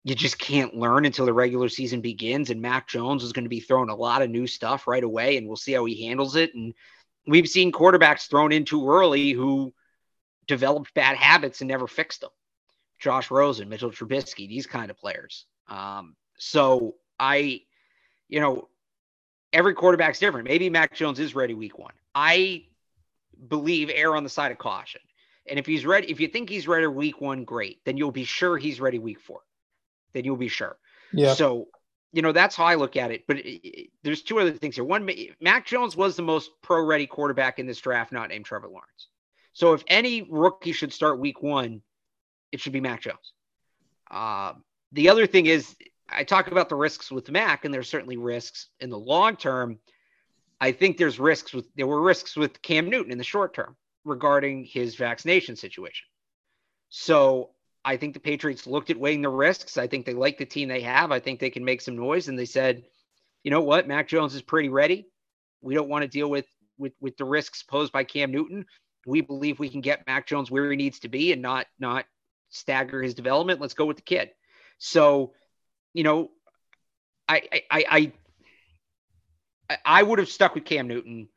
you 0.05 0.15
just 0.15 0.39
can't 0.39 0.73
learn 0.73 1.05
until 1.05 1.25
the 1.25 1.33
regular 1.33 1.67
season 1.67 1.99
begins. 1.99 2.49
And 2.49 2.61
Mac 2.61 2.87
Jones 2.87 3.21
is 3.21 3.33
going 3.33 3.43
to 3.43 3.49
be 3.49 3.59
throwing 3.59 3.89
a 3.89 3.95
lot 3.95 4.21
of 4.21 4.29
new 4.29 4.47
stuff 4.47 4.87
right 4.87 5.03
away, 5.03 5.35
and 5.35 5.45
we'll 5.45 5.57
see 5.57 5.73
how 5.73 5.83
he 5.83 6.07
handles 6.07 6.37
it. 6.37 6.55
And 6.55 6.73
we've 7.27 7.49
seen 7.49 7.73
quarterbacks 7.73 8.29
thrown 8.29 8.53
in 8.53 8.63
too 8.63 8.89
early 8.89 9.31
who 9.31 9.73
developed 10.47 10.93
bad 10.93 11.17
habits 11.17 11.59
and 11.59 11.67
never 11.67 11.87
fixed 11.87 12.21
them. 12.21 12.31
Josh 12.97 13.29
Rosen, 13.29 13.67
Mitchell 13.67 13.91
Trubisky, 13.91 14.47
these 14.47 14.67
kind 14.67 14.89
of 14.89 14.97
players. 14.97 15.45
Um, 15.67 16.15
so 16.37 16.95
I, 17.19 17.61
you 18.29 18.39
know, 18.39 18.69
every 19.53 19.73
quarterback's 19.73 20.19
different. 20.19 20.47
Maybe 20.47 20.69
Mac 20.69 20.93
Jones 20.93 21.19
is 21.19 21.35
ready 21.35 21.53
week 21.53 21.77
one. 21.77 21.93
I 22.13 22.65
believe 23.47 23.89
err 23.93 24.15
on 24.15 24.23
the 24.23 24.29
side 24.29 24.51
of 24.51 24.57
caution. 24.57 25.01
And 25.47 25.59
if 25.59 25.65
he's 25.65 25.85
ready, 25.85 26.09
if 26.09 26.19
you 26.19 26.27
think 26.27 26.49
he's 26.49 26.67
ready 26.67 26.87
week 26.87 27.21
one, 27.21 27.43
great. 27.43 27.79
Then 27.85 27.97
you'll 27.97 28.11
be 28.11 28.23
sure 28.23 28.57
he's 28.57 28.81
ready 28.81 28.99
week 28.99 29.19
four. 29.19 29.41
Then 30.13 30.25
you'll 30.25 30.37
be 30.37 30.47
sure. 30.47 30.77
Yeah. 31.11 31.33
So, 31.33 31.67
you 32.13 32.21
know, 32.21 32.31
that's 32.31 32.55
how 32.55 32.65
I 32.65 32.75
look 32.75 32.95
at 32.95 33.11
it. 33.11 33.25
But 33.27 33.37
it, 33.37 33.67
it, 33.67 33.89
there's 34.03 34.21
two 34.21 34.39
other 34.39 34.51
things 34.51 34.75
here. 34.75 34.83
One, 34.83 35.09
Mac 35.41 35.65
Jones 35.65 35.95
was 35.95 36.15
the 36.15 36.21
most 36.21 36.51
pro 36.61 36.83
ready 36.83 37.07
quarterback 37.07 37.59
in 37.59 37.67
this 37.67 37.79
draft, 37.79 38.11
not 38.11 38.29
named 38.29 38.45
Trevor 38.45 38.67
Lawrence. 38.67 39.07
So 39.51 39.73
if 39.73 39.83
any 39.87 40.21
rookie 40.23 40.71
should 40.71 40.93
start 40.93 41.19
week 41.19 41.43
one, 41.43 41.81
it 42.51 42.59
should 42.59 42.73
be 42.73 42.81
Mac 42.81 43.01
Jones. 43.01 43.33
Uh, 44.09 44.53
the 44.91 45.09
other 45.09 45.27
thing 45.27 45.47
is, 45.47 45.75
I 46.15 46.23
talk 46.23 46.47
about 46.47 46.69
the 46.69 46.75
risks 46.75 47.11
with 47.11 47.29
Mac, 47.31 47.65
and 47.65 47.73
there's 47.73 47.89
certainly 47.89 48.17
risks 48.17 48.67
in 48.79 48.89
the 48.89 48.99
long 48.99 49.35
term. 49.35 49.79
I 50.59 50.71
think 50.71 50.97
there's 50.97 51.19
risks 51.19 51.53
with 51.53 51.65
there 51.75 51.87
were 51.87 52.01
risks 52.01 52.35
with 52.35 52.61
Cam 52.61 52.89
Newton 52.89 53.11
in 53.11 53.17
the 53.17 53.23
short 53.23 53.53
term 53.53 53.75
regarding 54.05 54.65
his 54.65 54.95
vaccination 54.95 55.55
situation. 55.55 56.05
So 56.89 57.51
I 57.83 57.97
think 57.97 58.13
the 58.13 58.19
Patriots 58.19 58.67
looked 58.67 58.89
at 58.89 58.99
weighing 58.99 59.21
the 59.21 59.29
risks. 59.29 59.77
I 59.77 59.87
think 59.87 60.05
they 60.05 60.13
like 60.13 60.37
the 60.37 60.45
team 60.45 60.69
they 60.69 60.81
have. 60.81 61.11
I 61.11 61.19
think 61.19 61.39
they 61.39 61.49
can 61.49 61.65
make 61.65 61.81
some 61.81 61.95
noise, 61.95 62.27
and 62.27 62.37
they 62.37 62.45
said, 62.45 62.83
you 63.43 63.51
know 63.51 63.61
what, 63.61 63.87
Mac 63.87 64.07
Jones 64.07 64.35
is 64.35 64.41
pretty 64.41 64.69
ready. 64.69 65.07
We 65.61 65.75
don't 65.75 65.89
want 65.89 66.03
to 66.03 66.07
deal 66.07 66.29
with 66.29 66.47
with 66.77 66.93
with 67.01 67.17
the 67.17 67.25
risks 67.25 67.63
posed 67.63 67.91
by 67.91 68.03
Cam 68.03 68.31
Newton. 68.31 68.65
We 69.05 69.21
believe 69.21 69.59
we 69.59 69.69
can 69.69 69.81
get 69.81 70.07
Mac 70.07 70.27
Jones 70.27 70.49
where 70.49 70.69
he 70.71 70.77
needs 70.77 70.99
to 70.99 71.09
be 71.09 71.33
and 71.33 71.41
not 71.41 71.67
not 71.79 72.05
stagger 72.49 73.01
his 73.01 73.13
development. 73.13 73.59
Let's 73.59 73.73
go 73.73 73.85
with 73.85 73.97
the 73.97 74.03
kid. 74.03 74.29
So, 74.77 75.33
you 75.93 76.03
know, 76.03 76.31
I 77.27 77.41
I 77.71 78.11
I 79.69 79.77
I 79.85 80.03
would 80.03 80.19
have 80.19 80.29
stuck 80.29 80.55
with 80.55 80.65
Cam 80.65 80.87
Newton 80.87 81.29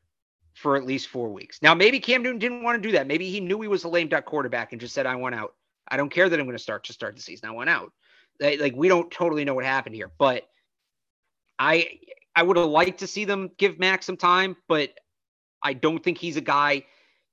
for 0.54 0.76
at 0.76 0.84
least 0.84 1.08
four 1.08 1.30
weeks. 1.30 1.60
Now, 1.62 1.74
maybe 1.74 2.00
Cam 2.00 2.22
Newton 2.22 2.38
didn't 2.38 2.62
want 2.62 2.82
to 2.82 2.88
do 2.88 2.92
that. 2.92 3.06
Maybe 3.06 3.30
he 3.30 3.40
knew 3.40 3.60
he 3.60 3.68
was 3.68 3.84
a 3.84 3.88
lame 3.88 4.08
duck 4.08 4.24
quarterback 4.24 4.72
and 4.72 4.80
just 4.80 4.94
said, 4.94 5.06
"I 5.06 5.16
want 5.16 5.34
out. 5.34 5.54
I 5.88 5.96
don't 5.96 6.10
care 6.10 6.28
that 6.28 6.38
I'm 6.38 6.46
going 6.46 6.56
to 6.56 6.62
start 6.62 6.84
to 6.84 6.92
start 6.92 7.16
the 7.16 7.22
season. 7.22 7.48
I 7.48 7.52
want 7.52 7.70
out." 7.70 7.92
Like 8.40 8.74
we 8.74 8.88
don't 8.88 9.10
totally 9.10 9.44
know 9.44 9.54
what 9.54 9.64
happened 9.64 9.94
here, 9.94 10.10
but 10.18 10.48
I 11.58 11.98
I 12.34 12.42
would 12.42 12.56
have 12.56 12.66
liked 12.66 13.00
to 13.00 13.06
see 13.06 13.24
them 13.24 13.50
give 13.56 13.78
Max 13.78 14.06
some 14.06 14.16
time, 14.16 14.56
but 14.68 14.90
I 15.62 15.72
don't 15.72 16.02
think 16.02 16.18
he's 16.18 16.36
a 16.36 16.42
guy 16.42 16.84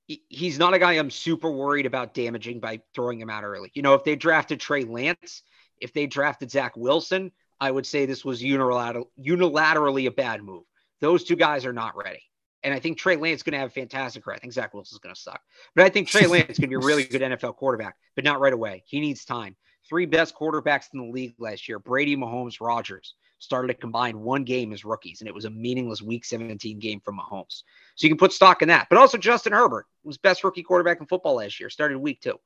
he's 0.06 0.58
not 0.58 0.74
a 0.74 0.78
guy 0.78 0.92
I'm 0.92 1.10
super 1.10 1.50
worried 1.50 1.86
about 1.86 2.14
damaging 2.14 2.60
by 2.60 2.80
throwing 2.94 3.20
him 3.20 3.30
out 3.30 3.44
early. 3.44 3.70
You 3.74 3.82
know, 3.82 3.94
if 3.94 4.04
they 4.04 4.16
drafted 4.16 4.60
Trey 4.60 4.84
Lance, 4.84 5.42
if 5.84 5.92
they 5.92 6.06
drafted 6.06 6.50
Zach 6.50 6.76
Wilson, 6.76 7.30
I 7.60 7.70
would 7.70 7.84
say 7.84 8.06
this 8.06 8.24
was 8.24 8.42
unilateral, 8.42 9.10
unilaterally 9.20 10.06
a 10.06 10.10
bad 10.10 10.42
move. 10.42 10.64
Those 11.00 11.24
two 11.24 11.36
guys 11.36 11.66
are 11.66 11.74
not 11.74 11.94
ready. 11.94 12.22
And 12.62 12.72
I 12.72 12.80
think 12.80 12.96
Trey 12.96 13.16
Lance 13.16 13.40
is 13.40 13.42
going 13.42 13.52
to 13.52 13.58
have 13.58 13.68
a 13.68 13.72
fantastic 13.72 14.24
career. 14.24 14.36
I 14.36 14.38
think 14.38 14.54
Zach 14.54 14.72
Wilson 14.72 14.96
is 14.96 14.98
going 14.98 15.14
to 15.14 15.20
suck. 15.20 15.42
But 15.76 15.84
I 15.84 15.90
think 15.90 16.08
Trey 16.08 16.26
Lance 16.26 16.48
is 16.48 16.58
going 16.58 16.70
to 16.70 16.78
be 16.78 16.82
a 16.82 16.86
really 16.86 17.04
good 17.04 17.20
NFL 17.22 17.56
quarterback, 17.56 17.96
but 18.14 18.24
not 18.24 18.40
right 18.40 18.54
away. 18.54 18.82
He 18.86 18.98
needs 18.98 19.26
time. 19.26 19.56
Three 19.86 20.06
best 20.06 20.34
quarterbacks 20.34 20.86
in 20.94 21.00
the 21.00 21.12
league 21.12 21.34
last 21.38 21.68
year 21.68 21.78
Brady, 21.78 22.16
Mahomes, 22.16 22.62
Rodgers 22.62 23.14
started 23.38 23.68
to 23.68 23.74
combine 23.74 24.20
one 24.20 24.44
game 24.44 24.72
as 24.72 24.86
rookies, 24.86 25.20
and 25.20 25.28
it 25.28 25.34
was 25.34 25.44
a 25.44 25.50
meaningless 25.50 26.00
Week 26.00 26.24
17 26.24 26.78
game 26.78 27.00
from 27.00 27.18
Mahomes. 27.18 27.64
So 27.96 28.06
you 28.06 28.08
can 28.08 28.16
put 28.16 28.32
stock 28.32 28.62
in 28.62 28.68
that. 28.68 28.86
But 28.88 28.98
also 28.98 29.18
Justin 29.18 29.52
Herbert 29.52 29.84
was 30.02 30.16
best 30.16 30.42
rookie 30.42 30.62
quarterback 30.62 31.00
in 31.00 31.06
football 31.06 31.34
last 31.34 31.60
year, 31.60 31.68
started 31.68 31.98
week 31.98 32.22
two. 32.22 32.38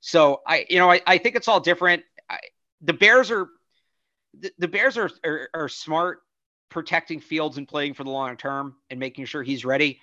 So 0.00 0.40
I, 0.44 0.66
you 0.68 0.78
know, 0.78 0.90
I, 0.90 1.00
I 1.06 1.18
think 1.18 1.36
it's 1.36 1.46
all 1.46 1.60
different. 1.60 2.02
I, 2.28 2.38
the 2.80 2.92
Bears 2.92 3.30
are 3.30 3.48
the, 4.38 4.52
the 4.58 4.68
Bears 4.68 4.96
are, 4.96 5.10
are 5.24 5.50
are 5.54 5.68
smart 5.68 6.20
protecting 6.68 7.20
Fields 7.20 7.58
and 7.58 7.68
playing 7.68 7.94
for 7.94 8.04
the 8.04 8.10
long 8.10 8.36
term 8.36 8.76
and 8.90 8.98
making 8.98 9.24
sure 9.24 9.42
he's 9.42 9.64
ready. 9.64 10.00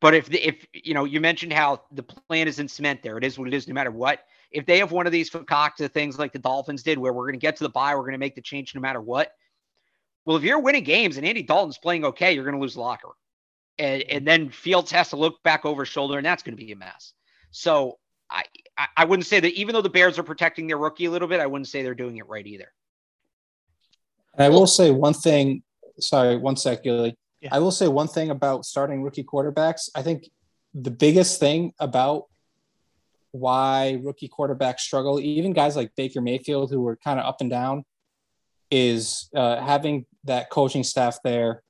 But 0.00 0.14
if 0.14 0.28
the, 0.28 0.46
if 0.46 0.66
you 0.74 0.92
know, 0.92 1.04
you 1.04 1.20
mentioned 1.20 1.52
how 1.52 1.82
the 1.92 2.02
plan 2.02 2.48
is 2.48 2.58
in 2.58 2.68
cement 2.68 3.02
there. 3.02 3.16
It 3.16 3.24
is 3.24 3.38
what 3.38 3.48
it 3.48 3.54
is, 3.54 3.66
no 3.66 3.74
matter 3.74 3.90
what. 3.90 4.24
If 4.50 4.66
they 4.66 4.78
have 4.78 4.92
one 4.92 5.06
of 5.06 5.12
these 5.12 5.30
fakakta 5.30 5.90
things 5.90 6.18
like 6.18 6.32
the 6.32 6.38
Dolphins 6.38 6.82
did, 6.82 6.98
where 6.98 7.12
we're 7.12 7.24
going 7.24 7.34
to 7.34 7.38
get 7.38 7.56
to 7.56 7.64
the 7.64 7.70
bye, 7.70 7.94
we're 7.94 8.02
going 8.02 8.12
to 8.12 8.18
make 8.18 8.34
the 8.34 8.42
change 8.42 8.74
no 8.74 8.80
matter 8.80 9.00
what. 9.00 9.32
Well, 10.24 10.36
if 10.36 10.42
you're 10.42 10.60
winning 10.60 10.84
games 10.84 11.16
and 11.16 11.26
Andy 11.26 11.42
Dalton's 11.42 11.78
playing 11.78 12.04
okay, 12.04 12.32
you're 12.32 12.44
going 12.44 12.56
to 12.56 12.60
lose 12.60 12.74
the 12.74 12.80
locker. 12.80 13.10
And, 13.78 14.02
and 14.02 14.26
then 14.26 14.50
Fields 14.50 14.90
has 14.90 15.10
to 15.10 15.16
look 15.16 15.42
back 15.42 15.64
over 15.64 15.82
his 15.82 15.88
shoulder, 15.88 16.18
and 16.18 16.26
that's 16.26 16.42
going 16.42 16.56
to 16.56 16.62
be 16.62 16.72
a 16.72 16.76
mess. 16.76 17.12
So 17.50 17.98
I, 18.30 18.44
I 18.96 19.04
wouldn't 19.04 19.26
say 19.26 19.40
that 19.40 19.52
even 19.52 19.74
though 19.74 19.82
the 19.82 19.88
Bears 19.88 20.18
are 20.18 20.22
protecting 20.22 20.66
their 20.66 20.76
rookie 20.76 21.06
a 21.06 21.10
little 21.10 21.28
bit, 21.28 21.40
I 21.40 21.46
wouldn't 21.46 21.68
say 21.68 21.82
they're 21.82 21.94
doing 21.94 22.18
it 22.18 22.28
right 22.28 22.46
either. 22.46 22.72
And 24.34 24.44
I 24.44 24.48
will 24.50 24.66
say 24.66 24.90
one 24.90 25.14
thing. 25.14 25.62
Sorry, 25.98 26.36
one 26.36 26.56
sec, 26.56 26.82
Gilly. 26.82 27.16
Yeah. 27.40 27.50
I 27.52 27.58
will 27.58 27.70
say 27.70 27.88
one 27.88 28.08
thing 28.08 28.30
about 28.30 28.66
starting 28.66 29.02
rookie 29.02 29.24
quarterbacks. 29.24 29.88
I 29.94 30.02
think 30.02 30.28
the 30.74 30.90
biggest 30.90 31.40
thing 31.40 31.72
about 31.78 32.24
why 33.30 33.98
rookie 34.02 34.28
quarterbacks 34.28 34.80
struggle, 34.80 35.20
even 35.20 35.54
guys 35.54 35.74
like 35.74 35.94
Baker 35.96 36.20
Mayfield, 36.20 36.70
who 36.70 36.82
were 36.82 36.96
kind 36.96 37.18
of 37.18 37.24
up 37.24 37.40
and 37.40 37.48
down, 37.48 37.84
is 38.70 39.30
uh, 39.34 39.60
having 39.60 40.04
that 40.24 40.50
coaching 40.50 40.84
staff 40.84 41.18
there 41.24 41.62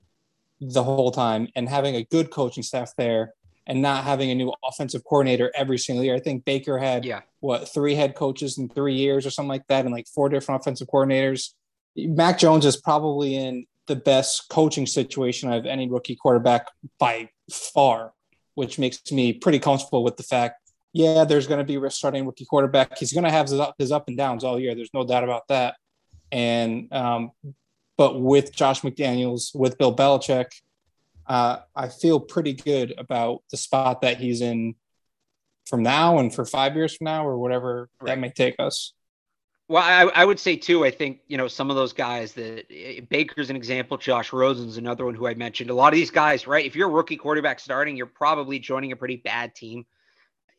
the 0.61 0.83
whole 0.83 1.11
time 1.11 1.49
and 1.55 1.69
having 1.69 1.95
a 1.97 2.05
good 2.05 2.31
coaching 2.31 2.63
staff 2.63 2.93
there 2.97 3.35
and 3.67 3.83
not 3.83 4.05
having 4.05 4.31
a 4.31 4.35
new 4.35 4.53
offensive 4.65 5.03
coordinator 5.05 5.51
every 5.55 5.79
single 5.79 6.05
year. 6.05 6.15
I 6.15 6.21
think 6.21 6.45
Baker 6.45 6.79
had 6.79 7.05
yeah. 7.05 7.23
what 7.41 7.69
three 7.69 7.95
head 7.95 8.15
coaches 8.15 8.59
in 8.59 8.69
three 8.69 8.95
years 8.95 9.27
or 9.27 9.31
something 9.31 9.49
like 9.49 9.67
that, 9.69 9.85
and 9.85 9.95
like 9.95 10.07
four 10.07 10.29
different 10.29 10.61
offensive 10.61 10.89
coordinators. 10.89 11.51
Mac 11.97 12.39
Jones 12.39 12.67
is 12.67 12.77
probably 12.77 13.37
in 13.37 13.67
the 13.87 13.97
best 13.97 14.49
coaching 14.51 14.87
situation 14.87 15.53
of 15.53 15.67
any 15.67 15.89
rookie 15.89 16.17
quarterback 16.17 16.69
by 16.99 17.29
far, 17.51 18.13
which 18.55 18.79
makes 18.79 19.11
me 19.11 19.33
pretty 19.33 19.59
comfortable 19.59 20.05
with 20.05 20.17
the 20.17 20.23
fact. 20.23 20.61
Yeah, 20.93 21.25
there's 21.25 21.47
going 21.47 21.59
to 21.59 21.65
be 21.65 21.85
a 21.85 21.91
starting 21.91 22.25
rookie 22.25 22.47
quarterback. 22.47 22.97
He's 22.99 23.13
going 23.13 23.25
to 23.25 23.31
have 23.31 23.49
his 23.49 23.61
up, 23.61 23.75
his 23.79 23.93
up 23.93 24.09
and 24.09 24.17
downs 24.17 24.45
all 24.45 24.59
year. 24.59 24.75
There's 24.75 24.95
no 24.95 25.05
doubt 25.05 25.25
about 25.25 25.49
that. 25.49 25.77
And 26.33 26.93
um, 26.93 27.33
but 27.97 28.21
with 28.21 28.53
Josh 28.55 28.81
McDaniels, 28.83 29.55
with 29.55 29.79
Bill 29.79 29.95
Belichick, 29.95 30.47
uh, 31.29 31.59
I 31.75 31.89
feel 31.89 32.21
pretty 32.21 32.55
good 32.55 32.95
about 32.97 33.43
the 33.51 33.57
spot 33.57 34.03
that 34.03 34.19
he's 34.19 34.41
in 34.41 34.75
from 35.67 35.83
now 35.83 36.19
and 36.19 36.33
for 36.35 36.45
five 36.45 36.77
years 36.77 36.97
from 36.97 37.07
now 37.07 37.27
or 37.27 37.39
whatever 37.39 37.89
right. 38.01 38.15
that 38.15 38.19
may 38.19 38.31
take 38.31 38.57
us. 38.59 38.93
Well, 39.69 39.83
I, 39.83 40.03
I, 40.15 40.25
would 40.25 40.39
say 40.39 40.55
too. 40.55 40.85
I 40.85 40.93
think 40.93 41.21
you 41.27 41.37
know 41.37 41.49
some 41.49 41.71
of 41.71 41.77
those 41.77 41.93
guys 41.93 42.35
that 42.35 42.67
eh, 42.71 43.01
Baker's 43.01 43.51
an 43.51 43.57
example. 43.57 43.97
Josh 43.97 44.33
Rosen's 44.33 44.77
another 44.77 45.05
one 45.05 45.15
who 45.15 45.27
I 45.27 45.35
mentioned. 45.35 45.71
A 45.71 45.75
lot 45.75 45.93
of 45.93 45.97
these 45.97 46.13
guys, 46.13 46.47
right? 46.47 46.65
If 46.65 46.77
you're 46.77 46.89
a 46.89 46.93
rookie 46.93 47.17
quarterback 47.17 47.59
starting, 47.59 47.97
you're 47.97 48.07
probably 48.07 48.61
joining 48.61 48.93
a 48.93 48.97
pretty 48.97 49.17
bad 49.17 49.57
team. 49.57 49.85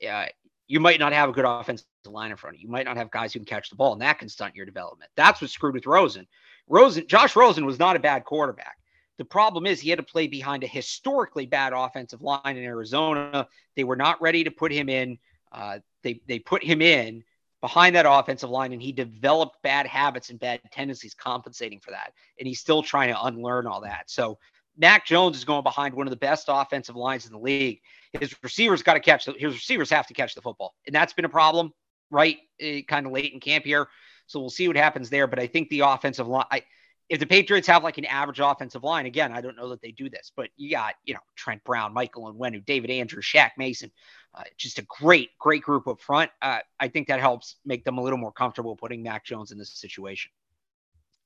Uh, 0.07 0.25
you 0.67 0.81
might 0.81 0.99
not 0.99 1.13
have 1.13 1.29
a 1.29 1.31
good 1.31 1.45
offensive 1.45 1.87
line 2.05 2.31
in 2.31 2.37
front 2.37 2.57
of 2.57 2.61
you. 2.61 2.67
You 2.67 2.71
might 2.71 2.85
not 2.85 2.97
have 2.97 3.09
guys 3.09 3.31
who 3.31 3.39
can 3.39 3.45
catch 3.45 3.69
the 3.69 3.77
ball, 3.77 3.93
and 3.93 4.01
that 4.01 4.19
can 4.19 4.27
stunt 4.27 4.55
your 4.55 4.65
development. 4.65 5.09
That's 5.15 5.39
what 5.39 5.49
screwed 5.49 5.73
with 5.73 5.85
Rosen. 5.85 6.27
Rosen, 6.67 7.07
Josh 7.07 7.37
Rosen 7.37 7.65
was 7.65 7.79
not 7.79 7.95
a 7.95 7.99
bad 7.99 8.25
quarterback. 8.25 8.77
The 9.17 9.25
problem 9.25 9.65
is 9.65 9.79
he 9.79 9.89
had 9.89 9.97
to 9.99 10.03
play 10.03 10.27
behind 10.27 10.63
a 10.63 10.67
historically 10.67 11.45
bad 11.45 11.73
offensive 11.73 12.21
line 12.21 12.57
in 12.57 12.63
Arizona. 12.63 13.47
They 13.75 13.83
were 13.83 13.95
not 13.95 14.21
ready 14.21 14.43
to 14.43 14.51
put 14.51 14.71
him 14.71 14.89
in. 14.89 15.17
Uh, 15.51 15.79
they 16.03 16.21
they 16.27 16.39
put 16.39 16.63
him 16.63 16.81
in 16.81 17.23
behind 17.61 17.95
that 17.95 18.05
offensive 18.07 18.49
line, 18.49 18.73
and 18.73 18.81
he 18.81 18.91
developed 18.91 19.61
bad 19.63 19.87
habits 19.87 20.29
and 20.29 20.39
bad 20.39 20.61
tendencies, 20.71 21.15
compensating 21.15 21.79
for 21.79 21.91
that. 21.91 22.13
And 22.39 22.47
he's 22.47 22.59
still 22.59 22.83
trying 22.83 23.09
to 23.09 23.23
unlearn 23.23 23.65
all 23.65 23.81
that. 23.81 24.09
So 24.09 24.37
Mac 24.77 25.05
Jones 25.05 25.35
is 25.37 25.45
going 25.45 25.63
behind 25.63 25.95
one 25.95 26.05
of 26.05 26.11
the 26.11 26.17
best 26.17 26.45
offensive 26.47 26.95
lines 26.95 27.25
in 27.25 27.31
the 27.31 27.39
league. 27.39 27.81
His 28.13 28.35
receivers 28.43 28.83
got 28.83 28.93
to 28.93 28.99
catch 28.99 29.25
the, 29.25 29.33
his 29.33 29.53
receivers 29.53 29.89
have 29.89 30.07
to 30.07 30.13
catch 30.13 30.35
the 30.35 30.41
football, 30.41 30.75
and 30.85 30.95
that's 30.95 31.13
been 31.13 31.25
a 31.25 31.29
problem, 31.29 31.73
right? 32.11 32.37
Uh, 32.61 32.81
kind 32.87 33.07
of 33.07 33.11
late 33.11 33.33
in 33.33 33.39
camp 33.39 33.65
here. 33.65 33.87
So 34.27 34.39
we'll 34.39 34.49
see 34.49 34.67
what 34.67 34.77
happens 34.77 35.09
there. 35.09 35.25
But 35.25 35.39
I 35.39 35.47
think 35.47 35.69
the 35.69 35.79
offensive 35.81 36.27
line, 36.27 36.45
I, 36.51 36.63
if 37.09 37.19
the 37.19 37.25
Patriots 37.25 37.67
have 37.67 37.83
like 37.83 37.97
an 37.97 38.05
average 38.05 38.39
offensive 38.39 38.83
line, 38.83 39.05
again, 39.05 39.31
I 39.31 39.41
don't 39.41 39.55
know 39.55 39.69
that 39.69 39.81
they 39.81 39.91
do 39.91 40.09
this, 40.09 40.31
but 40.35 40.49
you 40.57 40.69
got, 40.69 40.95
you 41.05 41.13
know, 41.13 41.19
Trent 41.35 41.63
Brown, 41.63 41.93
Michael 41.93 42.31
Onwenu, 42.31 42.65
David 42.65 42.89
Andrews, 42.89 43.25
Shaq 43.25 43.51
Mason, 43.57 43.91
uh, 44.33 44.43
just 44.57 44.79
a 44.79 44.81
great, 44.83 45.29
great 45.39 45.63
group 45.63 45.87
up 45.87 46.01
front. 46.01 46.31
Uh, 46.41 46.59
I 46.79 46.89
think 46.89 47.07
that 47.07 47.19
helps 47.19 47.55
make 47.65 47.85
them 47.85 47.97
a 47.97 48.01
little 48.03 48.19
more 48.19 48.31
comfortable 48.31 48.75
putting 48.75 49.03
Mac 49.03 49.23
Jones 49.25 49.51
in 49.51 49.57
this 49.57 49.69
situation. 49.69 50.31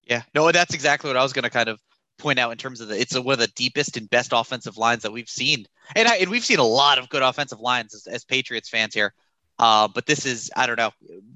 Yeah, 0.03 0.21
no, 0.35 0.51
that's 0.51 0.73
exactly 0.73 1.09
what 1.09 1.17
I 1.17 1.23
was 1.23 1.33
going 1.33 1.43
to 1.43 1.49
kind 1.49 1.69
of 1.69 1.79
point 2.17 2.37
out 2.37 2.51
in 2.51 2.57
terms 2.57 2.81
of 2.81 2.87
the 2.87 2.99
it's 2.99 3.17
one 3.17 3.33
of 3.33 3.39
the 3.39 3.47
deepest 3.47 3.97
and 3.97 4.09
best 4.09 4.31
offensive 4.33 4.77
lines 4.77 5.03
that 5.03 5.11
we've 5.11 5.29
seen, 5.29 5.65
and 5.95 6.07
I, 6.07 6.17
and 6.17 6.29
we've 6.29 6.45
seen 6.45 6.59
a 6.59 6.63
lot 6.63 6.99
of 6.99 7.09
good 7.09 7.23
offensive 7.23 7.59
lines 7.59 7.95
as, 7.95 8.07
as 8.07 8.23
Patriots 8.23 8.69
fans 8.69 8.93
here. 8.93 9.13
Uh, 9.61 9.87
but 9.87 10.07
this 10.07 10.25
is, 10.25 10.49
I 10.55 10.65
don't 10.65 10.79
know, 10.79 10.89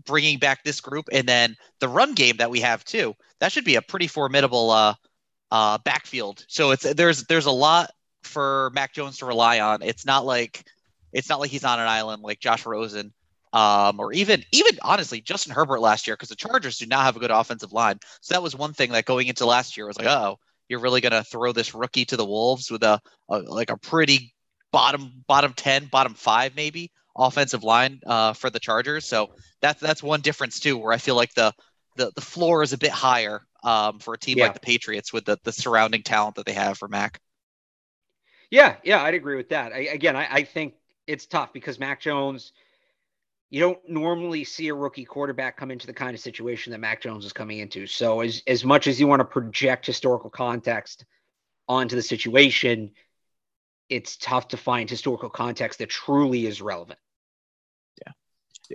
bringing 0.04 0.40
back 0.40 0.64
this 0.64 0.82
group 0.82 1.10
and 1.12 1.28
then 1.28 1.56
the 1.80 1.88
run 1.88 2.16
game 2.16 2.38
that 2.38 2.50
we 2.50 2.60
have 2.62 2.84
too. 2.84 3.16
That 3.40 3.52
should 3.52 3.66
be 3.66 3.76
a 3.76 3.84
pretty 3.84 4.08
formidable 4.08 4.72
uh, 4.72 4.96
uh, 5.52 5.78
backfield. 5.86 6.44
So 6.48 6.72
it's 6.72 6.92
there's 6.94 7.26
there's 7.26 7.46
a 7.46 7.52
lot 7.52 7.92
for 8.24 8.72
Mac 8.74 8.94
Jones 8.94 9.20
to 9.20 9.28
rely 9.28 9.60
on. 9.60 9.84
It's 9.84 10.08
not 10.08 10.26
like 10.26 10.66
it's 11.14 11.30
not 11.30 11.40
like 11.40 11.52
he's 11.52 11.64
on 11.64 11.80
an 11.80 11.88
island 11.88 12.24
like 12.24 12.40
Josh 12.40 12.66
Rosen, 12.66 13.14
um, 13.54 14.00
or 14.00 14.12
even 14.12 14.44
even 14.52 14.80
honestly 14.82 15.22
Justin 15.22 15.54
Herbert 15.54 15.80
last 15.80 16.08
year 16.08 16.16
because 16.16 16.30
the 16.30 16.36
Chargers 16.36 16.80
do 16.80 16.88
not 16.88 17.04
have 17.04 17.16
a 17.16 17.20
good 17.20 17.30
offensive 17.30 17.74
line. 17.74 18.00
So 18.22 18.34
that 18.34 18.42
was 18.42 18.56
one 18.56 18.74
thing 18.74 18.92
that 18.94 19.06
going 19.06 19.28
into 19.28 19.46
last 19.46 19.78
year 19.78 19.86
was 19.86 20.00
like, 20.00 20.08
oh, 20.08 20.40
you're 20.68 20.80
really 20.80 21.02
gonna 21.02 21.24
throw 21.24 21.52
this 21.52 21.76
rookie 21.76 22.06
to 22.06 22.18
the 22.18 22.26
wolves 22.26 22.72
with 22.72 22.82
a, 22.82 23.00
a 23.30 23.38
like 23.38 23.70
a 23.70 23.78
pretty 23.78 24.34
bottom 24.72 25.24
bottom 25.28 25.54
ten, 25.54 25.86
bottom 25.86 26.16
five 26.16 26.56
maybe 26.56 26.92
offensive 27.16 27.64
line 27.64 28.02
uh, 28.06 28.34
for 28.34 28.50
the 28.50 28.60
Chargers. 28.60 29.06
So 29.06 29.32
that's 29.62 29.80
that's 29.82 30.04
one 30.04 30.22
difference 30.22 30.60
too, 30.60 30.78
where 30.78 30.94
I 30.94 30.98
feel 30.98 31.16
like 31.16 31.34
the 31.34 31.54
the, 31.96 32.12
the 32.16 32.22
floor 32.22 32.62
is 32.62 32.74
a 32.74 32.78
bit 32.78 32.92
higher 32.92 33.42
um, 33.64 34.00
for 34.00 34.14
a 34.14 34.18
team 34.18 34.38
yeah. 34.38 34.46
like 34.46 34.54
the 34.54 34.60
Patriots 34.60 35.14
with 35.14 35.26
the, 35.26 35.40
the 35.44 35.52
surrounding 35.52 36.04
talent 36.04 36.36
that 36.36 36.46
they 36.46 36.54
have 36.54 36.78
for 36.78 36.88
Mac. 36.88 37.20
Yeah, 38.52 38.76
yeah, 38.84 39.02
I'd 39.02 39.14
agree 39.14 39.38
with 39.38 39.50
that. 39.50 39.74
I, 39.74 39.80
again, 39.88 40.16
I, 40.16 40.28
I 40.30 40.44
think 40.44 40.76
it's 41.08 41.26
tough 41.26 41.52
because 41.52 41.80
Mac 41.80 42.02
Jones, 42.02 42.52
you 43.50 43.60
don't 43.60 43.80
normally 43.88 44.44
see 44.44 44.68
a 44.68 44.74
rookie 44.74 45.06
quarterback 45.06 45.58
come 45.58 45.72
into 45.72 45.88
the 45.88 45.94
kind 45.94 46.14
of 46.14 46.20
situation 46.20 46.72
that 46.72 46.80
Mac 46.80 47.02
Jones 47.02 47.26
is 47.26 47.34
coming 47.34 47.60
into. 47.60 47.88
So 47.88 48.22
as 48.22 48.44
as 48.48 48.64
much 48.64 48.88
as 48.88 49.00
you 49.00 49.08
want 49.08 49.22
to 49.22 49.26
project 49.26 49.86
historical 49.86 50.30
context 50.30 51.06
onto 51.68 51.96
the 51.96 52.02
situation, 52.02 52.92
it's 53.90 54.18
tough 54.18 54.50
to 54.50 54.58
find 54.58 54.90
historical 54.90 55.30
context 55.30 55.80
that 55.80 55.90
truly 55.90 56.46
is 56.46 56.62
relevant. 56.62 57.00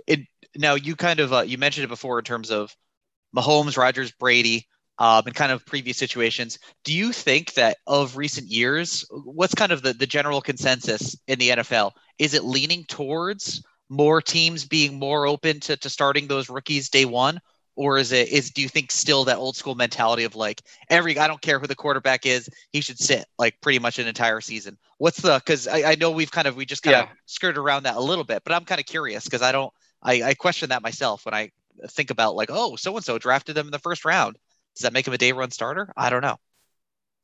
It 0.07 0.21
now 0.55 0.75
you 0.75 0.95
kind 0.95 1.19
of 1.19 1.33
uh, 1.33 1.41
you 1.41 1.57
mentioned 1.57 1.85
it 1.85 1.89
before 1.89 2.19
in 2.19 2.25
terms 2.25 2.51
of 2.51 2.75
Mahomes, 3.35 3.77
Rodgers, 3.77 4.11
Brady, 4.11 4.67
um, 4.99 5.23
and 5.25 5.35
kind 5.35 5.51
of 5.51 5.65
previous 5.65 5.97
situations. 5.97 6.59
Do 6.83 6.93
you 6.93 7.11
think 7.13 7.53
that 7.53 7.77
of 7.87 8.17
recent 8.17 8.47
years, 8.47 9.05
what's 9.09 9.55
kind 9.55 9.71
of 9.71 9.81
the, 9.81 9.93
the 9.93 10.07
general 10.07 10.41
consensus 10.41 11.15
in 11.27 11.39
the 11.39 11.49
NFL? 11.49 11.91
Is 12.19 12.33
it 12.33 12.43
leaning 12.43 12.83
towards 12.85 13.63
more 13.89 14.21
teams 14.21 14.65
being 14.65 14.99
more 14.99 15.25
open 15.25 15.59
to, 15.61 15.77
to 15.77 15.89
starting 15.89 16.27
those 16.27 16.49
rookies 16.49 16.89
day 16.89 17.05
one? 17.05 17.39
Or 17.75 17.97
is 17.97 18.11
it 18.11 18.29
is 18.29 18.51
do 18.51 18.61
you 18.61 18.69
think 18.69 18.91
still 18.91 19.25
that 19.25 19.37
old 19.37 19.55
school 19.55 19.75
mentality 19.75 20.23
of 20.23 20.35
like 20.35 20.61
every 20.89 21.17
I 21.17 21.27
don't 21.27 21.41
care 21.41 21.59
who 21.59 21.67
the 21.67 21.75
quarterback 21.75 22.25
is, 22.25 22.49
he 22.71 22.81
should 22.81 22.99
sit 22.99 23.25
like 23.39 23.59
pretty 23.61 23.79
much 23.79 23.97
an 23.97 24.07
entire 24.07 24.41
season? 24.41 24.77
What's 24.97 25.21
the 25.21 25.35
because 25.35 25.67
I, 25.67 25.91
I 25.91 25.95
know 25.95 26.11
we've 26.11 26.31
kind 26.31 26.47
of 26.47 26.55
we 26.55 26.65
just 26.65 26.83
kind 26.83 26.95
yeah. 26.95 27.03
of 27.03 27.09
skirted 27.25 27.57
around 27.57 27.83
that 27.83 27.95
a 27.95 28.01
little 28.01 28.25
bit, 28.25 28.43
but 28.43 28.53
I'm 28.53 28.65
kind 28.65 28.79
of 28.79 28.85
curious 28.85 29.23
because 29.23 29.41
I 29.41 29.51
don't 29.51 29.73
I, 30.03 30.21
I 30.21 30.33
question 30.33 30.69
that 30.69 30.81
myself 30.81 31.25
when 31.25 31.33
I 31.33 31.51
think 31.89 32.09
about 32.09 32.35
like, 32.35 32.49
oh, 32.51 32.75
so 32.75 32.95
and 32.95 33.05
so 33.05 33.17
drafted 33.17 33.55
them 33.55 33.67
in 33.67 33.71
the 33.71 33.79
first 33.79 34.05
round. 34.05 34.37
Does 34.75 34.83
that 34.83 34.93
make 34.93 35.07
him 35.07 35.13
a 35.13 35.17
day 35.17 35.33
one 35.33 35.51
starter? 35.51 35.91
I 35.95 36.09
don't 36.09 36.21
know. 36.21 36.37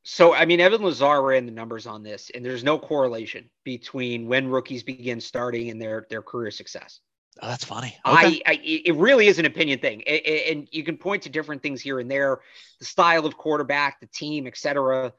So, 0.04 0.34
I 0.34 0.46
mean, 0.46 0.62
Evan 0.62 0.84
Lazar 0.84 1.22
ran 1.22 1.46
the 1.46 1.52
numbers 1.52 1.86
on 1.86 2.02
this, 2.02 2.32
and 2.34 2.44
there's 2.44 2.64
no 2.64 2.80
correlation 2.80 3.50
between 3.66 4.28
when 4.28 4.48
rookies 4.48 4.84
begin 4.84 5.20
starting 5.20 5.70
and 5.70 5.82
their 5.82 6.08
their 6.10 6.22
career 6.22 6.52
success. 6.52 7.02
Oh, 7.42 7.48
that's 7.48 7.64
funny. 7.64 7.98
Okay. 8.06 8.42
I, 8.46 8.52
I, 8.52 8.60
it 8.64 8.96
really 8.96 9.28
is 9.28 9.40
an 9.40 9.46
opinion 9.46 9.80
thing, 9.80 10.04
and 10.08 10.68
you 10.72 10.84
can 10.84 10.98
point 10.98 11.24
to 11.24 11.30
different 11.30 11.62
things 11.62 11.82
here 11.82 12.00
and 12.00 12.10
there, 12.10 12.40
the 12.80 12.86
style 12.86 13.26
of 13.26 13.38
quarterback, 13.38 14.00
the 14.00 14.08
team, 14.08 14.48
etc. 14.48 15.14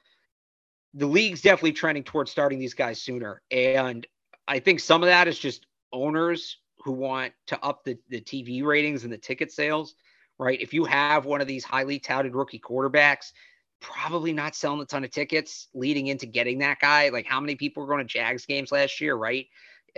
The 0.95 1.07
league's 1.07 1.43
definitely 1.43 1.73
trending 1.73 2.05
towards 2.05 2.31
starting 2.31 2.59
these 2.59 2.75
guys 2.75 3.01
sooner, 3.01 3.43
and 3.51 4.07
I 4.47 4.59
think 4.59 4.81
some 4.81 5.03
of 5.03 5.09
that 5.09 5.29
is 5.29 5.39
just 5.39 5.67
owners 5.93 6.59
who 6.85 6.93
want 6.93 7.33
to 7.49 7.63
up 7.63 7.85
the, 7.85 7.99
the 8.09 8.21
TV 8.21 8.65
ratings 8.65 9.05
and 9.05 9.13
the 9.13 9.19
ticket 9.19 9.53
sales, 9.53 9.95
right? 10.39 10.61
If 10.61 10.73
you 10.73 10.85
have 10.85 11.27
one 11.27 11.41
of 11.41 11.47
these 11.47 11.65
highly 11.65 11.99
touted 11.99 12.35
rookie 12.35 12.61
quarterbacks, 12.61 13.33
probably 13.81 14.33
not 14.33 14.55
selling 14.55 14.81
a 14.81 14.85
ton 14.85 15.05
of 15.05 15.11
tickets 15.11 15.69
leading 15.75 16.09
into 16.09 16.27
getting 16.27 16.59
that 16.59 16.81
guy. 16.81 17.11
Like 17.11 17.27
how 17.27 17.41
many 17.41 17.55
people 17.55 17.83
were 17.83 17.89
going 17.89 18.07
to 18.07 18.13
Jags 18.13 18.47
games 18.47 18.73
last 18.73 19.01
year, 19.01 19.15
right? 19.15 19.47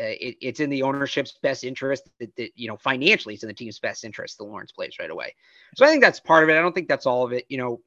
Uh, 0.00 0.16
it, 0.18 0.36
it's 0.40 0.60
in 0.60 0.70
the 0.70 0.82
ownership's 0.82 1.38
best 1.42 1.62
interest 1.62 2.08
that, 2.18 2.34
that, 2.36 2.50
you 2.54 2.66
know 2.66 2.76
financially 2.76 3.34
it's 3.34 3.42
in 3.42 3.48
the 3.48 3.54
team's 3.54 3.78
best 3.78 4.04
interest 4.04 4.38
the 4.38 4.44
Lawrence 4.44 4.72
plays 4.72 4.98
right 4.98 5.10
away. 5.10 5.34
So 5.76 5.84
I 5.84 5.88
think 5.88 6.02
that's 6.02 6.20
part 6.20 6.42
of 6.42 6.48
it. 6.48 6.56
I 6.56 6.62
don't 6.62 6.74
think 6.74 6.88
that's 6.88 7.06
all 7.06 7.24
of 7.24 7.32
it. 7.32 7.44
You 7.48 7.58
know, 7.58 7.80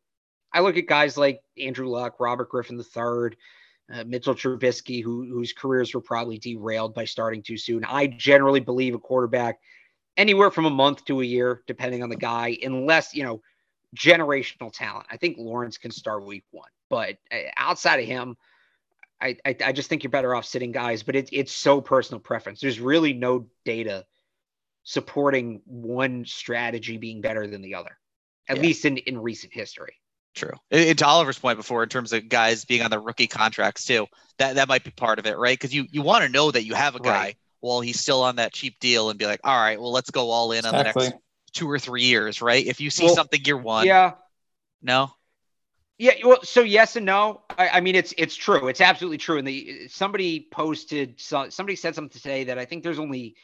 I 0.54 0.60
look 0.60 0.78
at 0.78 0.86
guys 0.86 1.18
like 1.18 1.42
Andrew 1.58 1.88
Luck, 1.88 2.20
Robert 2.20 2.50
Griffin 2.50 2.78
III, 2.78 3.36
uh, 3.92 4.04
Mitchell 4.06 4.36
Trubisky, 4.36 5.04
who, 5.04 5.26
whose 5.26 5.54
careers 5.54 5.94
were 5.94 6.02
probably 6.02 6.38
derailed 6.38 6.94
by 6.94 7.06
starting 7.06 7.42
too 7.42 7.58
soon. 7.58 7.84
I 7.84 8.08
generally 8.08 8.60
believe 8.60 8.94
a 8.94 9.00
quarterback 9.00 9.60
anywhere 10.16 10.52
from 10.52 10.66
a 10.66 10.70
month 10.70 11.04
to 11.06 11.22
a 11.22 11.26
year, 11.26 11.64
depending 11.68 12.04
on 12.04 12.10
the 12.10 12.16
guy, 12.16 12.58
unless, 12.64 13.14
you 13.16 13.24
know, 13.24 13.42
generational 13.96 14.72
talent. 14.72 15.08
I 15.10 15.18
think 15.18 15.38
Lawrence 15.38 15.78
can 15.78 15.92
start 15.92 16.26
week 16.26 16.46
one, 16.52 16.70
but 16.90 17.18
uh, 17.32 17.50
outside 17.58 18.00
of 18.00 18.06
him, 18.06 18.38
I, 19.24 19.38
I, 19.46 19.56
I 19.66 19.72
just 19.72 19.90
think 19.90 20.04
you're 20.04 20.12
better 20.12 20.36
off 20.36 20.46
sitting 20.46 20.72
guys, 20.74 21.02
but 21.02 21.16
it, 21.16 21.30
it's 21.32 21.54
so 21.54 21.80
personal 21.80 22.20
preference. 22.20 22.60
There's 22.60 22.80
really 22.80 23.14
no 23.14 23.48
data 23.64 24.06
supporting 24.84 25.62
one 25.66 26.26
strategy 26.26 26.98
being 26.98 27.22
better 27.22 27.48
than 27.48 27.62
the 27.62 27.76
other, 27.76 27.98
at 28.50 28.58
yeah. 28.58 28.62
least 28.62 28.86
in, 28.86 28.98
in 28.98 29.18
recent 29.18 29.54
history. 29.54 29.96
True. 30.36 30.54
And 30.72 30.98
to 30.98 31.06
Oliver's 31.06 31.40
point 31.40 31.58
before, 31.58 31.84
in 31.84 31.90
terms 31.90 32.12
of 32.12 32.28
guys 32.28 32.66
being 32.66 32.82
on 32.82 32.92
the 32.92 33.00
rookie 33.00 33.28
contracts 33.28 33.86
too, 33.86 34.08
that 34.40 34.56
that 34.56 34.68
might 34.68 34.84
be 34.84 34.92
part 34.92 35.20
of 35.20 35.28
it, 35.28 35.38
right? 35.38 35.58
Because 35.58 35.74
you 35.74 35.86
you 35.92 36.02
want 36.02 36.24
to 36.24 36.30
know 36.30 36.50
that 36.50 36.66
you 36.66 36.74
have 36.74 36.96
a 36.96 37.00
guy 37.00 37.12
right. 37.12 37.38
while 37.60 37.82
he's 37.82 38.00
still 38.00 38.24
on 38.24 38.38
that 38.38 38.52
cheap 38.52 38.80
deal, 38.80 39.10
and 39.10 39.20
be 39.20 39.28
like, 39.28 39.42
all 39.44 39.56
right, 39.56 39.80
well, 39.80 39.92
let's 39.92 40.10
go 40.10 40.32
all 40.32 40.52
in 40.52 40.60
exactly. 40.60 40.80
on 40.80 40.94
the 40.96 41.10
next 41.12 41.24
two 41.54 41.70
or 41.70 41.78
three 41.78 42.04
years, 42.04 42.42
right? 42.42 42.66
If 42.66 42.82
you 42.82 42.90
see 42.90 43.06
well, 43.06 43.16
something 43.16 43.42
year 43.46 43.58
one, 43.58 43.86
yeah, 43.86 44.14
no, 44.82 45.12
yeah. 45.98 46.14
Well, 46.24 46.44
so 46.44 46.62
yes 46.62 46.96
and 46.96 47.06
no. 47.06 47.42
I, 47.58 47.70
I 47.70 47.82
mean, 47.82 47.96
it's 47.96 48.14
it's 48.18 48.36
true. 48.36 48.68
It's 48.68 48.82
absolutely 48.82 49.18
true. 49.18 49.38
And 49.38 49.48
the 49.48 49.88
somebody 49.88 50.48
posted, 50.52 51.20
somebody 51.20 51.76
said 51.76 51.96
something 51.96 52.20
today 52.20 52.44
that 52.46 52.58
I 52.58 52.66
think 52.66 52.84
there's 52.84 53.00
only, 53.00 53.36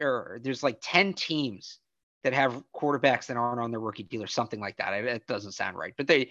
or 0.00 0.40
there's 0.42 0.62
like 0.62 0.78
ten 0.82 1.12
teams 1.12 1.78
that 2.22 2.32
have 2.32 2.62
quarterbacks 2.74 3.26
that 3.26 3.36
aren't 3.36 3.60
on 3.60 3.70
their 3.70 3.80
rookie 3.80 4.02
deal 4.02 4.22
or 4.22 4.26
something 4.26 4.60
like 4.60 4.76
that. 4.76 4.92
It 4.92 5.26
doesn't 5.26 5.52
sound 5.52 5.76
right, 5.76 5.94
but 5.96 6.06
they 6.06 6.30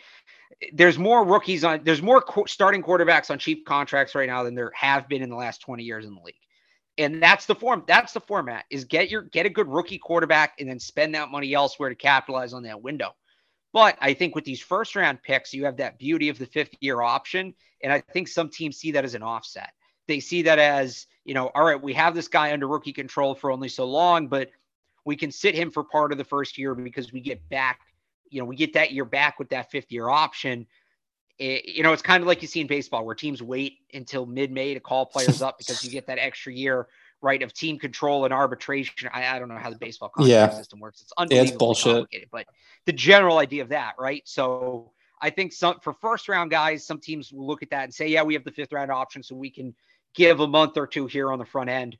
there's 0.73 0.97
more 0.99 1.25
rookies 1.25 1.63
on 1.63 1.81
there's 1.83 2.01
more 2.01 2.21
co- 2.21 2.45
starting 2.45 2.83
quarterbacks 2.83 3.29
on 3.29 3.39
cheap 3.39 3.65
contracts 3.65 4.15
right 4.15 4.27
now 4.27 4.43
than 4.43 4.55
there 4.55 4.71
have 4.75 5.07
been 5.07 5.21
in 5.21 5.29
the 5.29 5.35
last 5.35 5.61
20 5.61 5.83
years 5.83 6.05
in 6.05 6.13
the 6.13 6.21
league. 6.21 6.35
And 6.97 7.23
that's 7.23 7.45
the 7.45 7.55
form. 7.55 7.83
That's 7.87 8.11
the 8.13 8.19
format. 8.19 8.65
Is 8.69 8.83
get 8.83 9.09
your 9.09 9.23
get 9.23 9.45
a 9.45 9.49
good 9.49 9.67
rookie 9.67 9.97
quarterback 9.99 10.53
and 10.59 10.69
then 10.69 10.79
spend 10.79 11.15
that 11.15 11.29
money 11.29 11.53
elsewhere 11.53 11.89
to 11.89 11.95
capitalize 11.95 12.53
on 12.53 12.63
that 12.63 12.81
window. 12.81 13.15
But 13.71 13.97
I 14.01 14.13
think 14.13 14.35
with 14.35 14.45
these 14.45 14.61
first 14.61 14.95
round 14.95 15.21
picks, 15.21 15.53
you 15.53 15.65
have 15.65 15.77
that 15.77 15.99
beauty 15.99 16.29
of 16.29 16.39
the 16.39 16.45
fifth 16.45 16.75
year 16.79 17.01
option, 17.01 17.53
and 17.83 17.93
I 17.93 18.01
think 18.01 18.27
some 18.27 18.49
teams 18.49 18.77
see 18.77 18.91
that 18.91 19.05
as 19.05 19.15
an 19.15 19.23
offset. 19.23 19.71
They 20.07 20.19
see 20.19 20.41
that 20.43 20.57
as 20.57 21.05
you 21.23 21.35
know, 21.35 21.51
all 21.53 21.63
right, 21.63 21.81
we 21.81 21.93
have 21.93 22.15
this 22.15 22.27
guy 22.27 22.51
under 22.53 22.67
rookie 22.67 22.93
control 22.93 23.35
for 23.35 23.51
only 23.51 23.69
so 23.69 23.85
long, 23.85 24.27
but 24.27 24.49
we 25.05 25.15
can 25.15 25.31
sit 25.31 25.53
him 25.53 25.69
for 25.69 25.83
part 25.83 26.11
of 26.11 26.17
the 26.17 26.23
first 26.23 26.57
year 26.57 26.73
because 26.73 27.13
we 27.13 27.21
get 27.21 27.47
back, 27.49 27.81
you 28.29 28.39
know, 28.39 28.45
we 28.45 28.55
get 28.55 28.73
that 28.73 28.91
year 28.91 29.05
back 29.05 29.37
with 29.37 29.49
that 29.49 29.69
fifth 29.69 29.91
year 29.91 30.09
option. 30.09 30.65
It, 31.37 31.65
you 31.65 31.83
know, 31.83 31.93
it's 31.93 32.01
kind 32.01 32.21
of 32.21 32.27
like 32.27 32.41
you 32.41 32.47
see 32.47 32.61
in 32.61 32.67
baseball 32.67 33.05
where 33.05 33.15
teams 33.15 33.41
wait 33.41 33.77
until 33.93 34.25
mid 34.25 34.51
May 34.51 34.73
to 34.73 34.79
call 34.79 35.05
players 35.05 35.41
up 35.43 35.59
because 35.59 35.83
you 35.83 35.91
get 35.91 36.07
that 36.07 36.17
extra 36.17 36.51
year, 36.51 36.87
right, 37.21 37.41
of 37.41 37.53
team 37.53 37.77
control 37.77 38.25
and 38.25 38.33
arbitration. 38.33 39.09
I, 39.13 39.35
I 39.35 39.39
don't 39.39 39.49
know 39.49 39.57
how 39.57 39.69
the 39.69 39.77
baseball 39.77 40.09
contract 40.09 40.53
yeah. 40.53 40.57
system 40.57 40.79
works. 40.79 41.01
It's 41.01 41.13
unbelievably 41.17 41.47
yeah, 41.47 41.53
it's 41.53 41.57
bullshit. 41.57 42.31
But 42.31 42.45
the 42.85 42.93
general 42.93 43.37
idea 43.37 43.63
of 43.63 43.69
that, 43.69 43.93
right? 43.99 44.21
So 44.25 44.91
I 45.21 45.29
think 45.29 45.53
some 45.53 45.79
for 45.81 45.93
first 45.93 46.29
round 46.29 46.51
guys, 46.51 46.85
some 46.85 46.99
teams 46.99 47.31
will 47.31 47.45
look 47.45 47.63
at 47.63 47.69
that 47.71 47.83
and 47.83 47.93
say, 47.93 48.07
yeah, 48.07 48.23
we 48.23 48.33
have 48.33 48.43
the 48.43 48.51
fifth 48.51 48.71
round 48.71 48.91
option, 48.91 49.23
so 49.23 49.35
we 49.35 49.49
can 49.49 49.75
give 50.15 50.39
a 50.39 50.47
month 50.47 50.77
or 50.77 50.87
two 50.87 51.07
here 51.07 51.31
on 51.31 51.39
the 51.39 51.45
front 51.45 51.69
end 51.69 51.97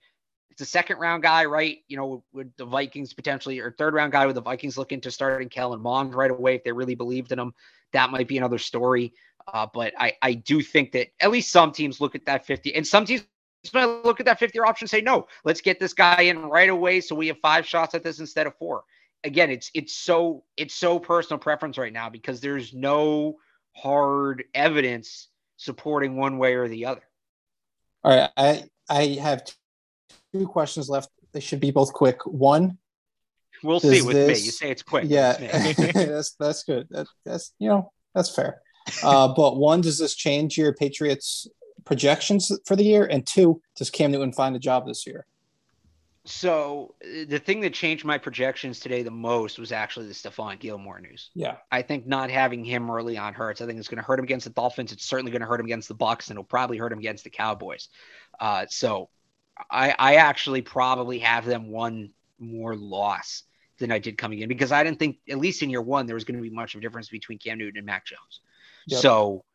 it's 0.60 0.68
a 0.68 0.72
second 0.72 0.98
round 0.98 1.24
guy, 1.24 1.46
right? 1.46 1.78
You 1.88 1.96
know, 1.96 2.24
with 2.34 2.54
the 2.58 2.66
Vikings 2.66 3.14
potentially, 3.14 3.60
or 3.60 3.72
third 3.72 3.94
round 3.94 4.12
guy 4.12 4.26
with 4.26 4.36
the 4.36 4.42
Vikings 4.42 4.78
looking 4.78 5.00
to 5.02 5.10
start 5.10 5.42
in 5.42 5.48
Kellen 5.48 5.80
Mond 5.80 6.14
right 6.14 6.30
away 6.30 6.56
if 6.56 6.66
they 6.66 6.74
really 6.74 6.96
believed 6.96 7.32
in 7.32 7.40
him. 7.40 7.54
That 7.94 8.12
might 8.12 8.28
be 8.28 8.38
another 8.38 8.58
story. 8.58 9.14
Uh, 9.48 9.68
but 9.74 9.94
I, 9.98 10.18
I 10.22 10.34
do 10.34 10.62
think 10.62 10.92
that 10.92 11.08
at 11.22 11.32
least 11.32 11.52
some 11.52 11.72
teams 11.72 12.02
look 12.02 12.14
at 12.14 12.26
that 12.26 12.46
50 12.46 12.76
and 12.76 12.86
some 12.86 13.06
teams 13.06 13.26
look 13.74 14.20
at 14.20 14.26
that 14.26 14.40
50 14.40 14.58
year 14.58 14.66
option 14.66 14.86
and 14.86 14.90
say, 14.90 15.02
no, 15.02 15.28
let's 15.44 15.62
get 15.62 15.80
this 15.80 15.94
guy 15.94 16.22
in 16.22 16.44
right 16.44 16.70
away. 16.70 17.02
So 17.02 17.16
we 17.16 17.28
have 17.28 17.38
five 17.40 17.66
shots 17.66 17.94
at 17.96 18.04
this 18.04 18.20
instead 18.20 18.48
of 18.48 18.56
four. 18.58 18.84
again, 19.24 19.50
it's 19.50 19.70
it's 19.74 19.94
so 19.94 20.44
it's 20.58 20.74
so 20.74 21.00
personal 21.00 21.40
preference 21.40 21.78
right 21.78 21.94
now 21.94 22.10
because 22.10 22.40
there's 22.42 22.74
no 22.74 23.36
hard 23.76 24.44
evidence 24.54 25.28
supporting 25.58 26.16
one 26.16 26.38
way 26.38 26.54
or 26.56 26.68
the 26.68 26.86
other. 26.86 27.02
All 28.04 28.16
right, 28.16 28.30
I 28.38 28.64
I 28.90 29.20
have 29.22 29.44
two 30.34 30.48
questions 30.48 30.90
left. 30.90 31.10
They 31.34 31.42
should 31.42 31.60
be 31.60 31.72
both 31.72 31.94
quick. 31.94 32.26
One, 32.26 32.78
We'll 33.64 33.80
see 33.80 34.02
with 34.02 34.16
me. 34.16 34.40
You 34.40 34.52
say 34.52 34.72
it's 34.72 34.84
quick. 34.84 35.06
yeah, 35.08 35.34
that's 35.94 36.32
that's 36.36 36.64
good. 36.64 36.88
That, 36.92 37.08
that's 37.26 37.54
you 37.60 37.70
know 37.70 37.92
that's 38.16 38.34
fair. 38.34 38.62
Uh, 39.04 39.28
but 39.36 39.58
one, 39.58 39.82
does 39.82 40.00
this 40.00 40.16
change 40.16 40.58
your 40.58 40.74
Patriots 40.74 41.48
projections 41.86 42.52
for 42.66 42.76
the 42.76 42.84
year? 42.84 43.06
And 43.06 43.26
two, 43.26 43.62
does 43.76 43.90
Cam 43.90 44.12
Newton 44.12 44.34
find 44.34 44.56
a 44.56 44.60
job 44.60 44.86
this 44.86 45.06
year? 45.06 45.26
So 46.26 46.94
the 47.02 47.40
thing 47.40 47.62
that 47.62 47.74
changed 47.74 48.06
my 48.06 48.18
projections 48.18 48.80
today 48.80 49.02
the 49.04 49.10
most 49.10 49.58
was 49.58 49.72
actually 49.72 50.08
the 50.08 50.14
Stephon 50.14 50.60
Gilmore 50.60 51.00
news. 51.00 51.32
Yeah, 51.34 51.56
I 51.72 51.82
think 51.82 52.06
not 52.06 52.30
having 52.30 52.64
him 52.64 52.92
early 52.92 53.18
on 53.18 53.34
hurts. 53.34 53.62
I 53.62 53.66
think 53.66 53.80
it's 53.80 53.88
going 53.88 53.98
to 53.98 54.04
hurt 54.04 54.20
him 54.20 54.26
against 54.26 54.46
the 54.46 54.52
Dolphins. 54.52 54.92
It's 54.92 55.06
certainly 55.06 55.32
going 55.32 55.42
to 55.42 55.48
hurt 55.48 55.60
him 55.60 55.66
against 55.66 55.88
the 55.88 55.96
Bucs, 55.96 56.28
and 56.28 56.36
it'll 56.36 56.44
probably 56.44 56.78
hurt 56.78 56.92
him 56.92 57.00
against 57.00 57.24
the 57.24 57.30
Cowboys. 57.30 57.90
Uh, 58.40 58.66
so 58.70 59.10
I, 59.72 59.96
I 59.98 60.16
actually 60.16 60.62
probably 60.62 61.20
have 61.20 61.46
them 61.46 61.70
one 61.70 62.12
more 62.38 62.76
loss 62.76 63.44
than 63.80 63.92
I 63.92 64.00
did 64.00 64.18
coming 64.18 64.40
in 64.40 64.50
because 64.50 64.72
I 64.72 64.84
didn't 64.84 65.00
think, 65.00 65.18
at 65.30 65.40
least 65.40 65.64
in 65.64 65.70
year 65.70 65.82
one, 65.82 66.06
there 66.06 66.16
was 66.16 66.26
going 66.26 66.38
to 66.38 66.44
be 66.44 66.50
much 66.50 66.76
of 66.76 66.80
a 66.80 66.82
difference 66.82 67.10
between 67.10 67.40
Cam 67.40 67.58
Newton 67.58 67.78
and 67.78 67.86
Mac 67.86 68.06
Jones. 68.06 68.42
Yep. 68.88 69.02
So 69.02 69.46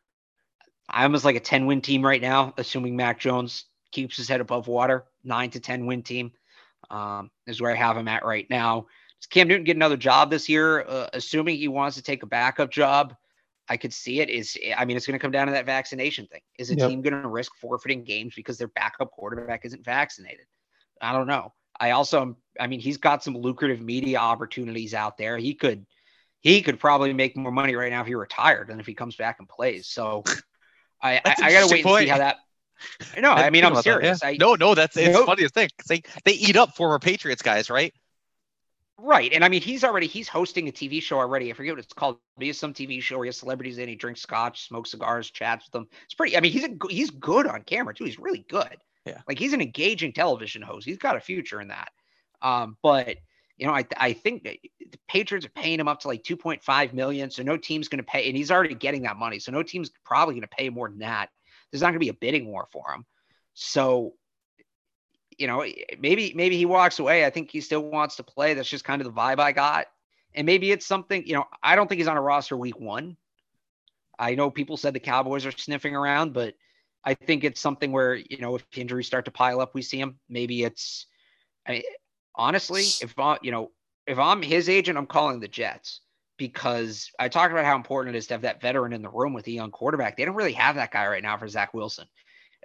I'm 0.89 1.05
almost 1.05 1.25
like 1.25 1.35
a 1.35 1.39
10 1.41 1.65
win 1.65 1.81
team 1.81 2.05
right 2.05 2.21
now, 2.21 2.53
assuming 2.57 2.95
Mac 2.95 3.19
Jones 3.19 3.65
keeps 3.91 4.17
his 4.17 4.27
head 4.27 4.41
above 4.41 4.67
water, 4.67 5.05
nine 5.23 5.49
to 5.51 5.59
10 5.59 5.85
win 5.85 6.03
team 6.03 6.31
um, 6.89 7.31
is 7.47 7.61
where 7.61 7.71
I 7.71 7.75
have 7.75 7.97
him 7.97 8.07
at 8.07 8.25
right 8.25 8.47
now. 8.49 8.87
Does 9.21 9.27
Cam 9.27 9.47
Newton 9.47 9.63
get 9.63 9.75
another 9.75 9.97
job 9.97 10.29
this 10.29 10.49
year? 10.49 10.81
Uh, 10.81 11.09
assuming 11.13 11.57
he 11.57 11.67
wants 11.67 11.95
to 11.97 12.03
take 12.03 12.23
a 12.23 12.27
backup 12.27 12.71
job, 12.71 13.15
I 13.67 13.77
could 13.77 13.93
see 13.93 14.19
it. 14.21 14.29
Is 14.29 14.57
I 14.77 14.85
mean, 14.85 14.97
it's 14.97 15.07
going 15.07 15.17
to 15.17 15.21
come 15.21 15.31
down 15.31 15.47
to 15.47 15.53
that 15.53 15.65
vaccination 15.65 16.27
thing. 16.27 16.41
Is 16.59 16.69
a 16.69 16.75
Yep. 16.75 16.87
team 16.87 17.01
going 17.01 17.21
to 17.21 17.27
risk 17.27 17.53
forfeiting 17.59 18.03
games 18.03 18.33
because 18.35 18.57
their 18.57 18.67
backup 18.69 19.11
quarterback 19.11 19.65
isn't 19.65 19.83
vaccinated? 19.83 20.45
I 21.01 21.13
don't 21.13 21.27
know. 21.27 21.53
I 21.79 21.91
also, 21.91 22.37
I 22.59 22.67
mean, 22.67 22.79
he's 22.79 22.97
got 22.97 23.23
some 23.23 23.35
lucrative 23.35 23.81
media 23.81 24.17
opportunities 24.17 24.93
out 24.93 25.17
there. 25.17 25.37
He 25.37 25.55
could, 25.55 25.85
he 26.41 26.61
could 26.61 26.79
probably 26.79 27.11
make 27.13 27.35
more 27.35 27.51
money 27.51 27.75
right 27.75 27.91
now 27.91 28.01
if 28.01 28.07
he 28.07 28.15
retired 28.15 28.67
than 28.69 28.79
if 28.79 28.85
he 28.85 28.93
comes 28.93 29.15
back 29.15 29.37
and 29.39 29.49
plays. 29.49 29.87
So, 29.87 30.27
I, 31.01 31.17
I, 31.17 31.21
That's 31.23 31.41
I 31.41 31.51
got 31.51 31.67
to 31.69 31.75
interesting 31.75 31.93
wait 31.93 31.99
and 32.01 32.05
see 32.05 32.09
how 32.09 32.17
that. 32.19 32.37
No, 33.21 33.31
I 33.31 33.49
mean, 33.49 33.63
I'm 33.63 33.71
about 33.71 33.83
that, 33.85 34.01
serious. 34.01 34.21
yeah. 34.21 34.29
I, 34.29 34.37
no, 34.37 34.55
no, 34.55 34.75
that's 34.75 34.97
it's 34.97 35.13
Nope. 35.13 35.25
think 35.53 35.71
'cause 35.77 35.87
they 35.87 36.01
they 36.25 36.33
eat 36.33 36.55
up 36.57 36.75
former 36.75 36.99
Patriots 36.99 37.41
guys, 37.41 37.69
right? 37.69 37.93
Right. 38.97 39.31
And 39.33 39.43
I 39.43 39.49
mean, 39.49 39.61
he's 39.61 39.83
already 39.83 40.07
he's 40.07 40.27
hosting 40.27 40.67
a 40.67 40.71
TV 40.71 41.01
show 41.01 41.17
already. 41.19 41.49
I 41.49 41.53
forget 41.53 41.73
what 41.73 41.83
it's 41.83 41.93
called. 41.93 42.17
He 42.39 42.47
has 42.47 42.57
some 42.57 42.73
TV 42.73 43.01
show 43.01 43.17
where 43.17 43.25
he 43.25 43.27
has 43.29 43.37
celebrities 43.37 43.77
in. 43.77 43.89
He 43.89 43.95
drinks 43.95 44.21
scotch, 44.21 44.67
smokes 44.67 44.91
cigars, 44.91 45.29
chats 45.31 45.65
with 45.65 45.71
them. 45.73 45.87
It's 46.05 46.13
pretty. 46.13 46.37
I 46.37 46.39
mean, 46.39 46.51
he's 46.51 46.63
a 46.63 46.69
he's 46.89 47.11
good 47.11 47.45
on 47.47 47.63
camera 47.63 47.93
too. 47.93 48.05
He's 48.05 48.19
really 48.19 48.45
good. 48.49 48.77
Yeah. 49.05 49.21
Like 49.27 49.37
he's 49.37 49.53
an 49.53 49.61
engaging 49.61 50.13
television 50.13 50.61
host. 50.61 50.85
He's 50.85 50.97
got 50.97 51.17
a 51.17 51.19
future 51.19 51.61
in 51.61 51.67
that. 51.69 51.89
Um, 52.41 52.77
but 52.81 53.17
you 53.57 53.67
know, 53.67 53.73
I 53.73 53.85
I 53.97 54.13
think 54.13 54.43
the 54.43 54.59
Patriots 55.07 55.45
are 55.45 55.49
paying 55.49 55.79
him 55.79 55.87
up 55.87 56.01
to 56.01 56.07
like 56.07 56.23
2.5 56.23 56.93
million. 56.93 57.31
So 57.31 57.43
no 57.43 57.57
team's 57.57 57.87
going 57.87 58.03
to 58.03 58.03
pay, 58.03 58.27
and 58.27 58.37
he's 58.37 58.51
already 58.51 58.75
getting 58.75 59.03
that 59.03 59.17
money. 59.17 59.39
So 59.39 59.51
no 59.51 59.63
team's 59.63 59.91
probably 60.03 60.33
going 60.33 60.41
to 60.41 60.47
pay 60.47 60.69
more 60.69 60.89
than 60.89 60.99
that. 60.99 61.29
There's 61.71 61.81
not 61.81 61.87
going 61.87 61.95
to 61.95 61.99
be 61.99 62.09
a 62.09 62.13
bidding 62.13 62.47
war 62.47 62.67
for 62.71 62.91
him. 62.91 63.05
So 63.53 64.13
you 65.37 65.47
know, 65.47 65.65
maybe 65.99 66.33
maybe 66.35 66.57
he 66.57 66.65
walks 66.65 66.99
away. 66.99 67.25
I 67.25 67.29
think 67.29 67.51
he 67.51 67.61
still 67.61 67.81
wants 67.81 68.15
to 68.17 68.23
play. 68.23 68.53
That's 68.53 68.69
just 68.69 68.85
kind 68.85 69.01
of 69.01 69.05
the 69.05 69.19
vibe 69.19 69.39
I 69.39 69.51
got. 69.51 69.87
And 70.33 70.45
maybe 70.45 70.71
it's 70.71 70.85
something, 70.85 71.25
you 71.25 71.33
know, 71.33 71.45
I 71.63 71.75
don't 71.75 71.87
think 71.87 71.99
he's 71.99 72.07
on 72.07 72.17
a 72.17 72.21
roster 72.21 72.57
week 72.57 72.79
one. 72.79 73.15
I 74.17 74.35
know 74.35 74.49
people 74.49 74.77
said 74.77 74.93
the 74.93 74.99
Cowboys 74.99 75.45
are 75.45 75.51
sniffing 75.51 75.95
around, 75.95 76.33
but 76.33 76.55
I 77.03 77.13
think 77.13 77.43
it's 77.43 77.61
something 77.61 77.91
where, 77.91 78.15
you 78.15 78.39
know, 78.39 78.55
if 78.55 78.65
injuries 78.75 79.07
start 79.07 79.25
to 79.25 79.31
pile 79.31 79.61
up, 79.61 79.73
we 79.73 79.81
see 79.81 79.99
him. 79.99 80.19
Maybe 80.29 80.63
it's 80.63 81.05
I 81.67 81.83
honestly, 82.37 82.83
if 83.01 83.17
I, 83.17 83.37
you 83.41 83.51
know, 83.51 83.71
if 84.07 84.19
I'm 84.19 84.41
his 84.41 84.69
agent, 84.69 84.97
I'm 84.97 85.07
calling 85.07 85.39
the 85.39 85.47
Jets 85.47 86.01
because 86.37 87.09
I 87.19 87.29
talked 87.29 87.51
about 87.51 87.65
how 87.65 87.75
important 87.75 88.15
it 88.15 88.17
is 88.17 88.27
to 88.27 88.33
have 88.33 88.41
that 88.41 88.61
veteran 88.61 88.93
in 88.93 89.01
the 89.01 89.09
room 89.09 89.33
with 89.33 89.47
a 89.47 89.51
young 89.51 89.71
quarterback. 89.71 90.17
They 90.17 90.25
don't 90.25 90.35
really 90.35 90.53
have 90.53 90.75
that 90.75 90.91
guy 90.91 91.07
right 91.07 91.23
now 91.23 91.37
for 91.37 91.47
Zach 91.47 91.73
Wilson. 91.73 92.05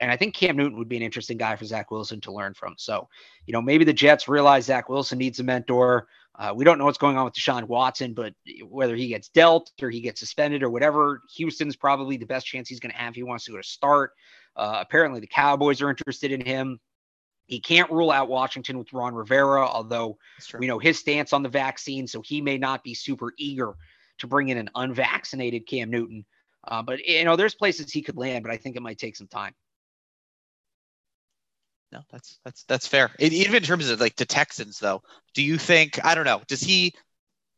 And 0.00 0.10
I 0.10 0.16
think 0.16 0.34
Cam 0.34 0.56
Newton 0.56 0.78
would 0.78 0.88
be 0.88 0.96
an 0.96 1.02
interesting 1.02 1.36
guy 1.36 1.56
for 1.56 1.66
Zach 1.66 1.90
Wilson 1.90 2.20
to 2.22 2.32
learn 2.32 2.54
from. 2.54 2.74
So, 2.78 3.08
you 3.46 3.52
know, 3.52 3.60
maybe 3.60 3.84
the 3.84 3.92
Jets 3.92 4.28
realize 4.28 4.64
Zach 4.64 4.88
Wilson 4.88 5.18
needs 5.18 5.40
a 5.40 5.44
mentor. 5.44 6.08
Uh, 6.38 6.54
we 6.56 6.64
don't 6.64 6.78
know 6.78 6.86
what's 6.86 6.98
going 6.98 7.18
on 7.18 7.26
with 7.26 7.34
Deshaun 7.34 7.64
Watson, 7.64 8.14
but 8.14 8.32
whether 8.66 8.96
he 8.96 9.08
gets 9.08 9.28
dealt 9.28 9.70
or 9.82 9.90
he 9.90 10.00
gets 10.00 10.20
suspended 10.20 10.62
or 10.62 10.70
whatever, 10.70 11.20
Houston's 11.36 11.76
probably 11.76 12.16
the 12.16 12.24
best 12.24 12.46
chance 12.46 12.68
he's 12.68 12.80
going 12.80 12.92
to 12.92 12.96
have. 12.96 13.14
He 13.14 13.22
wants 13.22 13.44
to 13.44 13.50
go 13.50 13.58
to 13.58 13.62
start. 13.62 14.12
Uh, 14.56 14.78
apparently, 14.80 15.20
the 15.20 15.26
Cowboys 15.26 15.82
are 15.82 15.90
interested 15.90 16.32
in 16.32 16.40
him. 16.40 16.80
He 17.50 17.58
can't 17.58 17.90
rule 17.90 18.12
out 18.12 18.28
Washington 18.28 18.78
with 18.78 18.92
Ron 18.92 19.12
Rivera, 19.12 19.66
although 19.66 20.18
we 20.60 20.68
know 20.68 20.78
his 20.78 21.00
stance 21.00 21.32
on 21.32 21.42
the 21.42 21.48
vaccine, 21.48 22.06
so 22.06 22.22
he 22.22 22.40
may 22.40 22.58
not 22.58 22.84
be 22.84 22.94
super 22.94 23.32
eager 23.36 23.74
to 24.18 24.28
bring 24.28 24.50
in 24.50 24.56
an 24.56 24.70
unvaccinated 24.76 25.66
Cam 25.66 25.90
Newton. 25.90 26.24
Uh, 26.62 26.80
but 26.80 27.00
you 27.04 27.24
know, 27.24 27.34
there's 27.34 27.56
places 27.56 27.90
he 27.90 28.02
could 28.02 28.16
land, 28.16 28.44
but 28.44 28.52
I 28.52 28.56
think 28.56 28.76
it 28.76 28.82
might 28.82 28.98
take 28.98 29.16
some 29.16 29.26
time. 29.26 29.52
No, 31.90 32.02
that's 32.12 32.38
that's 32.44 32.62
that's 32.68 32.86
fair. 32.86 33.10
E- 33.20 33.26
Even 33.26 33.56
in 33.56 33.62
terms 33.64 33.90
of 33.90 34.00
like 34.00 34.14
the 34.14 34.26
Texans, 34.26 34.78
though, 34.78 35.02
do 35.34 35.42
you 35.42 35.58
think 35.58 35.98
I 36.04 36.14
don't 36.14 36.26
know? 36.26 36.42
Does 36.46 36.60
he, 36.60 36.94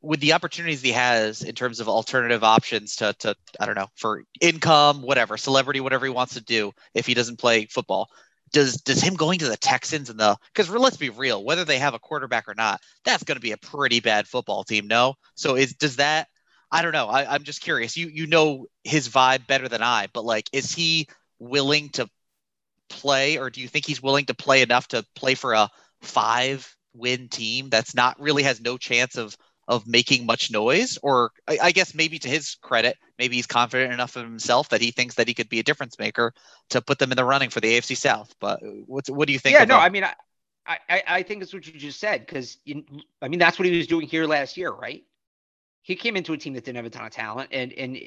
with 0.00 0.20
the 0.20 0.32
opportunities 0.32 0.80
he 0.80 0.92
has 0.92 1.42
in 1.42 1.54
terms 1.54 1.80
of 1.80 1.88
alternative 1.90 2.42
options 2.42 2.96
to 2.96 3.12
to 3.18 3.36
I 3.60 3.66
don't 3.66 3.74
know 3.76 3.88
for 3.96 4.24
income, 4.40 5.02
whatever, 5.02 5.36
celebrity, 5.36 5.80
whatever 5.80 6.06
he 6.06 6.12
wants 6.12 6.32
to 6.32 6.40
do, 6.40 6.72
if 6.94 7.04
he 7.06 7.12
doesn't 7.12 7.38
play 7.38 7.66
football, 7.66 8.08
does 8.52 8.76
does 8.76 9.02
him 9.02 9.14
going 9.14 9.38
to 9.40 9.48
the 9.48 9.56
Texans 9.56 10.10
and 10.10 10.18
the 10.18 10.36
because 10.54 10.70
let's 10.70 10.96
be 10.96 11.10
real, 11.10 11.44
whether 11.44 11.64
they 11.64 11.78
have 11.78 11.94
a 11.94 11.98
quarterback 11.98 12.48
or 12.48 12.54
not, 12.54 12.80
that's 13.04 13.24
going 13.24 13.36
to 13.36 13.42
be 13.42 13.52
a 13.52 13.56
pretty 13.56 14.00
bad 14.00 14.28
football 14.28 14.64
team. 14.64 14.86
No, 14.86 15.14
so 15.34 15.56
is 15.56 15.74
does 15.74 15.96
that? 15.96 16.28
I 16.70 16.82
don't 16.82 16.92
know. 16.92 17.08
I, 17.08 17.34
I'm 17.34 17.44
just 17.44 17.62
curious. 17.62 17.96
You 17.96 18.08
you 18.08 18.26
know 18.26 18.66
his 18.84 19.08
vibe 19.08 19.46
better 19.46 19.68
than 19.68 19.82
I, 19.82 20.08
but 20.12 20.24
like, 20.24 20.48
is 20.52 20.72
he 20.72 21.08
willing 21.38 21.90
to 21.90 22.08
play, 22.88 23.38
or 23.38 23.50
do 23.50 23.60
you 23.60 23.68
think 23.68 23.86
he's 23.86 24.02
willing 24.02 24.26
to 24.26 24.34
play 24.34 24.62
enough 24.62 24.88
to 24.88 25.04
play 25.14 25.34
for 25.34 25.52
a 25.52 25.70
five 26.02 26.76
win 26.94 27.28
team 27.28 27.70
that's 27.70 27.94
not 27.94 28.20
really 28.20 28.42
has 28.42 28.60
no 28.60 28.76
chance 28.76 29.16
of 29.16 29.36
of 29.68 29.86
making 29.86 30.26
much 30.26 30.50
noise? 30.50 30.98
Or 31.02 31.30
I, 31.48 31.58
I 31.62 31.72
guess 31.72 31.94
maybe 31.94 32.18
to 32.20 32.28
his 32.28 32.56
credit, 32.56 32.96
maybe 33.18 33.36
he's 33.36 33.46
confident 33.46 33.92
enough 33.92 34.16
of 34.16 34.24
himself 34.24 34.68
that 34.70 34.80
he 34.80 34.90
thinks 34.90 35.16
that 35.16 35.28
he 35.28 35.34
could 35.34 35.48
be 35.48 35.60
a 35.60 35.62
difference 35.62 35.98
maker 35.98 36.34
to 36.70 36.80
put 36.80 36.98
them 36.98 37.12
in 37.12 37.16
the 37.16 37.24
running 37.24 37.50
for 37.50 37.60
the 37.60 37.78
AFC 37.78 37.96
South. 37.96 38.34
But 38.40 38.60
what's 38.86 39.10
what 39.10 39.26
do 39.26 39.32
you 39.32 39.38
think? 39.38 39.54
yeah, 39.54 39.62
of 39.62 39.68
no, 39.68 39.78
I 39.78 39.88
mean, 39.88 40.04
I, 40.04 40.14
I, 40.88 41.02
I 41.06 41.22
think 41.22 41.42
it's 41.42 41.52
what 41.52 41.66
you 41.66 41.72
just 41.72 41.98
said 41.98 42.24
because 42.26 42.58
I 43.20 43.28
mean 43.28 43.38
that's 43.38 43.58
what 43.58 43.66
he 43.66 43.76
was 43.76 43.86
doing 43.86 44.06
here 44.06 44.26
last 44.26 44.56
year, 44.56 44.70
right? 44.70 45.04
He 45.84 45.96
came 45.96 46.16
into 46.16 46.32
a 46.32 46.36
team 46.36 46.52
that 46.54 46.64
didn't 46.64 46.76
have 46.76 46.86
a 46.86 46.90
ton 46.90 47.06
of 47.06 47.10
talent, 47.10 47.48
and 47.52 47.72
and 47.72 47.98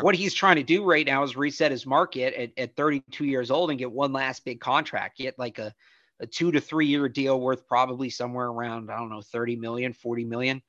what 0.00 0.14
he's 0.14 0.32
trying 0.32 0.56
to 0.56 0.62
do 0.62 0.84
right 0.84 1.06
now 1.06 1.22
is 1.22 1.36
reset 1.36 1.70
his 1.70 1.84
market 1.84 2.34
at, 2.34 2.50
at 2.56 2.76
32 2.76 3.24
years 3.26 3.50
old 3.50 3.70
and 3.70 3.78
get 3.78 3.92
one 3.92 4.12
last 4.12 4.44
big 4.44 4.60
contract, 4.60 5.18
get 5.18 5.38
like 5.38 5.58
a, 5.58 5.74
a 6.20 6.26
two 6.26 6.50
to 6.52 6.60
three 6.60 6.86
year 6.86 7.08
deal 7.08 7.38
worth 7.38 7.66
probably 7.68 8.08
somewhere 8.08 8.46
around, 8.46 8.90
I 8.90 8.96
don't 8.96 9.10
know, 9.10 9.20
30 9.20 9.56
million, 9.56 9.92
40 9.92 10.24
million. 10.24 10.62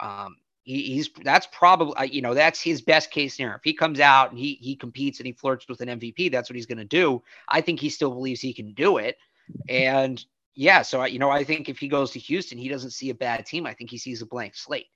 Um, 0.00 0.36
he, 0.62 0.82
he's 0.82 1.08
that's 1.24 1.48
probably, 1.50 1.94
uh, 1.96 2.02
you 2.02 2.20
know, 2.20 2.34
that's 2.34 2.60
his 2.60 2.82
best 2.82 3.10
case 3.10 3.36
scenario. 3.36 3.56
If 3.56 3.64
he 3.64 3.72
comes 3.72 4.00
out 4.00 4.30
and 4.30 4.38
he, 4.38 4.54
he 4.60 4.76
competes 4.76 5.18
and 5.18 5.26
he 5.26 5.32
flirts 5.32 5.66
with 5.68 5.80
an 5.80 5.88
MVP, 5.98 6.30
that's 6.30 6.50
what 6.50 6.56
he's 6.56 6.66
going 6.66 6.78
to 6.78 6.84
do. 6.84 7.22
I 7.48 7.60
think 7.62 7.80
he 7.80 7.88
still 7.88 8.10
believes 8.10 8.40
he 8.40 8.52
can 8.52 8.74
do 8.74 8.98
it. 8.98 9.16
And 9.68 10.22
yeah, 10.54 10.82
so, 10.82 11.00
I, 11.00 11.06
you 11.06 11.18
know, 11.18 11.30
I 11.30 11.44
think 11.44 11.68
if 11.68 11.78
he 11.78 11.88
goes 11.88 12.10
to 12.10 12.18
Houston, 12.18 12.58
he 12.58 12.68
doesn't 12.68 12.90
see 12.90 13.10
a 13.10 13.14
bad 13.14 13.46
team. 13.46 13.64
I 13.64 13.74
think 13.74 13.90
he 13.90 13.98
sees 13.98 14.22
a 14.22 14.26
blank 14.26 14.56
slate. 14.56 14.88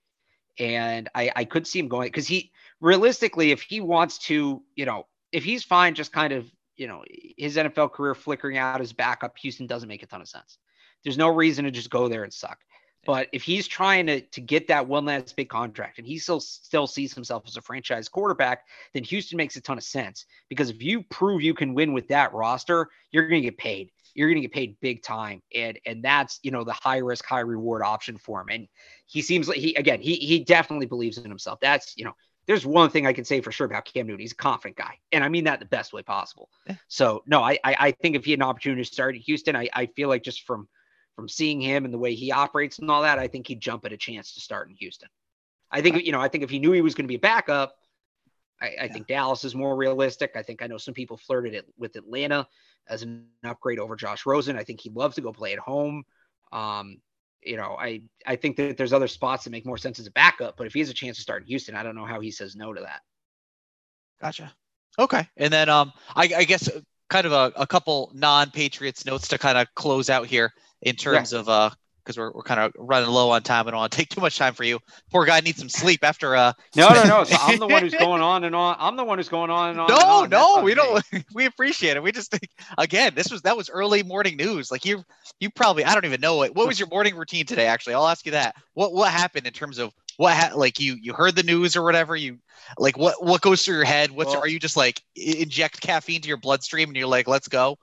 And 0.58 1.08
I, 1.14 1.30
I 1.34 1.44
could 1.44 1.66
see 1.66 1.78
him 1.78 1.88
going 1.88 2.08
because 2.08 2.26
he, 2.26 2.52
realistically, 2.80 3.52
if 3.52 3.62
he 3.62 3.80
wants 3.80 4.18
to, 4.26 4.62
you 4.74 4.84
know, 4.84 5.06
if 5.30 5.44
he's 5.44 5.64
fine, 5.64 5.94
just 5.94 6.12
kind 6.12 6.32
of, 6.32 6.50
you 6.76 6.86
know, 6.86 7.04
his 7.38 7.56
NFL 7.56 7.92
career 7.92 8.14
flickering 8.14 8.58
out 8.58 8.80
as 8.80 8.92
backup, 8.92 9.38
Houston 9.38 9.66
doesn't 9.66 9.88
make 9.88 10.02
a 10.02 10.06
ton 10.06 10.20
of 10.20 10.28
sense. 10.28 10.58
There's 11.02 11.16
no 11.16 11.28
reason 11.28 11.64
to 11.64 11.70
just 11.70 11.90
go 11.90 12.08
there 12.08 12.24
and 12.24 12.32
suck. 12.32 12.58
But 13.04 13.28
if 13.32 13.42
he's 13.42 13.66
trying 13.66 14.06
to 14.06 14.20
to 14.20 14.40
get 14.40 14.68
that 14.68 14.86
one 14.86 15.04
last 15.04 15.34
big 15.34 15.48
contract 15.48 15.98
and 15.98 16.06
he 16.06 16.18
still 16.18 16.40
still 16.40 16.86
sees 16.86 17.12
himself 17.14 17.44
as 17.46 17.56
a 17.56 17.60
franchise 17.60 18.08
quarterback, 18.08 18.64
then 18.94 19.02
Houston 19.04 19.36
makes 19.36 19.56
a 19.56 19.60
ton 19.60 19.78
of 19.78 19.84
sense 19.84 20.26
because 20.48 20.70
if 20.70 20.82
you 20.82 21.02
prove 21.02 21.42
you 21.42 21.54
can 21.54 21.74
win 21.74 21.92
with 21.92 22.08
that 22.08 22.32
roster, 22.32 22.88
you're 23.10 23.28
going 23.28 23.42
to 23.42 23.48
get 23.48 23.58
paid. 23.58 23.90
You're 24.14 24.28
going 24.28 24.36
to 24.36 24.42
get 24.42 24.52
paid 24.52 24.76
big 24.80 25.02
time, 25.02 25.42
and 25.54 25.78
and 25.86 26.02
that's 26.04 26.38
you 26.42 26.50
know 26.50 26.64
the 26.64 26.74
high 26.74 26.98
risk, 26.98 27.24
high 27.24 27.40
reward 27.40 27.82
option 27.82 28.18
for 28.18 28.40
him. 28.40 28.48
And 28.50 28.68
he 29.06 29.22
seems 29.22 29.48
like 29.48 29.58
he 29.58 29.74
again 29.74 30.00
he 30.00 30.16
he 30.16 30.44
definitely 30.44 30.86
believes 30.86 31.18
in 31.18 31.28
himself. 31.28 31.58
That's 31.60 31.96
you 31.96 32.04
know 32.04 32.14
there's 32.46 32.66
one 32.66 32.90
thing 32.90 33.06
I 33.06 33.12
can 33.12 33.24
say 33.24 33.40
for 33.40 33.52
sure 33.52 33.66
about 33.66 33.84
Cam 33.84 34.06
Newton. 34.06 34.20
He's 34.20 34.32
a 34.32 34.36
confident 34.36 34.76
guy, 34.76 34.98
and 35.12 35.24
I 35.24 35.28
mean 35.28 35.44
that 35.44 35.60
the 35.60 35.66
best 35.66 35.92
way 35.92 36.02
possible. 36.02 36.50
So 36.88 37.22
no, 37.26 37.42
I, 37.42 37.58
I 37.64 37.76
I 37.78 37.90
think 37.92 38.14
if 38.14 38.24
he 38.24 38.32
had 38.32 38.38
an 38.38 38.44
opportunity 38.44 38.82
to 38.82 38.92
start 38.92 39.16
at 39.16 39.22
Houston, 39.22 39.56
I 39.56 39.68
I 39.72 39.86
feel 39.86 40.08
like 40.08 40.22
just 40.22 40.42
from 40.42 40.68
from 41.16 41.28
seeing 41.28 41.60
him 41.60 41.84
and 41.84 41.92
the 41.92 41.98
way 41.98 42.14
he 42.14 42.32
operates 42.32 42.78
and 42.78 42.90
all 42.90 43.02
that, 43.02 43.18
I 43.18 43.28
think 43.28 43.46
he'd 43.46 43.60
jump 43.60 43.84
at 43.84 43.92
a 43.92 43.96
chance 43.96 44.34
to 44.34 44.40
start 44.40 44.68
in 44.68 44.74
Houston. 44.76 45.08
I 45.70 45.80
think 45.80 46.04
you 46.04 46.12
know, 46.12 46.20
I 46.20 46.28
think 46.28 46.44
if 46.44 46.50
he 46.50 46.58
knew 46.58 46.72
he 46.72 46.82
was 46.82 46.94
going 46.94 47.04
to 47.04 47.08
be 47.08 47.16
a 47.16 47.20
backup, 47.20 47.76
I, 48.60 48.66
I 48.66 48.70
yeah. 48.84 48.92
think 48.92 49.06
Dallas 49.06 49.44
is 49.44 49.54
more 49.54 49.74
realistic. 49.74 50.32
I 50.36 50.42
think 50.42 50.62
I 50.62 50.66
know 50.66 50.78
some 50.78 50.94
people 50.94 51.16
flirted 51.16 51.54
it 51.54 51.66
with 51.78 51.96
Atlanta 51.96 52.46
as 52.88 53.02
an 53.02 53.26
upgrade 53.44 53.78
over 53.78 53.96
Josh 53.96 54.26
Rosen. 54.26 54.56
I 54.56 54.64
think 54.64 54.80
he'd 54.80 54.94
love 54.94 55.14
to 55.14 55.20
go 55.20 55.32
play 55.32 55.52
at 55.52 55.58
home. 55.58 56.04
Um, 56.52 56.98
you 57.42 57.56
know, 57.56 57.76
I 57.78 58.02
I 58.26 58.36
think 58.36 58.56
that 58.56 58.76
there's 58.76 58.92
other 58.92 59.08
spots 59.08 59.44
that 59.44 59.50
make 59.50 59.66
more 59.66 59.78
sense 59.78 59.98
as 59.98 60.06
a 60.06 60.12
backup, 60.12 60.56
but 60.56 60.66
if 60.66 60.74
he 60.74 60.80
has 60.80 60.90
a 60.90 60.94
chance 60.94 61.16
to 61.16 61.22
start 61.22 61.42
in 61.42 61.48
Houston, 61.48 61.74
I 61.74 61.82
don't 61.82 61.96
know 61.96 62.04
how 62.04 62.20
he 62.20 62.30
says 62.30 62.54
no 62.54 62.72
to 62.72 62.82
that. 62.82 63.00
Gotcha. 64.20 64.52
Okay, 64.98 65.26
and 65.38 65.52
then 65.52 65.68
um, 65.68 65.92
I, 66.14 66.30
I 66.36 66.44
guess 66.44 66.70
kind 67.08 67.26
of 67.26 67.32
a, 67.32 67.52
a 67.56 67.66
couple 67.66 68.10
non-Patriots 68.14 69.04
notes 69.04 69.28
to 69.28 69.38
kind 69.38 69.58
of 69.58 69.66
close 69.74 70.08
out 70.08 70.26
here 70.26 70.52
in 70.82 70.96
terms 70.96 71.32
yeah. 71.32 71.38
of 71.38 71.48
uh 71.48 71.70
because 72.02 72.18
we're, 72.18 72.32
we're 72.32 72.42
kind 72.42 72.60
of 72.60 72.72
running 72.76 73.08
low 73.08 73.30
on 73.30 73.42
time. 73.42 73.60
And 73.60 73.68
I 73.68 73.70
don't 73.72 73.80
want 73.80 73.92
to 73.92 73.98
take 73.98 74.08
too 74.08 74.20
much 74.20 74.36
time 74.36 74.54
for 74.54 74.64
you. 74.64 74.78
Poor 75.10 75.24
guy 75.24 75.40
needs 75.40 75.58
some 75.58 75.68
sleep 75.68 76.00
after. 76.02 76.34
Uh... 76.34 76.52
No, 76.74 76.88
no, 76.88 77.04
no. 77.04 77.24
So 77.24 77.36
I'm 77.38 77.58
the 77.58 77.66
one 77.66 77.82
who's 77.82 77.94
going 77.98 78.22
on 78.22 78.44
and 78.44 78.54
on. 78.54 78.76
I'm 78.78 78.96
the 78.96 79.04
one 79.04 79.18
who's 79.18 79.28
going 79.28 79.50
on 79.50 79.70
and 79.70 79.80
on. 79.80 79.88
No, 79.88 80.24
and 80.24 80.34
on. 80.34 80.56
no, 80.58 80.62
we 80.62 80.74
don't. 80.74 81.04
We 81.34 81.46
appreciate 81.46 81.96
it. 81.96 82.02
We 82.02 82.12
just 82.12 82.30
think 82.30 82.48
again, 82.78 83.12
this 83.14 83.30
was 83.30 83.42
that 83.42 83.56
was 83.56 83.70
early 83.70 84.02
morning 84.02 84.36
news. 84.36 84.70
Like 84.70 84.84
you, 84.84 85.04
you 85.38 85.50
probably 85.50 85.84
I 85.84 85.94
don't 85.94 86.04
even 86.04 86.20
know 86.20 86.42
it. 86.42 86.54
What 86.54 86.66
was 86.66 86.78
your 86.78 86.88
morning 86.88 87.14
routine 87.14 87.46
today? 87.46 87.66
Actually, 87.66 87.94
I'll 87.94 88.08
ask 88.08 88.26
you 88.26 88.32
that. 88.32 88.56
What 88.74 88.92
what 88.92 89.10
happened 89.10 89.46
in 89.46 89.52
terms 89.52 89.78
of 89.78 89.92
what 90.16 90.34
ha- 90.34 90.52
like 90.56 90.80
you 90.80 90.96
you 91.00 91.12
heard 91.12 91.36
the 91.36 91.42
news 91.42 91.76
or 91.76 91.82
whatever 91.82 92.16
you 92.16 92.38
like 92.78 92.96
what 92.96 93.22
what 93.24 93.40
goes 93.40 93.62
through 93.62 93.76
your 93.76 93.84
head? 93.84 94.10
What's 94.10 94.32
well, 94.32 94.40
are 94.40 94.48
you 94.48 94.58
just 94.58 94.76
like 94.76 95.00
inject 95.14 95.80
caffeine 95.80 96.22
to 96.22 96.28
your 96.28 96.38
bloodstream 96.38 96.88
and 96.88 96.96
you're 96.96 97.06
like 97.06 97.28
let's 97.28 97.48
go? 97.48 97.78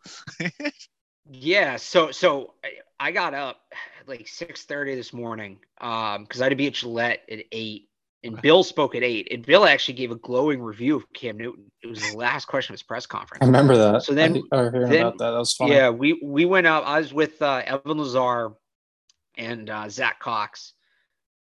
yeah. 1.30 1.78
So 1.78 2.12
so 2.12 2.54
I 3.00 3.12
got 3.12 3.34
up 3.34 3.62
like 4.08 4.26
6:30 4.26 4.96
this 4.96 5.14
morning 5.14 5.60
um 5.82 6.24
because 6.24 6.42
I 6.42 6.46
had 6.46 6.50
to 6.50 6.56
be 6.56 6.68
at 6.68 6.74
Gillette 6.74 7.22
at 7.30 7.40
eight. 7.52 7.86
And 8.22 8.34
okay. 8.34 8.42
Bill 8.42 8.64
spoke 8.64 8.96
at 8.96 9.04
eight, 9.04 9.30
and 9.32 9.46
Bill 9.46 9.66
actually 9.66 9.94
gave 9.94 10.12
a 10.12 10.16
glowing 10.16 10.62
review 10.62 10.98
of 10.98 11.06
Cam 11.14 11.38
Newton. 11.38 11.72
It 11.82 11.88
was 11.88 12.02
the 12.02 12.18
last 12.18 12.50
question 12.50 12.74
of 12.74 12.78
his 12.78 12.84
press 12.84 13.06
conference. 13.06 13.42
I 13.42 13.46
remember 13.46 13.78
that. 13.78 14.04
So 14.04 14.14
then, 14.14 14.44
I, 14.52 14.58
I 14.58 14.70
then 14.70 14.84
about 14.84 15.18
that. 15.20 15.32
That 15.32 15.38
was 15.38 15.54
funny. 15.54 15.72
Yeah, 15.72 15.90
we 15.90 16.20
we 16.22 16.44
went 16.44 16.68
up. 16.68 16.86
I 16.86 17.00
was 17.00 17.14
with 17.14 17.42
uh, 17.42 17.62
Evan 17.66 17.98
Lazar 17.98 18.56
and 19.38 19.70
uh, 19.70 19.88
Zach 19.88 20.20
Cox, 20.20 20.74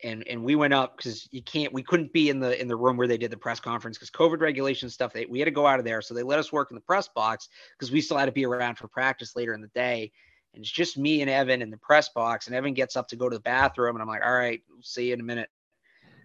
and 0.05 0.25
and 0.29 0.45
we 0.45 0.55
went 0.55 0.73
up 0.73 0.97
because 0.97 1.29
you 1.33 1.43
can't. 1.43 1.73
We 1.73 1.83
couldn't 1.83 2.13
be 2.13 2.29
in 2.29 2.39
the 2.39 2.61
in 2.61 2.69
the 2.69 2.77
room 2.77 2.97
where 2.97 3.09
they 3.09 3.19
did 3.19 3.33
the 3.33 3.37
press 3.37 3.59
conference 3.59 3.99
because 3.99 4.11
COVID 4.11 4.41
regulation 4.41 4.89
stuff. 4.91 5.13
They 5.13 5.27
we 5.27 5.41
had 5.41 5.47
to 5.47 5.51
go 5.51 5.67
out 5.67 5.81
of 5.81 5.85
there, 5.85 6.01
so 6.01 6.15
they 6.15 6.23
let 6.23 6.39
us 6.39 6.53
work 6.53 6.71
in 6.71 6.77
the 6.77 6.83
press 6.83 7.09
box 7.09 7.49
because 7.77 7.91
we 7.91 8.01
still 8.01 8.17
had 8.17 8.27
to 8.27 8.33
be 8.33 8.47
around 8.47 8.79
for 8.79 8.87
practice 8.87 9.35
later 9.35 9.55
in 9.55 9.61
the 9.61 9.71
day 9.75 10.13
and 10.55 10.63
it's 10.63 10.71
just 10.71 10.99
me 10.99 11.21
and 11.21 11.31
Evan 11.31 11.63
in 11.63 11.71
the 11.71 11.77
press 11.77 12.09
box. 12.09 12.47
And 12.47 12.57
Evan 12.57 12.75
gets 12.75 12.97
up 12.97 13.09
to 13.09 13.17
go 13.17 13.29
to 13.29 13.37
the 13.37 13.43
bathroom, 13.43 13.97
and 13.97 14.03
I'm 14.03 14.09
like, 14.09 14.25
all 14.25 14.33
right, 14.33 14.61
we'll 14.69 14.83
see 14.83 15.09
you 15.09 15.15
in 15.15 15.21
a 15.21 15.25
minute. 15.25 15.49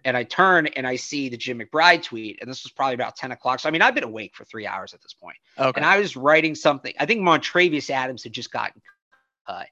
And 0.04 0.16
I 0.16 0.22
turn 0.22 0.68
and 0.68 0.86
I 0.86 0.96
see 0.96 1.28
the 1.28 1.36
Jim 1.36 1.58
McBride 1.58 2.02
tweet, 2.02 2.38
and 2.40 2.48
this 2.48 2.62
was 2.62 2.70
probably 2.70 2.94
about 2.94 3.16
10 3.16 3.32
o'clock. 3.32 3.58
So 3.60 3.68
I 3.68 3.72
mean, 3.72 3.82
I've 3.82 3.94
been 3.94 4.04
awake 4.04 4.36
for 4.36 4.44
three 4.44 4.66
hours 4.66 4.94
at 4.94 5.02
this 5.02 5.14
point. 5.14 5.36
Okay. 5.58 5.80
And 5.80 5.84
I 5.84 5.98
was 5.98 6.16
writing 6.16 6.54
something. 6.54 6.92
I 6.98 7.06
think 7.06 7.22
Montravius 7.22 7.90
Adams 7.90 8.22
had 8.22 8.32
just 8.32 8.52
gotten 8.52 8.80
cut. 9.46 9.66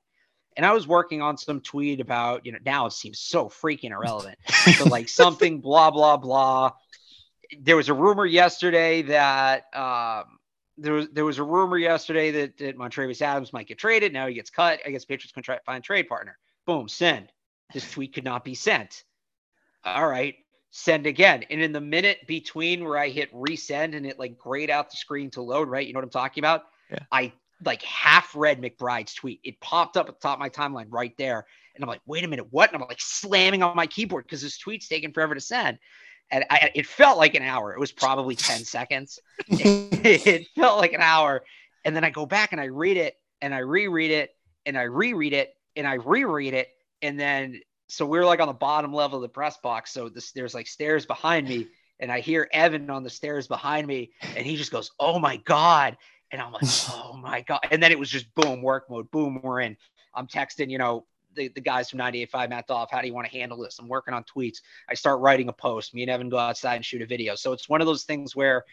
And 0.57 0.65
I 0.65 0.73
was 0.73 0.87
working 0.87 1.21
on 1.21 1.37
some 1.37 1.61
tweet 1.61 2.01
about, 2.01 2.47
you 2.47 2.53
know, 2.53 2.59
now 2.65 2.87
it 2.87 2.93
seems 2.93 3.19
so 3.21 3.49
freaking 3.49 3.91
irrelevant. 3.91 4.39
so 4.77 4.85
like 4.89 5.09
something 5.09 5.61
blah 5.61 5.91
blah 5.91 6.17
blah. 6.17 6.73
There 7.61 7.77
was 7.77 7.89
a 7.89 7.95
rumor 7.95 8.27
yesterday 8.27 9.03
that 9.03 9.65
um, 9.75 10.39
there 10.77 10.93
was 10.93 11.09
there 11.12 11.25
was 11.25 11.39
a 11.39 11.45
rumor 11.45 11.79
yesterday 11.79 12.31
that, 12.31 12.59
that 12.59 12.77
Montravius 12.77 13.22
Adams 13.22 13.53
might 13.53 13.66
get 13.66 13.79
traded. 13.79 14.12
Now 14.12 14.27
he 14.27 14.35
gets 14.35 14.51
cut. 14.51 14.81
I 14.87 14.91
guess 14.91 15.05
Patriots 15.05 15.33
can 15.33 15.43
try 15.43 15.57
to 15.57 15.62
find 15.64 15.79
a 15.79 15.87
trade 15.87 16.09
partner. 16.09 16.37
Boom, 16.66 16.89
send. 16.89 17.31
This 17.72 17.91
tweet 17.91 18.14
could 18.14 18.25
not 18.25 18.45
be 18.45 18.55
sent. 18.55 19.05
All 19.85 20.09
right, 20.09 20.35
send 20.70 21.07
again. 21.07 21.45
And 21.51 21.61
in 21.61 21.72
the 21.72 21.81
minute 21.81 22.27
between 22.27 22.85
where 22.85 22.99
I 22.99 23.09
hit 23.09 23.33
resend 23.33 23.97
and 23.97 24.07
it 24.07 24.18
like 24.18 24.39
grayed 24.39 24.70
out 24.70 24.91
the 24.91 24.97
screen 24.97 25.31
to 25.33 25.43
load, 25.43 25.68
right? 25.68 25.87
You 25.87 25.93
know 25.93 25.99
what 25.99 26.05
I'm 26.05 26.11
talking 26.11 26.43
about? 26.43 26.62
Yeah. 26.91 26.99
I 27.12 27.33
like 27.64 27.83
half 27.83 28.35
read 28.35 28.61
McBride's 28.61 29.14
tweet. 29.14 29.41
It 29.45 29.61
popped 29.61 29.97
up 29.97 30.09
at 30.09 30.14
the 30.14 30.20
top 30.20 30.37
of 30.37 30.41
my 30.41 30.49
timeline 30.51 30.87
right 30.91 31.14
there. 31.16 31.47
And 31.75 31.83
I'm 31.83 31.89
like, 31.89 32.03
wait 32.07 32.25
a 32.25 32.29
minute, 32.29 32.47
what? 32.51 32.72
And 32.72 32.81
I'm 32.81 32.89
like 32.89 33.01
slamming 33.01 33.62
on 33.62 33.77
my 33.77 33.87
keyboard 33.87 34.25
because 34.25 34.43
this 34.43 34.59
tweet's 34.59 34.89
taking 34.89 35.12
forever 35.12 35.35
to 35.35 35.41
send 35.41 35.79
and 36.31 36.45
I, 36.51 36.70
it 36.75 36.87
felt 36.87 37.18
like 37.18 37.35
an 37.35 37.43
hour. 37.43 37.72
It 37.75 37.81
was 37.81 37.93
probably 37.93 38.37
10 38.37 38.64
seconds. 38.64 39.18
it 39.49 40.47
felt 40.55 40.79
like 40.79 40.93
an 40.93 41.01
hour. 41.01 41.45
And 41.85 41.95
then 41.95 42.05
I 42.05 42.11
go 42.11 42.27
back 42.27 42.53
and 42.53 42.61
I 42.61 42.66
read 42.66 42.97
it 42.97 43.16
and 43.41 43.55
I 43.55 43.59
reread 43.59 44.11
it 44.11 44.31
and 44.66 44.79
I 44.79 44.83
reread 44.83 45.33
it 45.33 45.55
and 45.77 45.87
I 45.87 45.95
reread 45.95 46.55
it. 46.55 46.68
And 47.03 47.18
then, 47.20 47.61
so 47.89 48.07
we 48.07 48.18
are 48.18 48.25
like 48.25 48.41
on 48.41 48.49
the 48.49 48.55
bottom 48.55 48.93
level 48.93 49.18
of 49.18 49.22
the 49.22 49.29
press 49.29 49.59
box. 49.59 49.93
So 49.93 50.09
this, 50.09 50.33
there's 50.33 50.55
like 50.55 50.66
stairs 50.66 51.05
behind 51.05 51.49
me 51.49 51.68
and 52.01 52.11
I 52.11 52.20
hear 52.20 52.49
Evan 52.53 52.91
on 52.91 53.03
the 53.03 53.11
stairs 53.11 53.47
behind 53.47 53.87
me 53.87 54.12
and 54.22 54.47
he 54.47 54.57
just 54.57 54.72
goes, 54.72 54.91
Oh 54.99 55.18
my 55.18 55.37
God. 55.39 55.97
And 56.31 56.41
I'm 56.41 56.53
like, 56.53 56.64
Oh 56.91 57.18
my 57.20 57.43
God. 57.43 57.61
And 57.70 57.83
then 57.83 57.93
it 57.93 57.99
was 57.99 58.11
just 58.11 58.35
boom, 58.35 58.62
work 58.62 58.89
mode, 58.89 59.11
boom, 59.11 59.41
we're 59.43 59.61
in. 59.61 59.77
I'm 60.14 60.27
texting, 60.27 60.70
you 60.70 60.79
know, 60.79 61.07
the, 61.35 61.49
the 61.49 61.61
guys 61.61 61.91
from 61.91 61.99
98.5 62.01 62.51
Matt 62.51 62.68
Dolloff, 62.68 62.89
how 62.91 63.01
do 63.01 63.07
you 63.07 63.14
want 63.14 63.30
to 63.30 63.37
handle 63.37 63.59
this? 63.59 63.78
I'm 63.78 63.89
working 63.89 64.14
on 64.14 64.24
tweets. 64.24 64.59
I 64.89 64.95
start 64.95 65.20
writing 65.20 65.49
a 65.49 65.53
post. 65.53 65.95
Me 65.95 66.03
and 66.03 66.11
Evan 66.11 66.28
go 66.28 66.39
outside 66.39 66.76
and 66.76 66.85
shoot 66.85 67.03
a 67.03 67.07
video. 67.07 67.35
So 67.35 67.53
it's 67.53 67.68
one 67.68 67.80
of 67.80 67.87
those 67.87 68.05
things 68.05 68.35
where, 68.35 68.64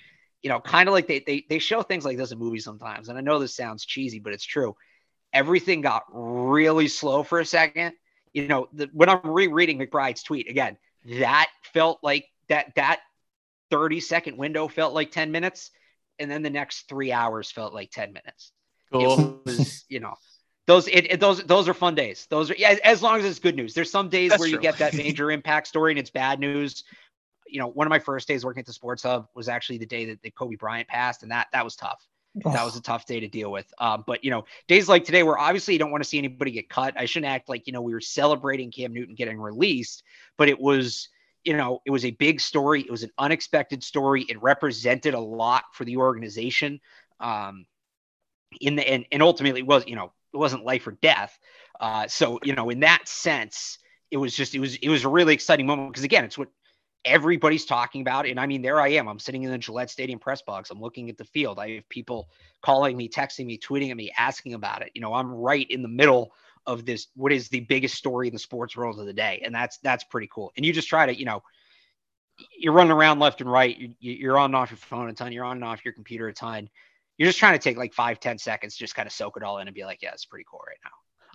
you 0.42 0.50
know, 0.50 0.60
kind 0.60 0.90
of 0.90 0.94
like 0.94 1.08
they, 1.08 1.20
they, 1.20 1.46
they 1.50 1.60
show 1.60 1.82
things 1.82 2.06
like 2.06 2.18
this 2.18 2.32
in 2.32 2.40
movies 2.40 2.64
sometimes. 2.64 3.10
And 3.10 3.18
I 3.18 3.22
know 3.22 3.40
this 3.40 3.56
sounds 3.56 3.86
cheesy, 3.86 4.20
but 4.20 4.34
it's 4.34 4.46
true. 4.46 4.76
Everything 5.34 5.82
got 5.82 6.04
really 6.12 6.88
slow 6.88 7.24
for 7.24 7.40
a 7.40 7.46
second. 7.46 7.94
You 8.34 8.48
know, 8.48 8.68
the, 8.74 8.90
when 8.94 9.10
I'm 9.10 9.22
rereading 9.24 9.78
McBride's 9.80 10.24
tweet 10.24 10.50
again, 10.50 10.78
that 11.20 11.50
felt 11.74 12.00
like 12.02 12.28
that, 12.50 12.74
that 12.76 13.00
30 13.70 14.00
second 14.00 14.38
window 14.38 14.68
felt 14.68 14.94
like 14.94 15.12
10 15.12 15.32
minutes. 15.32 15.72
And 16.20 16.30
then 16.30 16.44
the 16.44 16.50
next 16.50 16.88
three 16.88 17.12
hours 17.12 17.50
felt 17.50 17.74
like 17.74 17.92
10 17.92 18.14
minutes. 18.14 18.52
Cool. 18.92 19.42
It 19.46 19.46
was, 19.46 19.86
you 19.90 20.00
know, 20.00 20.16
those 20.72 20.88
it, 20.88 21.12
it, 21.12 21.20
those 21.20 21.44
those 21.44 21.68
are 21.68 21.74
fun 21.74 21.96
days. 21.96 22.28
Those 22.30 22.50
are 22.50 22.56
yeah, 22.56 22.78
as 22.86 23.04
long 23.04 23.20
as 23.20 23.26
it's 23.26 23.40
good 23.40 23.58
news. 23.58 23.74
There's 23.74 23.92
some 23.92 24.08
days 24.08 24.30
That's 24.30 24.40
where 24.40 24.48
true. 24.48 24.58
you 24.58 24.62
get 24.62 24.78
that 24.78 24.94
major 25.06 25.30
impact 25.30 25.68
story 25.68 25.92
and 25.92 26.00
it's 26.00 26.10
bad 26.10 26.40
news. 26.40 26.86
You 27.46 27.60
know, 27.60 27.68
one 27.68 27.86
of 27.86 27.90
my 27.90 28.00
first 28.00 28.26
days 28.26 28.46
working 28.46 28.62
at 28.62 28.66
the 28.66 28.74
Sports 28.74 29.04
Hub 29.04 29.28
was 29.36 29.50
actually 29.50 29.80
the 29.80 29.86
day 29.86 30.06
that, 30.06 30.22
that 30.24 30.34
Kobe 30.34 30.56
Bryant 30.56 30.88
passed, 30.88 31.24
and 31.24 31.32
that 31.32 31.48
that 31.52 31.66
was 31.66 31.76
tough. 31.76 32.08
Oh. 32.46 32.54
That 32.54 32.64
was 32.64 32.78
a 32.78 32.82
tough 32.82 33.06
day 33.06 33.20
to 33.20 33.28
deal 33.28 33.52
with. 33.52 33.66
Um, 33.80 34.06
but 34.08 34.24
you 34.24 34.32
know, 34.32 34.46
days 34.70 34.88
like 34.88 35.04
today, 35.04 35.24
where 35.24 35.38
obviously 35.38 35.74
you 35.74 35.80
don't 35.80 35.92
want 35.92 36.04
to 36.04 36.10
see 36.10 36.18
anybody 36.18 36.52
get 36.52 36.70
cut. 36.70 36.94
I 36.98 37.04
shouldn't 37.04 37.30
act 37.30 37.50
like 37.50 37.68
you 37.68 37.74
know 37.74 37.82
we 37.82 37.94
were 37.94 38.00
celebrating 38.00 38.72
Cam 38.72 38.94
Newton 38.94 39.16
getting 39.16 39.42
released, 39.42 40.04
but 40.38 40.48
it 40.48 40.58
was 40.58 41.10
you 41.44 41.58
know 41.58 41.82
it 41.86 41.92
was 41.92 42.06
a 42.06 42.12
big 42.12 42.40
story. 42.40 42.80
It 42.80 42.92
was 42.92 43.04
an 43.04 43.12
unexpected 43.18 43.84
story. 43.84 44.26
It 44.30 44.42
represented 44.42 45.16
a 45.16 45.20
lot 45.20 45.66
for 45.74 45.84
the 45.84 45.98
organization. 45.98 46.80
Um, 47.20 47.66
in 48.60 48.76
the 48.78 48.88
and, 48.88 49.06
and 49.12 49.22
ultimately 49.22 49.64
was 49.64 49.86
you 49.86 49.96
know 49.96 50.14
it 50.34 50.38
wasn't 50.38 50.66
life 50.66 50.88
or 50.88 50.92
death. 50.92 51.38
Uh, 51.80 52.08
so 52.08 52.40
you 52.44 52.54
know, 52.54 52.70
in 52.70 52.82
that 52.82 53.08
sense, 53.08 53.78
it 54.10 54.18
was 54.18 54.36
just 54.36 54.56
it 54.56 54.60
was 54.60 54.76
it 54.76 54.90
was 54.90 55.04
a 55.04 55.10
really 55.10 55.34
exciting 55.34 55.66
moment 55.66 55.92
because 55.92 56.04
again, 56.04 56.26
it's 56.26 56.38
what 56.38 56.50
everybody's 57.04 57.66
talking 57.66 58.02
about. 58.02 58.28
And 58.28 58.40
I 58.40 58.46
mean, 58.46 58.62
there 58.62 58.80
I 58.80 58.90
am. 58.90 59.08
I'm 59.08 59.20
sitting 59.20 59.44
in 59.44 59.52
the 59.52 59.58
Gillette 59.58 59.90
Stadium 59.90 60.20
press 60.20 60.42
box. 60.42 60.70
I'm 60.70 60.80
looking 60.80 61.10
at 61.10 61.18
the 61.18 61.26
field. 61.26 61.60
I 61.60 61.76
have 61.76 61.90
people 61.90 62.30
calling 62.62 62.96
me, 62.96 63.10
texting 63.10 63.46
me, 63.46 63.58
tweeting 63.58 63.90
at 63.90 63.98
me, 63.98 64.12
asking 64.18 64.54
about 64.54 64.82
it. 64.84 64.92
You 64.94 65.02
know, 65.02 65.14
I'm 65.14 65.32
right 65.32 65.70
in 65.70 65.82
the 65.82 65.88
middle 65.88 66.32
of 66.68 66.86
this. 66.86 67.08
What 67.16 67.32
is 67.32 67.50
the 67.50 67.62
biggest 67.62 67.96
story 67.96 68.28
in 68.28 68.34
the 68.34 68.40
sports 68.40 68.78
world 68.78 69.00
of 69.00 69.06
the 69.06 69.14
day? 69.14 69.42
And 69.44 69.54
that's 69.54 69.78
that's 69.80 70.04
pretty 70.04 70.30
cool. 70.32 70.52
And 70.56 70.66
you 70.66 70.74
just 70.74 70.88
try 70.88 71.06
to, 71.08 71.18
you 71.18 71.26
know, 71.26 71.42
you're 72.58 72.74
running 72.74 72.92
around 72.92 73.20
left 73.20 73.42
and 73.42 73.52
right. 73.52 73.96
You, 74.00 74.32
are 74.32 74.38
on 74.38 74.52
and 74.52 74.56
off 74.56 74.72
your 74.72 74.78
phone 74.78 75.10
a 75.10 75.14
ton. 75.14 75.32
You're 75.32 75.46
on 75.46 75.58
and 75.58 75.66
off 75.66 75.84
your 75.86 75.94
computer 75.94 76.28
a 76.28 76.34
ton 76.34 76.70
you're 77.22 77.30
just 77.30 77.38
trying 77.38 77.54
to 77.54 77.60
take 77.60 77.78
like 77.78 77.94
five, 77.94 78.20
ten 78.20 78.40
seconds, 78.40 78.76
just 78.76 78.96
kind 78.96 79.06
of 79.06 79.14
soak 79.14 79.38
it 79.38 79.44
all 79.44 79.60
in 79.60 79.68
and 79.68 79.76
be 79.76 79.86
like, 79.86 80.02
yeah, 80.02 80.10
it's 80.12 80.26
pretty 80.26 80.44
cool 80.50 80.62
right 80.66 80.80
now. 80.84 80.90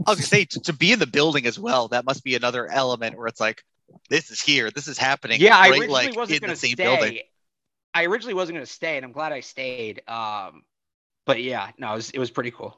I 0.05 0.11
was 0.11 0.19
gonna 0.19 0.27
say 0.27 0.45
to, 0.47 0.61
to, 0.63 0.73
be 0.73 0.91
in 0.91 0.99
the 0.99 1.07
building 1.07 1.47
as 1.47 1.61
well. 1.61 1.87
That 1.87 2.05
must 2.05 2.25
be 2.25 2.35
another 2.35 2.69
element 2.69 3.17
where 3.17 3.29
it's 3.29 3.39
like, 3.39 3.63
this 4.11 4.33
is 4.33 4.41
here, 4.41 4.73
this 4.73 4.89
is 4.89 4.99
happening. 4.99 5.41
Yeah, 5.41 5.51
right, 5.51 5.67
I 5.67 5.69
originally 5.71 6.07
like, 6.09 6.17
wasn't 6.17 6.41
gonna 6.41 6.57
stay. 6.57 6.75
Building. 6.75 7.21
I 7.95 8.07
originally 8.07 8.35
wasn't 8.35 8.57
gonna 8.57 8.67
stay, 8.67 8.97
and 8.97 9.07
I'm 9.07 9.13
glad 9.13 9.33
I 9.33 9.39
stayed. 9.39 10.03
Um, 10.09 10.63
but 11.25 11.41
yeah, 11.41 11.71
no, 11.79 11.93
it 11.93 11.97
was, 11.97 12.11
it 12.11 12.19
was 12.19 12.33
pretty 12.33 12.51
cool. 12.51 12.77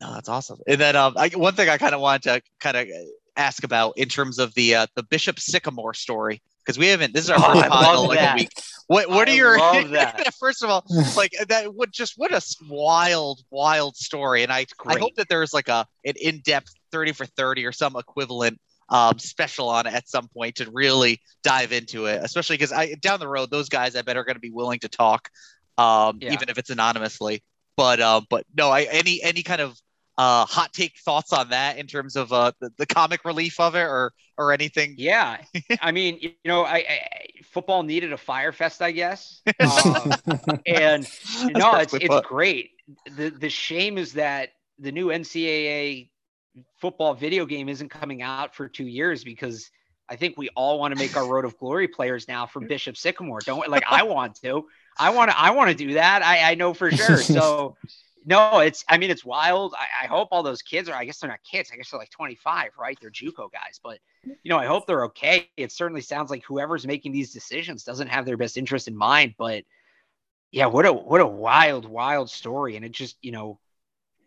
No, 0.00 0.12
that's 0.12 0.28
awesome. 0.28 0.58
And 0.66 0.80
then 0.80 0.96
um, 0.96 1.14
I, 1.16 1.28
one 1.28 1.54
thing 1.54 1.68
I 1.68 1.78
kind 1.78 1.94
of 1.94 2.00
wanted 2.00 2.22
to 2.24 2.42
kind 2.58 2.76
of 2.76 2.88
ask 3.40 3.64
about 3.64 3.94
in 3.96 4.08
terms 4.08 4.38
of 4.38 4.54
the 4.54 4.74
uh, 4.74 4.86
the 4.94 5.02
Bishop 5.02 5.40
Sycamore 5.40 5.94
story 5.94 6.42
because 6.64 6.78
we 6.78 6.88
haven't. 6.88 7.14
This 7.14 7.24
is 7.24 7.30
our 7.30 7.38
oh, 7.38 7.54
first 7.54 7.68
pod 7.68 8.08
like 8.08 8.18
that. 8.18 8.34
a 8.34 8.36
week. 8.36 8.50
What 8.86 9.08
What 9.08 9.28
I 9.28 9.32
are 9.32 9.34
your? 9.34 9.58
first 10.38 10.62
of 10.62 10.70
all, 10.70 10.84
like 11.16 11.32
that. 11.48 11.74
What 11.74 11.90
just 11.90 12.14
what 12.16 12.32
a 12.32 12.42
wild, 12.68 13.40
wild 13.50 13.96
story. 13.96 14.42
And 14.42 14.52
I 14.52 14.66
I 14.86 14.98
hope 14.98 15.14
that 15.16 15.28
there's 15.28 15.52
like 15.52 15.68
a 15.68 15.86
an 16.04 16.14
in 16.20 16.40
depth 16.40 16.72
thirty 16.92 17.12
for 17.12 17.26
thirty 17.26 17.64
or 17.66 17.72
some 17.72 17.96
equivalent 17.96 18.60
um, 18.88 19.18
special 19.18 19.68
on 19.68 19.86
it 19.86 19.94
at 19.94 20.08
some 20.08 20.28
point 20.28 20.56
to 20.56 20.70
really 20.70 21.20
dive 21.42 21.72
into 21.72 22.06
it. 22.06 22.20
Especially 22.22 22.54
because 22.54 22.72
I 22.72 22.94
down 22.94 23.20
the 23.20 23.28
road, 23.28 23.50
those 23.50 23.68
guys 23.68 23.96
I 23.96 24.02
bet 24.02 24.16
are 24.16 24.24
going 24.24 24.36
to 24.36 24.40
be 24.40 24.50
willing 24.50 24.80
to 24.80 24.88
talk, 24.88 25.28
um, 25.78 26.18
yeah. 26.20 26.32
even 26.32 26.48
if 26.48 26.58
it's 26.58 26.70
anonymously. 26.70 27.42
But 27.76 28.00
um, 28.00 28.26
but 28.28 28.44
no, 28.54 28.70
I 28.70 28.82
any 28.82 29.22
any 29.22 29.42
kind 29.42 29.60
of 29.60 29.78
uh, 30.18 30.44
hot 30.44 30.72
take 30.72 30.98
thoughts 30.98 31.32
on 31.32 31.50
that 31.50 31.78
in 31.78 31.86
terms 31.86 32.16
of 32.16 32.32
uh, 32.32 32.52
the, 32.60 32.70
the 32.78 32.86
comic 32.86 33.24
relief 33.24 33.58
of 33.60 33.74
it 33.74 33.82
or 33.82 34.12
or 34.36 34.52
anything? 34.52 34.94
Yeah, 34.98 35.38
I 35.80 35.92
mean, 35.92 36.18
you 36.20 36.32
know, 36.44 36.64
I, 36.64 36.76
I 36.76 37.00
football 37.44 37.82
needed 37.82 38.12
a 38.12 38.16
Fyre 38.16 38.52
Fest, 38.52 38.82
I 38.82 38.90
guess, 38.90 39.42
um, 39.60 40.12
and 40.66 41.06
no, 41.56 41.76
it's 41.76 41.94
it's 41.94 42.06
put. 42.08 42.24
great. 42.24 42.70
The 43.16 43.30
the 43.30 43.50
shame 43.50 43.98
is 43.98 44.14
that 44.14 44.50
the 44.78 44.92
new 44.92 45.08
NCAA 45.08 46.10
football 46.76 47.14
video 47.14 47.46
game 47.46 47.68
isn't 47.68 47.88
coming 47.88 48.22
out 48.22 48.54
for 48.54 48.68
two 48.68 48.86
years 48.86 49.24
because 49.24 49.70
I 50.08 50.16
think 50.16 50.36
we 50.36 50.48
all 50.50 50.78
want 50.78 50.92
to 50.92 50.98
make 50.98 51.16
our 51.16 51.26
Road 51.26 51.44
of 51.44 51.56
Glory 51.58 51.86
players 51.86 52.26
now 52.26 52.46
from 52.46 52.66
Bishop 52.66 52.96
Sycamore. 52.96 53.38
Don't 53.40 53.60
we? 53.60 53.68
like 53.68 53.84
I 53.88 54.02
want 54.02 54.34
to. 54.42 54.66
I 54.98 55.10
want 55.10 55.30
to. 55.30 55.40
I 55.40 55.50
want 55.50 55.70
to 55.70 55.76
do 55.76 55.94
that. 55.94 56.22
I, 56.22 56.50
I 56.50 56.54
know 56.56 56.74
for 56.74 56.90
sure. 56.90 57.18
So 57.18 57.76
no, 58.24 58.58
it's. 58.58 58.84
I 58.88 58.98
mean, 58.98 59.10
it's 59.10 59.24
wild. 59.24 59.74
I, 59.76 60.04
I 60.04 60.06
hope 60.06 60.28
all 60.30 60.42
those 60.42 60.62
kids 60.62 60.88
are. 60.88 60.94
I 60.94 61.04
guess 61.04 61.18
they're 61.18 61.30
not 61.30 61.40
kids. 61.42 61.70
I 61.72 61.76
guess 61.76 61.90
they're 61.90 62.00
like 62.00 62.10
25, 62.10 62.72
right? 62.78 62.98
They're 63.00 63.10
JUCO 63.10 63.50
guys, 63.52 63.80
but 63.82 63.98
you 64.24 64.50
know, 64.50 64.58
I 64.58 64.66
hope 64.66 64.86
they're 64.86 65.04
okay. 65.06 65.50
It 65.56 65.72
certainly 65.72 66.02
sounds 66.02 66.30
like 66.30 66.44
whoever's 66.44 66.86
making 66.86 67.12
these 67.12 67.32
decisions 67.32 67.84
doesn't 67.84 68.08
have 68.08 68.26
their 68.26 68.36
best 68.36 68.56
interest 68.56 68.88
in 68.88 68.96
mind. 68.96 69.34
But 69.38 69.64
yeah, 70.50 70.66
what 70.66 70.86
a 70.86 70.92
what 70.92 71.20
a 71.20 71.26
wild, 71.26 71.86
wild 71.86 72.30
story. 72.30 72.76
And 72.76 72.84
it 72.84 72.92
just, 72.92 73.16
you 73.22 73.32
know, 73.32 73.58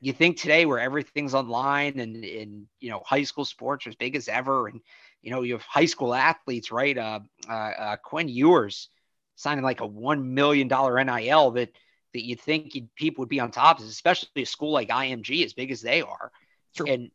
you 0.02 0.12
think 0.12 0.38
today 0.38 0.66
where 0.66 0.80
everything's 0.80 1.34
online 1.34 2.00
and 2.00 2.26
in 2.26 2.68
you 2.80 2.89
know 2.89 3.02
high 3.06 3.24
school 3.24 3.46
sports 3.46 3.86
are 3.86 3.89
as 3.89 3.96
big 3.96 4.16
as 4.16 4.28
ever, 4.28 4.68
and 4.68 4.82
you 5.22 5.32
know 5.32 5.44
you 5.44 5.54
have 5.54 5.62
high 5.64 5.86
school 5.86 6.14
athletes, 6.14 6.72
right? 6.72 6.98
Uh, 6.98 7.20
uh, 7.48 7.54
uh 7.54 7.96
Quinn 7.98 8.28
Ewers 8.28 8.89
signing 9.36 9.64
like 9.64 9.82
a 9.82 9.88
one 9.88 10.34
million 10.34 10.68
dollar 10.68 11.02
NIL 11.04 11.52
that 11.52 11.70
that 12.14 12.24
you'd 12.24 12.41
think 12.41 12.76
you'd, 12.76 12.93
people 12.95 13.22
would 13.22 13.30
be 13.30 13.39
on 13.39 13.51
top 13.51 13.80
of, 13.80 13.86
especially 13.86 14.30
a 14.43 14.45
school 14.45 14.72
like 14.72 14.89
IMG, 14.89 15.43
as 15.43 15.53
big 15.53 15.72
as 15.72 15.82
they 15.82 16.01
are. 16.01 16.32
True. 16.76 16.88
And 16.88 17.11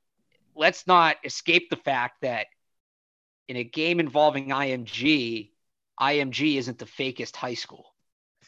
let's 0.55 0.86
not 0.86 1.16
escape 1.24 1.70
the 1.70 1.76
fact 1.76 2.22
that 2.22 2.46
in 3.49 3.57
a 3.57 3.64
game 3.64 4.01
involving 4.01 4.49
IMG, 4.49 5.51
IMG 6.01 6.57
isn't 6.57 6.78
the 6.78 6.84
fakest 6.84 7.36
high 7.36 7.55
school. 7.55 7.94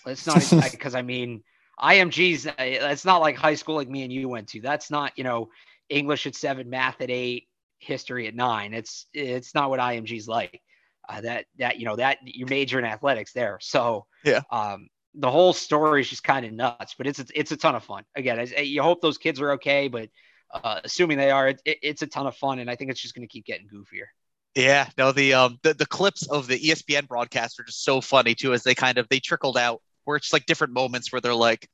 Let's 0.04 0.26
not 0.26 0.42
because 0.72 0.94
I 0.94 1.02
mean 1.02 1.42
IMG's 1.80 2.46
uh, 2.46 2.52
it's 2.58 3.04
not 3.04 3.20
like 3.20 3.36
high 3.36 3.54
school 3.54 3.76
like 3.76 3.88
me 3.88 4.02
and 4.02 4.12
you 4.12 4.28
went 4.28 4.48
to. 4.48 4.60
That's 4.60 4.90
not, 4.90 5.16
you 5.16 5.24
know, 5.24 5.48
English 5.88 6.26
at 6.26 6.34
7, 6.34 6.68
math 6.68 7.00
at 7.00 7.10
8, 7.10 7.46
history 7.78 8.26
at 8.28 8.34
9. 8.34 8.74
It's 8.74 9.06
it's 9.12 9.54
not 9.54 9.70
what 9.70 9.80
IMG's 9.80 10.28
like. 10.28 10.60
Uh, 11.08 11.20
that 11.22 11.46
that 11.58 11.78
you 11.78 11.86
know 11.86 11.96
that 11.96 12.18
you 12.22 12.46
major 12.46 12.78
in 12.78 12.84
athletics 12.84 13.32
there. 13.32 13.58
So 13.60 14.06
Yeah. 14.24 14.42
um 14.50 14.88
the 15.14 15.30
whole 15.30 15.52
story 15.52 16.00
is 16.02 16.08
just 16.08 16.24
kind 16.24 16.46
of 16.46 16.52
nuts, 16.52 16.94
but 16.96 17.06
it's 17.06 17.18
it's, 17.18 17.32
it's 17.34 17.52
a 17.52 17.56
ton 17.56 17.74
of 17.74 17.84
fun. 17.84 18.04
Again, 18.16 18.38
I, 18.38 18.60
you 18.60 18.82
hope 18.82 19.00
those 19.00 19.18
kids 19.18 19.40
are 19.40 19.52
okay, 19.52 19.88
but 19.88 20.08
uh, 20.52 20.80
assuming 20.84 21.18
they 21.18 21.30
are, 21.30 21.48
it, 21.48 21.62
it, 21.64 21.78
it's 21.82 22.02
a 22.02 22.06
ton 22.06 22.26
of 22.26 22.36
fun, 22.36 22.58
and 22.58 22.70
I 22.70 22.76
think 22.76 22.90
it's 22.90 23.00
just 23.00 23.14
going 23.14 23.26
to 23.26 23.32
keep 23.32 23.44
getting 23.44 23.68
goofier. 23.68 24.06
Yeah, 24.54 24.88
no, 24.98 25.12
the 25.12 25.34
um 25.34 25.58
the, 25.62 25.74
the 25.74 25.86
clips 25.86 26.26
of 26.26 26.46
the 26.48 26.58
ESPN 26.58 27.06
broadcast 27.06 27.60
are 27.60 27.64
just 27.64 27.84
so 27.84 28.00
funny 28.00 28.34
too, 28.34 28.52
as 28.52 28.62
they 28.62 28.74
kind 28.74 28.98
of 28.98 29.08
they 29.08 29.20
trickled 29.20 29.56
out 29.56 29.80
where 30.04 30.16
it's 30.16 30.32
like 30.32 30.46
different 30.46 30.72
moments 30.72 31.12
where 31.12 31.20
they're 31.20 31.34
like, 31.34 31.68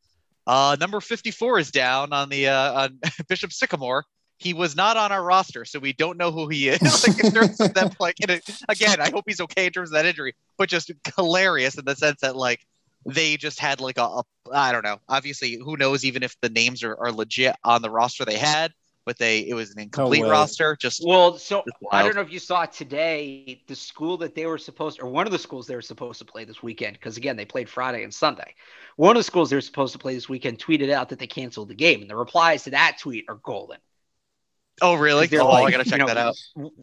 uh, 0.46 0.76
number 0.78 1.00
54 1.00 1.58
is 1.58 1.70
down 1.70 2.12
on 2.12 2.28
the 2.28 2.48
uh 2.48 2.82
on 2.82 2.98
Bishop 3.28 3.52
Sycamore. 3.52 4.04
He 4.38 4.52
was 4.52 4.76
not 4.76 4.98
on 4.98 5.10
our 5.10 5.24
roster, 5.24 5.64
so 5.64 5.78
we 5.78 5.94
don't 5.94 6.18
know 6.18 6.30
who 6.30 6.48
he 6.48 6.68
is. 6.68 6.82
like 7.08 7.24
in 7.24 7.32
terms 7.32 7.58
of 7.58 7.72
them, 7.72 7.90
like 7.98 8.16
a, 8.28 8.38
again, 8.68 9.00
I 9.00 9.08
hope 9.08 9.24
he's 9.26 9.40
okay 9.40 9.64
in 9.64 9.72
terms 9.72 9.88
of 9.88 9.94
that 9.94 10.04
injury, 10.04 10.34
but 10.58 10.68
just 10.68 10.92
hilarious 11.16 11.78
in 11.78 11.86
the 11.86 11.96
sense 11.96 12.20
that 12.20 12.36
like 12.36 12.60
they 13.06 13.36
just 13.36 13.60
had 13.60 13.80
like 13.80 13.98
a, 13.98 14.02
a 14.02 14.22
I 14.52 14.72
don't 14.72 14.84
know. 14.84 14.98
Obviously, 15.08 15.58
who 15.62 15.76
knows 15.76 16.04
even 16.04 16.22
if 16.22 16.36
the 16.40 16.48
names 16.48 16.82
are, 16.82 16.96
are 16.96 17.12
legit 17.12 17.56
on 17.64 17.82
the 17.82 17.90
roster 17.90 18.24
they 18.24 18.36
had, 18.36 18.72
but 19.04 19.18
they 19.18 19.40
it 19.40 19.54
was 19.54 19.70
an 19.70 19.80
incomplete 19.80 20.22
way. 20.22 20.28
roster. 20.28 20.76
Just 20.76 21.02
Well, 21.04 21.38
so 21.38 21.62
Just 21.66 21.76
I 21.92 22.02
don't 22.02 22.14
know 22.14 22.20
if 22.20 22.32
you 22.32 22.38
saw 22.38 22.66
today. 22.66 23.62
The 23.66 23.76
school 23.76 24.16
that 24.18 24.34
they 24.34 24.46
were 24.46 24.58
supposed, 24.58 25.00
or 25.00 25.08
one 25.08 25.26
of 25.26 25.32
the 25.32 25.38
schools 25.38 25.66
they 25.66 25.76
were 25.76 25.82
supposed 25.82 26.18
to 26.18 26.24
play 26.24 26.44
this 26.44 26.62
weekend, 26.62 26.94
because 26.94 27.16
again 27.16 27.36
they 27.36 27.44
played 27.44 27.68
Friday 27.68 28.02
and 28.02 28.12
Sunday. 28.12 28.54
One 28.96 29.16
of 29.16 29.20
the 29.20 29.24
schools 29.24 29.50
they 29.50 29.56
were 29.56 29.62
supposed 29.62 29.92
to 29.92 29.98
play 29.98 30.14
this 30.14 30.28
weekend 30.28 30.58
tweeted 30.58 30.90
out 30.90 31.08
that 31.10 31.18
they 31.18 31.26
canceled 31.26 31.68
the 31.68 31.74
game, 31.74 32.00
and 32.02 32.10
the 32.10 32.16
replies 32.16 32.64
to 32.64 32.70
that 32.70 32.98
tweet 33.00 33.26
are 33.28 33.36
golden. 33.36 33.78
Oh 34.82 34.94
really? 34.94 35.28
Oh, 35.38 35.50
I 35.50 35.70
gotta 35.70 35.84
you 35.84 35.90
check 35.90 36.00
know, 36.00 36.06
that 36.06 36.16
out. 36.16 36.36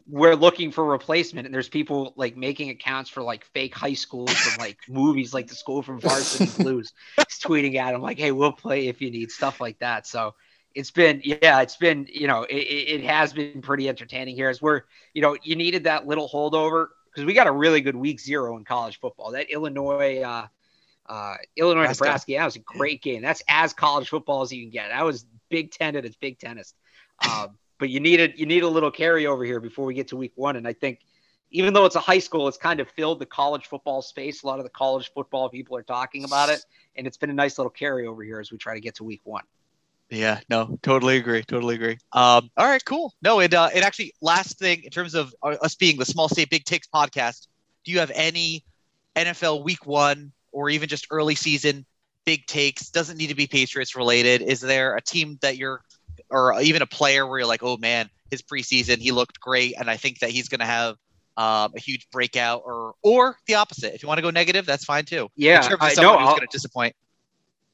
We're 0.08 0.36
looking 0.36 0.72
for 0.72 0.86
replacement, 0.86 1.46
and 1.46 1.54
there's 1.54 1.70
people 1.70 2.14
like 2.16 2.36
making 2.36 2.70
accounts 2.70 3.10
for 3.10 3.22
like 3.22 3.46
fake 3.46 3.76
high 3.76 3.94
schools 3.94 4.34
from 4.34 4.60
like 4.60 4.78
movies, 4.90 5.34
like 5.34 5.48
the 5.48 5.56
school 5.56 5.82
from 5.82 6.00
Varsity 6.00 6.64
Blues. 6.64 6.94
Is 7.18 7.40
tweeting 7.40 7.76
at 7.76 7.92
them 7.92 8.02
like, 8.02 8.18
"Hey, 8.18 8.32
we'll 8.32 8.52
play 8.52 8.88
if 8.88 9.02
you 9.02 9.12
need 9.12 9.32
stuff 9.32 9.62
like 9.62 9.80
that." 9.80 10.08
So 10.08 10.36
it's 10.76 10.92
been, 10.92 11.22
yeah, 11.24 11.62
it's 11.62 11.78
been, 11.78 12.08
you 12.12 12.28
know, 12.28 12.44
it, 12.44 12.56
it 12.56 13.02
it 13.02 13.04
has 13.04 13.34
been 13.34 13.62
pretty 13.62 13.88
entertaining 13.88 14.36
here. 14.36 14.50
As 14.50 14.62
we're, 14.62 14.82
you 15.14 15.22
know, 15.22 15.38
you 15.44 15.56
needed 15.56 15.84
that 15.86 16.08
little 16.08 16.28
holdover 16.28 16.88
because 17.14 17.26
we 17.26 17.34
got 17.34 17.48
a 17.48 17.52
really 17.52 17.82
good 17.82 17.96
week 17.96 18.20
zero 18.20 18.58
in 18.58 18.64
college 18.64 19.00
football. 19.00 19.32
That 19.32 19.52
Illinois, 19.52 20.22
uh, 20.22 20.48
uh, 21.08 21.36
Illinois 21.56 21.82
Nebraska. 21.82 22.04
Nebraska, 22.04 22.32
yeah, 22.32 22.40
that 22.40 22.46
was 22.46 22.56
a 22.56 22.60
great 22.60 23.02
game. 23.02 23.22
That's 23.22 23.44
as 23.48 23.74
college 23.74 24.10
football 24.10 24.42
as 24.42 24.52
you 24.52 24.64
can 24.64 24.72
get. 24.72 24.90
That 24.90 25.06
was 25.06 25.26
Big 25.50 25.72
Ten 25.72 25.96
at 25.96 26.06
its 26.06 26.16
Big 26.16 26.40
Tennis. 26.40 26.74
Um, 27.30 27.58
but 27.84 27.90
you 27.90 28.00
needed 28.00 28.36
you 28.38 28.46
need 28.46 28.64
a 28.64 28.68
little 28.70 28.90
carryover 28.90 29.46
here 29.46 29.60
before 29.60 29.84
we 29.84 29.94
get 29.94 30.08
to 30.08 30.16
week 30.16 30.32
one. 30.36 30.56
And 30.56 30.66
I 30.66 30.72
think 30.72 31.02
even 31.52 31.74
though 31.74 31.84
it's 31.84 31.98
a 31.98 32.00
high 32.00 32.20
school, 32.20 32.48
it's 32.48 32.56
kind 32.56 32.80
of 32.80 32.90
filled 32.92 33.20
the 33.20 33.26
college 33.26 33.66
football 33.66 34.02
space. 34.02 34.44
A 34.44 34.48
lot 34.48 34.58
of 34.58 34.64
the 34.64 34.70
college 34.70 35.12
football 35.14 35.50
people 35.50 35.76
are 35.76 35.84
talking 35.84 36.24
about 36.24 36.48
it, 36.48 36.64
and 36.96 37.06
it's 37.06 37.18
been 37.18 37.30
a 37.30 37.34
nice 37.34 37.58
little 37.58 37.70
carryover 37.70 38.24
here 38.24 38.40
as 38.40 38.54
we 38.54 38.58
try 38.58 38.74
to 38.74 38.80
get 38.80 38.96
to 38.96 39.04
week 39.04 39.20
one. 39.26 39.44
Yeah, 40.10 40.40
no, 40.48 40.80
totally 40.82 41.18
agree. 41.18 41.44
Totally 41.44 41.76
agree. 41.76 41.98
Um, 42.14 42.50
all 42.56 42.66
right, 42.66 42.84
cool. 42.86 43.14
No, 43.22 43.42
it 43.42 43.54
uh, 43.54 43.68
it 43.76 43.84
actually 43.84 44.14
last 44.22 44.60
thing 44.60 44.86
in 44.86 44.90
terms 44.90 45.14
of 45.14 45.36
uh, 45.44 45.58
us 45.62 45.76
being 45.76 45.98
the 45.98 46.06
Small 46.06 46.30
State 46.30 46.50
Big 46.50 46.64
Takes 46.64 46.88
podcast. 46.88 47.48
Do 47.84 47.92
you 47.92 48.00
have 48.00 48.14
any 48.16 48.64
NFL 49.18 49.66
Week 49.66 49.86
One 49.86 50.32
or 50.54 50.70
even 50.70 50.88
just 50.88 51.08
early 51.12 51.36
season 51.36 51.86
big 52.24 52.46
takes? 52.46 52.92
Doesn't 52.92 53.18
need 53.18 53.28
to 53.28 53.36
be 53.36 53.46
Patriots 53.46 53.94
related. 53.94 54.42
Is 54.42 54.62
there 54.62 54.96
a 54.96 55.02
team 55.02 55.38
that 55.42 55.58
you're, 55.58 55.82
or 56.34 56.60
even 56.62 56.82
a 56.82 56.86
player 56.88 57.26
where 57.26 57.40
you're 57.40 57.48
like, 57.48 57.64
oh 57.64 57.78
man, 57.78 58.10
his 58.32 58.42
preseason 58.42 58.98
he 58.98 59.12
looked 59.12 59.40
great, 59.40 59.76
and 59.80 59.90
I 59.90 59.96
think 59.98 60.20
that 60.20 60.32
he's 60.32 60.50
going 60.50 60.60
to 60.60 60.66
have 60.66 60.96
um, 61.38 61.72
a 61.76 61.80
huge 61.80 62.10
breakout, 62.12 62.64
or 62.66 62.94
or 63.04 63.38
the 63.48 63.56
opposite. 63.56 63.94
If 63.94 64.04
you 64.04 64.08
want 64.08 64.18
to 64.18 64.22
go 64.24 64.30
negative, 64.32 64.66
that's 64.66 64.84
fine 64.86 65.06
too. 65.06 65.30
Yeah, 65.36 65.58
in 65.64 65.70
terms 65.70 65.74
of 65.74 65.82
I 65.82 65.94
someone 65.94 66.14
know. 66.16 66.20
who's 66.20 66.28
I'll- 66.30 66.36
going 66.38 66.48
to 66.48 66.52
disappoint. 66.52 66.96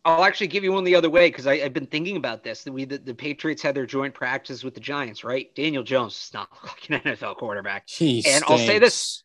I'll 0.06 0.24
actually 0.24 0.48
give 0.48 0.64
you 0.64 0.72
one 0.72 0.86
the 0.86 0.96
other 0.96 1.10
way 1.10 1.28
because 1.28 1.46
I've 1.46 1.74
been 1.74 1.86
thinking 1.86 2.16
about 2.16 2.42
this. 2.42 2.64
That 2.64 2.72
We 2.72 2.86
the, 2.86 2.98
the 3.00 3.14
Patriots 3.14 3.62
had 3.62 3.76
their 3.76 3.86
joint 3.86 4.14
practice 4.14 4.64
with 4.64 4.74
the 4.74 4.80
Giants, 4.80 5.26
right? 5.26 5.54
Daniel 5.56 5.84
Jones 5.84 6.14
is 6.14 6.32
not 6.34 6.48
like 6.64 6.90
an 6.90 7.14
NFL 7.14 7.36
quarterback. 7.36 7.84
He 7.90 8.24
And 8.26 8.44
I'll 8.48 8.58
say 8.58 8.80
this. 8.80 9.24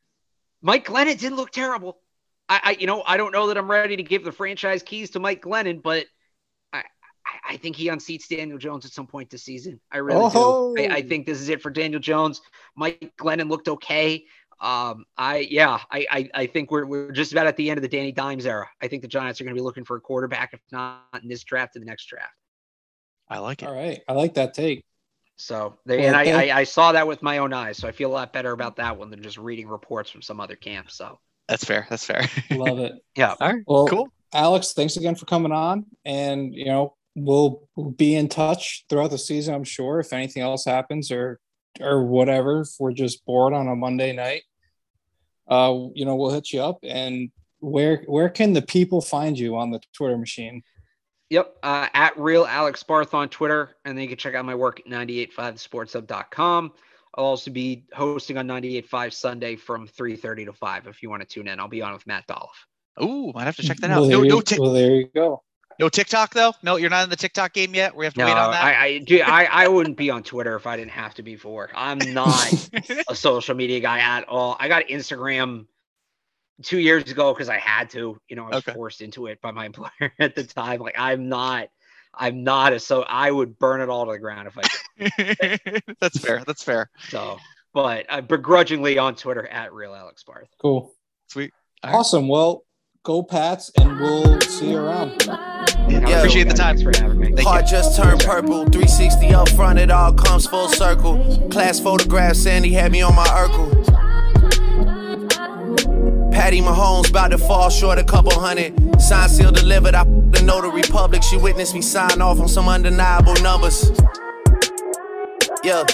Mike 0.62 0.85
Glennon 0.87 1.18
didn't 1.18 1.37
look 1.37 1.53
terrible. 1.53 1.99
I, 2.49 2.61
I, 2.64 2.70
you 2.72 2.87
know, 2.89 3.03
I 3.07 3.16
don't 3.16 3.30
know 3.32 3.47
that 3.47 3.57
I'm 3.57 3.70
ready 3.70 3.97
to 3.97 4.03
give 4.03 4.24
the 4.24 4.32
franchise 4.32 4.82
keys 4.82 5.11
to 5.11 5.20
Mike 5.20 5.43
Glennon, 5.43 5.80
but 5.80 6.07
I, 6.07 6.07
I- 7.45 7.55
I 7.55 7.57
think 7.57 7.76
he 7.76 7.88
unseats 7.88 8.28
Daniel 8.28 8.59
Jones 8.59 8.84
at 8.86 8.92
some 8.92 9.07
point 9.07 9.30
this 9.30 9.42
season. 9.42 9.80
I 9.92 9.99
really 9.99 10.30
Oh. 10.34 10.74
do. 10.74 10.82
I, 10.82 10.97
I 10.97 11.03
think 11.03 11.26
this 11.26 11.40
is 11.40 11.49
it 11.51 11.61
for 11.62 11.70
Daniel 11.70 12.01
Jones. 12.01 12.40
Mike 12.76 13.12
Glennon 13.18 13.49
looked 13.51 13.68
okay. 13.68 14.24
Um, 14.61 15.05
I 15.18 15.38
yeah, 15.51 15.80
I, 15.90 16.07
I 16.11 16.30
I 16.34 16.47
think 16.47 16.70
we're 16.70 16.86
we're 16.86 17.11
just 17.12 17.32
about 17.32 17.47
at 17.47 17.57
the 17.57 17.68
end 17.68 17.76
of 17.78 17.82
the 17.82 17.88
Danny 17.88 18.12
Dimes 18.12 18.47
era. 18.47 18.68
I 18.80 18.88
think 18.88 19.03
the 19.03 19.09
Giants 19.09 19.40
are 19.40 19.45
going 19.45 19.55
to 19.55 19.59
be 19.59 19.64
looking 19.64 19.84
for 19.84 19.97
a 19.97 20.01
quarterback, 20.01 20.55
if 20.55 20.61
not 20.72 21.03
in 21.22 21.28
this 21.28 21.42
draft, 21.45 21.76
in 21.76 21.80
the 21.82 21.86
next 21.86 22.07
draft. 22.07 22.32
I 23.28 23.38
like 23.40 23.62
it. 23.62 23.66
All 23.68 23.74
right, 23.74 24.01
I 24.09 24.12
like 24.12 24.34
that 24.34 24.55
take. 24.55 24.84
So 25.36 25.76
they 25.84 25.99
Well, 25.99 26.07
and 26.07 26.16
I, 26.16 26.47
I 26.53 26.59
I 26.61 26.64
saw 26.64 26.92
that 26.92 27.07
with 27.07 27.20
my 27.22 27.38
own 27.38 27.53
eyes, 27.53 27.76
so 27.78 27.88
I 27.88 27.92
feel 27.92 28.11
a 28.11 28.14
lot 28.14 28.32
better 28.32 28.53
about 28.53 28.76
that 28.76 28.97
one 28.97 29.11
than 29.11 29.22
just 29.22 29.36
reading 29.38 29.66
reports 29.68 30.09
from 30.09 30.22
some 30.22 30.40
other 30.40 30.55
camp. 30.57 30.90
So 30.90 31.18
That's 31.49 31.64
fair. 31.64 31.86
That's 31.90 32.07
fair. 32.07 32.22
Love 32.53 32.78
it. 32.78 32.92
yeah, 33.16 33.34
All 33.40 33.53
right. 33.53 33.62
Well, 33.66 33.86
Cool. 33.86 34.09
Alex, 34.32 34.72
thanks 34.72 34.97
again 34.97 35.16
for 35.16 35.26
coming 35.26 35.53
on, 35.53 35.84
and 36.05 36.55
you 36.55 36.66
know 36.66 36.95
we'll 37.15 37.69
we'll 37.77 37.91
be 37.91 38.15
in 38.15 38.29
touch 38.29 38.85
throughout 38.89 39.11
the 39.11 39.19
season. 39.19 39.55
I'm 39.55 39.65
sure 39.65 40.01
if 40.01 40.12
anything 40.12 40.43
else 40.43 40.65
happens 40.65 41.11
or 41.11 41.41
or 41.81 42.05
whatever, 42.05 42.62
if 42.62 42.69
we're 42.79 42.93
just 42.93 43.25
bored 43.27 43.53
on 43.53 43.69
a 43.69 43.77
Monday 43.77 44.12
night, 44.12 44.43
uh, 45.49 45.75
you 45.95 46.05
know 46.05 46.17
we'll 46.17 46.33
hit 46.33 46.53
you 46.53 46.62
up. 46.62 46.79
And 46.83 47.31
where 47.61 48.03
where 48.07 48.29
can 48.29 48.53
the 48.53 48.62
people 48.62 49.01
find 49.01 49.39
you 49.39 49.57
on 49.57 49.71
the 49.71 49.81
Twitter 49.93 50.19
machine? 50.19 50.62
Yep. 51.31 51.57
Uh, 51.62 51.89
at 51.95 52.19
real 52.19 52.47
Alex 52.47 52.83
Barth 52.83 53.15
on 53.15 53.29
Twitter. 53.29 53.77
And 53.85 53.97
then 53.97 54.03
you 54.03 54.09
can 54.09 54.19
check 54.19 54.35
out 54.35 54.45
my 54.45 54.55
work 54.55 54.81
at 54.81 54.87
985sportshub.com. 54.87 56.73
I'll 57.17 57.25
also 57.25 57.51
be 57.51 57.87
hosting 57.93 58.37
on 58.39 58.47
98.5 58.47 59.12
Sunday 59.12 59.57
from 59.57 59.89
3.30 59.89 60.47
to 60.47 60.53
5 60.53 60.87
if 60.87 61.03
you 61.03 61.11
want 61.11 61.23
to 61.23 61.27
tune 61.27 61.49
in. 61.49 61.61
I'll 61.61 61.69
be 61.69 61.83
on 61.83 61.93
with 61.93 62.07
Matt 62.07 62.27
Dolloff. 62.27 62.49
Ooh, 63.03 63.33
might 63.35 63.45
have 63.45 63.57
to 63.57 63.62
check 63.62 63.79
that 63.79 63.91
out. 63.91 64.03
Well, 64.03 64.11
No, 64.11 64.23
no, 64.23 64.37
you, 64.37 64.43
Tik 64.43 64.61
well, 64.61 64.73
there 64.73 64.95
you 64.95 65.09
go. 65.15 65.43
No 65.79 65.89
TikTok 65.89 66.33
though. 66.35 66.53
No, 66.62 66.77
you're 66.77 66.91
not 66.91 67.05
in 67.05 67.11
the 67.11 67.16
TikTok 67.16 67.53
game 67.53 67.75
yet. 67.75 67.95
We 67.95 68.05
have 68.05 68.14
to 68.14 68.20
No, 68.20 68.27
wait 68.27 68.37
on 68.37 68.51
that. 68.53 68.64
I, 68.64 68.85
I, 68.85 68.99
dude, 68.99 69.20
I, 69.22 69.45
I 69.45 69.68
wouldn't 69.68 69.97
be 69.97 70.11
on 70.11 70.22
Twitter 70.22 70.55
if 70.57 70.66
I 70.66 70.77
didn't 70.77 70.93
have 70.93 71.14
to 71.14 71.22
be 71.22 71.37
for. 71.37 71.70
I'm 71.75 72.12
not 72.12 72.53
a 73.09 73.14
social 73.14 73.55
media 73.55 73.81
guy 73.81 73.99
at 74.01 74.29
all. 74.29 74.57
I 74.59 74.68
got 74.68 74.87
Instagram 74.87 75.66
two 76.62 76.79
years 76.79 77.11
ago 77.11 77.33
because 77.33 77.49
I 77.49 77.59
had 77.59 77.91
to. 77.91 78.18
You 78.29 78.37
know, 78.37 78.45
I 78.45 78.49
was 78.49 78.57
Okay. 78.59 78.72
forced 78.75 79.01
into 79.01 79.27
it 79.27 79.41
by 79.41 79.51
my 79.51 79.66
employer 79.66 80.12
at 80.18 80.35
the 80.35 80.45
time. 80.45 80.81
Like 80.81 80.95
I'm 80.99 81.29
not. 81.29 81.68
I'm 82.16 82.45
not 82.45 82.72
a 82.72 82.79
so 82.79 83.03
I 83.03 83.29
would 83.29 83.59
burn 83.59 83.81
it 83.81 83.89
all 83.89 84.07
to 84.07 84.12
the 84.12 84.18
ground 84.20 84.47
if 84.49 84.57
I 84.57 85.59
could. 85.59 85.97
that's 86.01 86.16
fair. 86.20 86.45
That's 86.47 86.62
fair. 86.62 86.89
So, 87.09 87.39
but 87.72 88.07
uh, 88.09 88.20
begrudgingly 88.20 88.99
on 88.99 89.16
Twitter 89.16 89.45
at 89.49 89.72
real 89.72 89.93
Alex 89.97 90.22
Barth. 90.22 90.49
Cool. 90.62 90.95
Sweet. 91.27 91.53
awesome. 91.83 92.29
Well, 92.29 92.62
go 93.05 93.22
Pats, 93.22 93.70
and 93.76 94.00
we'll 94.00 94.40
see 94.40 94.70
you 94.70 94.78
around. 94.78 95.22
Yeah, 95.26 95.36
yeah. 95.88 96.18
appreciate 96.18 96.48
the 96.48 96.55
time. 96.55 96.78
Thanks 96.78 96.98
for 96.98 97.05
having 97.05 97.20
me. 97.20 97.42
Heart 97.42 97.66
just 97.66 97.96
turned 97.96 98.20
purple. 98.20 98.64
360 98.64 99.34
up 99.34 99.48
front, 99.50 99.78
it 99.78 99.90
all 99.90 100.12
comes 100.14 100.46
full 100.46 100.68
circle. 100.68 101.48
Class 101.50 101.78
photograph, 101.78 102.34
Sandy 102.34 102.72
had 102.72 102.90
me 102.90 103.02
on 103.02 103.14
my 103.14 103.26
Urkel. 103.26 103.84
Patty 106.32 106.61
Mahomes 106.61 107.11
about 107.11 107.28
to 107.28 107.38
fall 107.38 107.68
short 107.68 107.98
a 107.98 108.05
couple 108.05 108.32
hundred. 108.32 109.00
Sign 109.00 109.28
seal 109.28 109.52
delivered. 109.52 109.94
I 109.94 110.05
the 110.05 110.42
notary 110.42 110.82
public. 110.82 111.22
She 111.22 111.36
witnessed 111.36 111.74
me 111.74 111.82
sign 111.82 112.22
off 112.22 112.40
on 112.40 112.48
some 112.48 112.68
undeniable 112.68 113.34
numbers. 113.42 113.92
Yeah. 115.65 115.85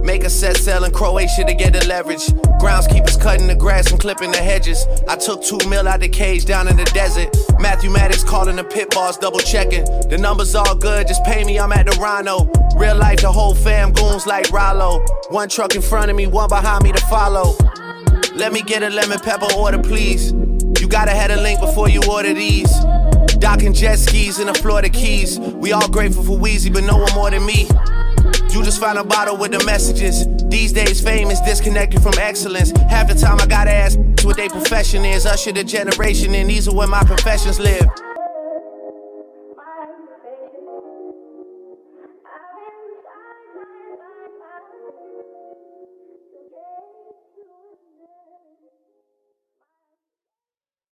Make 0.00 0.24
a 0.24 0.30
set 0.30 0.56
sell 0.56 0.84
in 0.84 0.92
Croatia 0.92 1.44
to 1.44 1.52
get 1.52 1.74
the 1.74 1.86
leverage. 1.86 2.26
Groundskeepers 2.58 3.20
cutting 3.20 3.46
the 3.46 3.54
grass 3.54 3.90
and 3.90 4.00
clipping 4.00 4.30
the 4.30 4.38
hedges. 4.38 4.86
I 5.06 5.16
took 5.16 5.42
two 5.42 5.58
mil 5.68 5.86
out 5.86 6.00
the 6.00 6.08
cage 6.08 6.46
down 6.46 6.68
in 6.68 6.78
the 6.78 6.84
desert. 6.84 7.28
Matthew 7.60 7.90
Maddox 7.90 8.24
calling 8.24 8.56
the 8.56 8.64
pit 8.64 8.88
boss, 8.94 9.18
double 9.18 9.40
checking. 9.40 9.84
The 10.08 10.16
numbers 10.16 10.54
all 10.54 10.74
good, 10.74 11.06
just 11.06 11.22
pay 11.24 11.44
me, 11.44 11.58
I'm 11.58 11.70
at 11.72 11.84
the 11.84 11.92
Rhino. 12.00 12.50
Real 12.78 12.96
life, 12.96 13.20
the 13.20 13.30
whole 13.30 13.54
fam 13.54 13.92
goons 13.92 14.26
like 14.26 14.50
Rollo. 14.50 15.04
One 15.28 15.50
truck 15.50 15.74
in 15.74 15.82
front 15.82 16.10
of 16.10 16.16
me, 16.16 16.26
one 16.26 16.48
behind 16.48 16.82
me 16.82 16.92
to 16.92 17.00
follow. 17.06 17.54
Let 18.34 18.54
me 18.54 18.62
get 18.62 18.82
a 18.82 18.88
lemon 18.88 19.18
pepper 19.18 19.52
order, 19.54 19.82
please. 19.82 20.32
You 20.80 20.88
gotta 20.88 21.10
head 21.10 21.30
a 21.30 21.40
link 21.42 21.60
before 21.60 21.90
you 21.90 22.00
order 22.10 22.32
these. 22.32 22.72
Docking 23.38 23.74
jet 23.74 23.96
skis 23.96 24.38
in 24.38 24.46
the 24.46 24.54
Florida 24.54 24.88
Keys. 24.88 25.38
We 25.38 25.72
all 25.72 25.88
grateful 25.88 26.22
for 26.22 26.38
Weezy, 26.38 26.72
but 26.72 26.84
no 26.84 26.96
one 26.96 27.12
more 27.14 27.30
than 27.30 27.44
me. 27.44 27.68
You 28.54 28.62
just 28.62 28.78
find 28.78 28.98
a 28.98 29.02
bottle 29.02 29.36
with 29.36 29.50
the 29.50 29.64
messages. 29.64 30.28
These 30.44 30.72
days, 30.72 31.00
fame 31.00 31.28
is 31.32 31.40
disconnected 31.40 32.00
from 32.00 32.12
excellence. 32.20 32.70
Half 32.82 33.08
the 33.08 33.14
time, 33.16 33.40
I 33.40 33.46
gotta 33.46 33.72
ask 33.72 33.98
what 34.22 34.36
their 34.36 34.48
profession 34.48 35.04
is. 35.04 35.26
Usher 35.26 35.50
the 35.50 35.64
generation, 35.64 36.32
and 36.36 36.48
these 36.48 36.68
are 36.68 36.74
where 36.74 36.86
my 36.86 37.02
professions 37.02 37.58
live. 37.58 37.84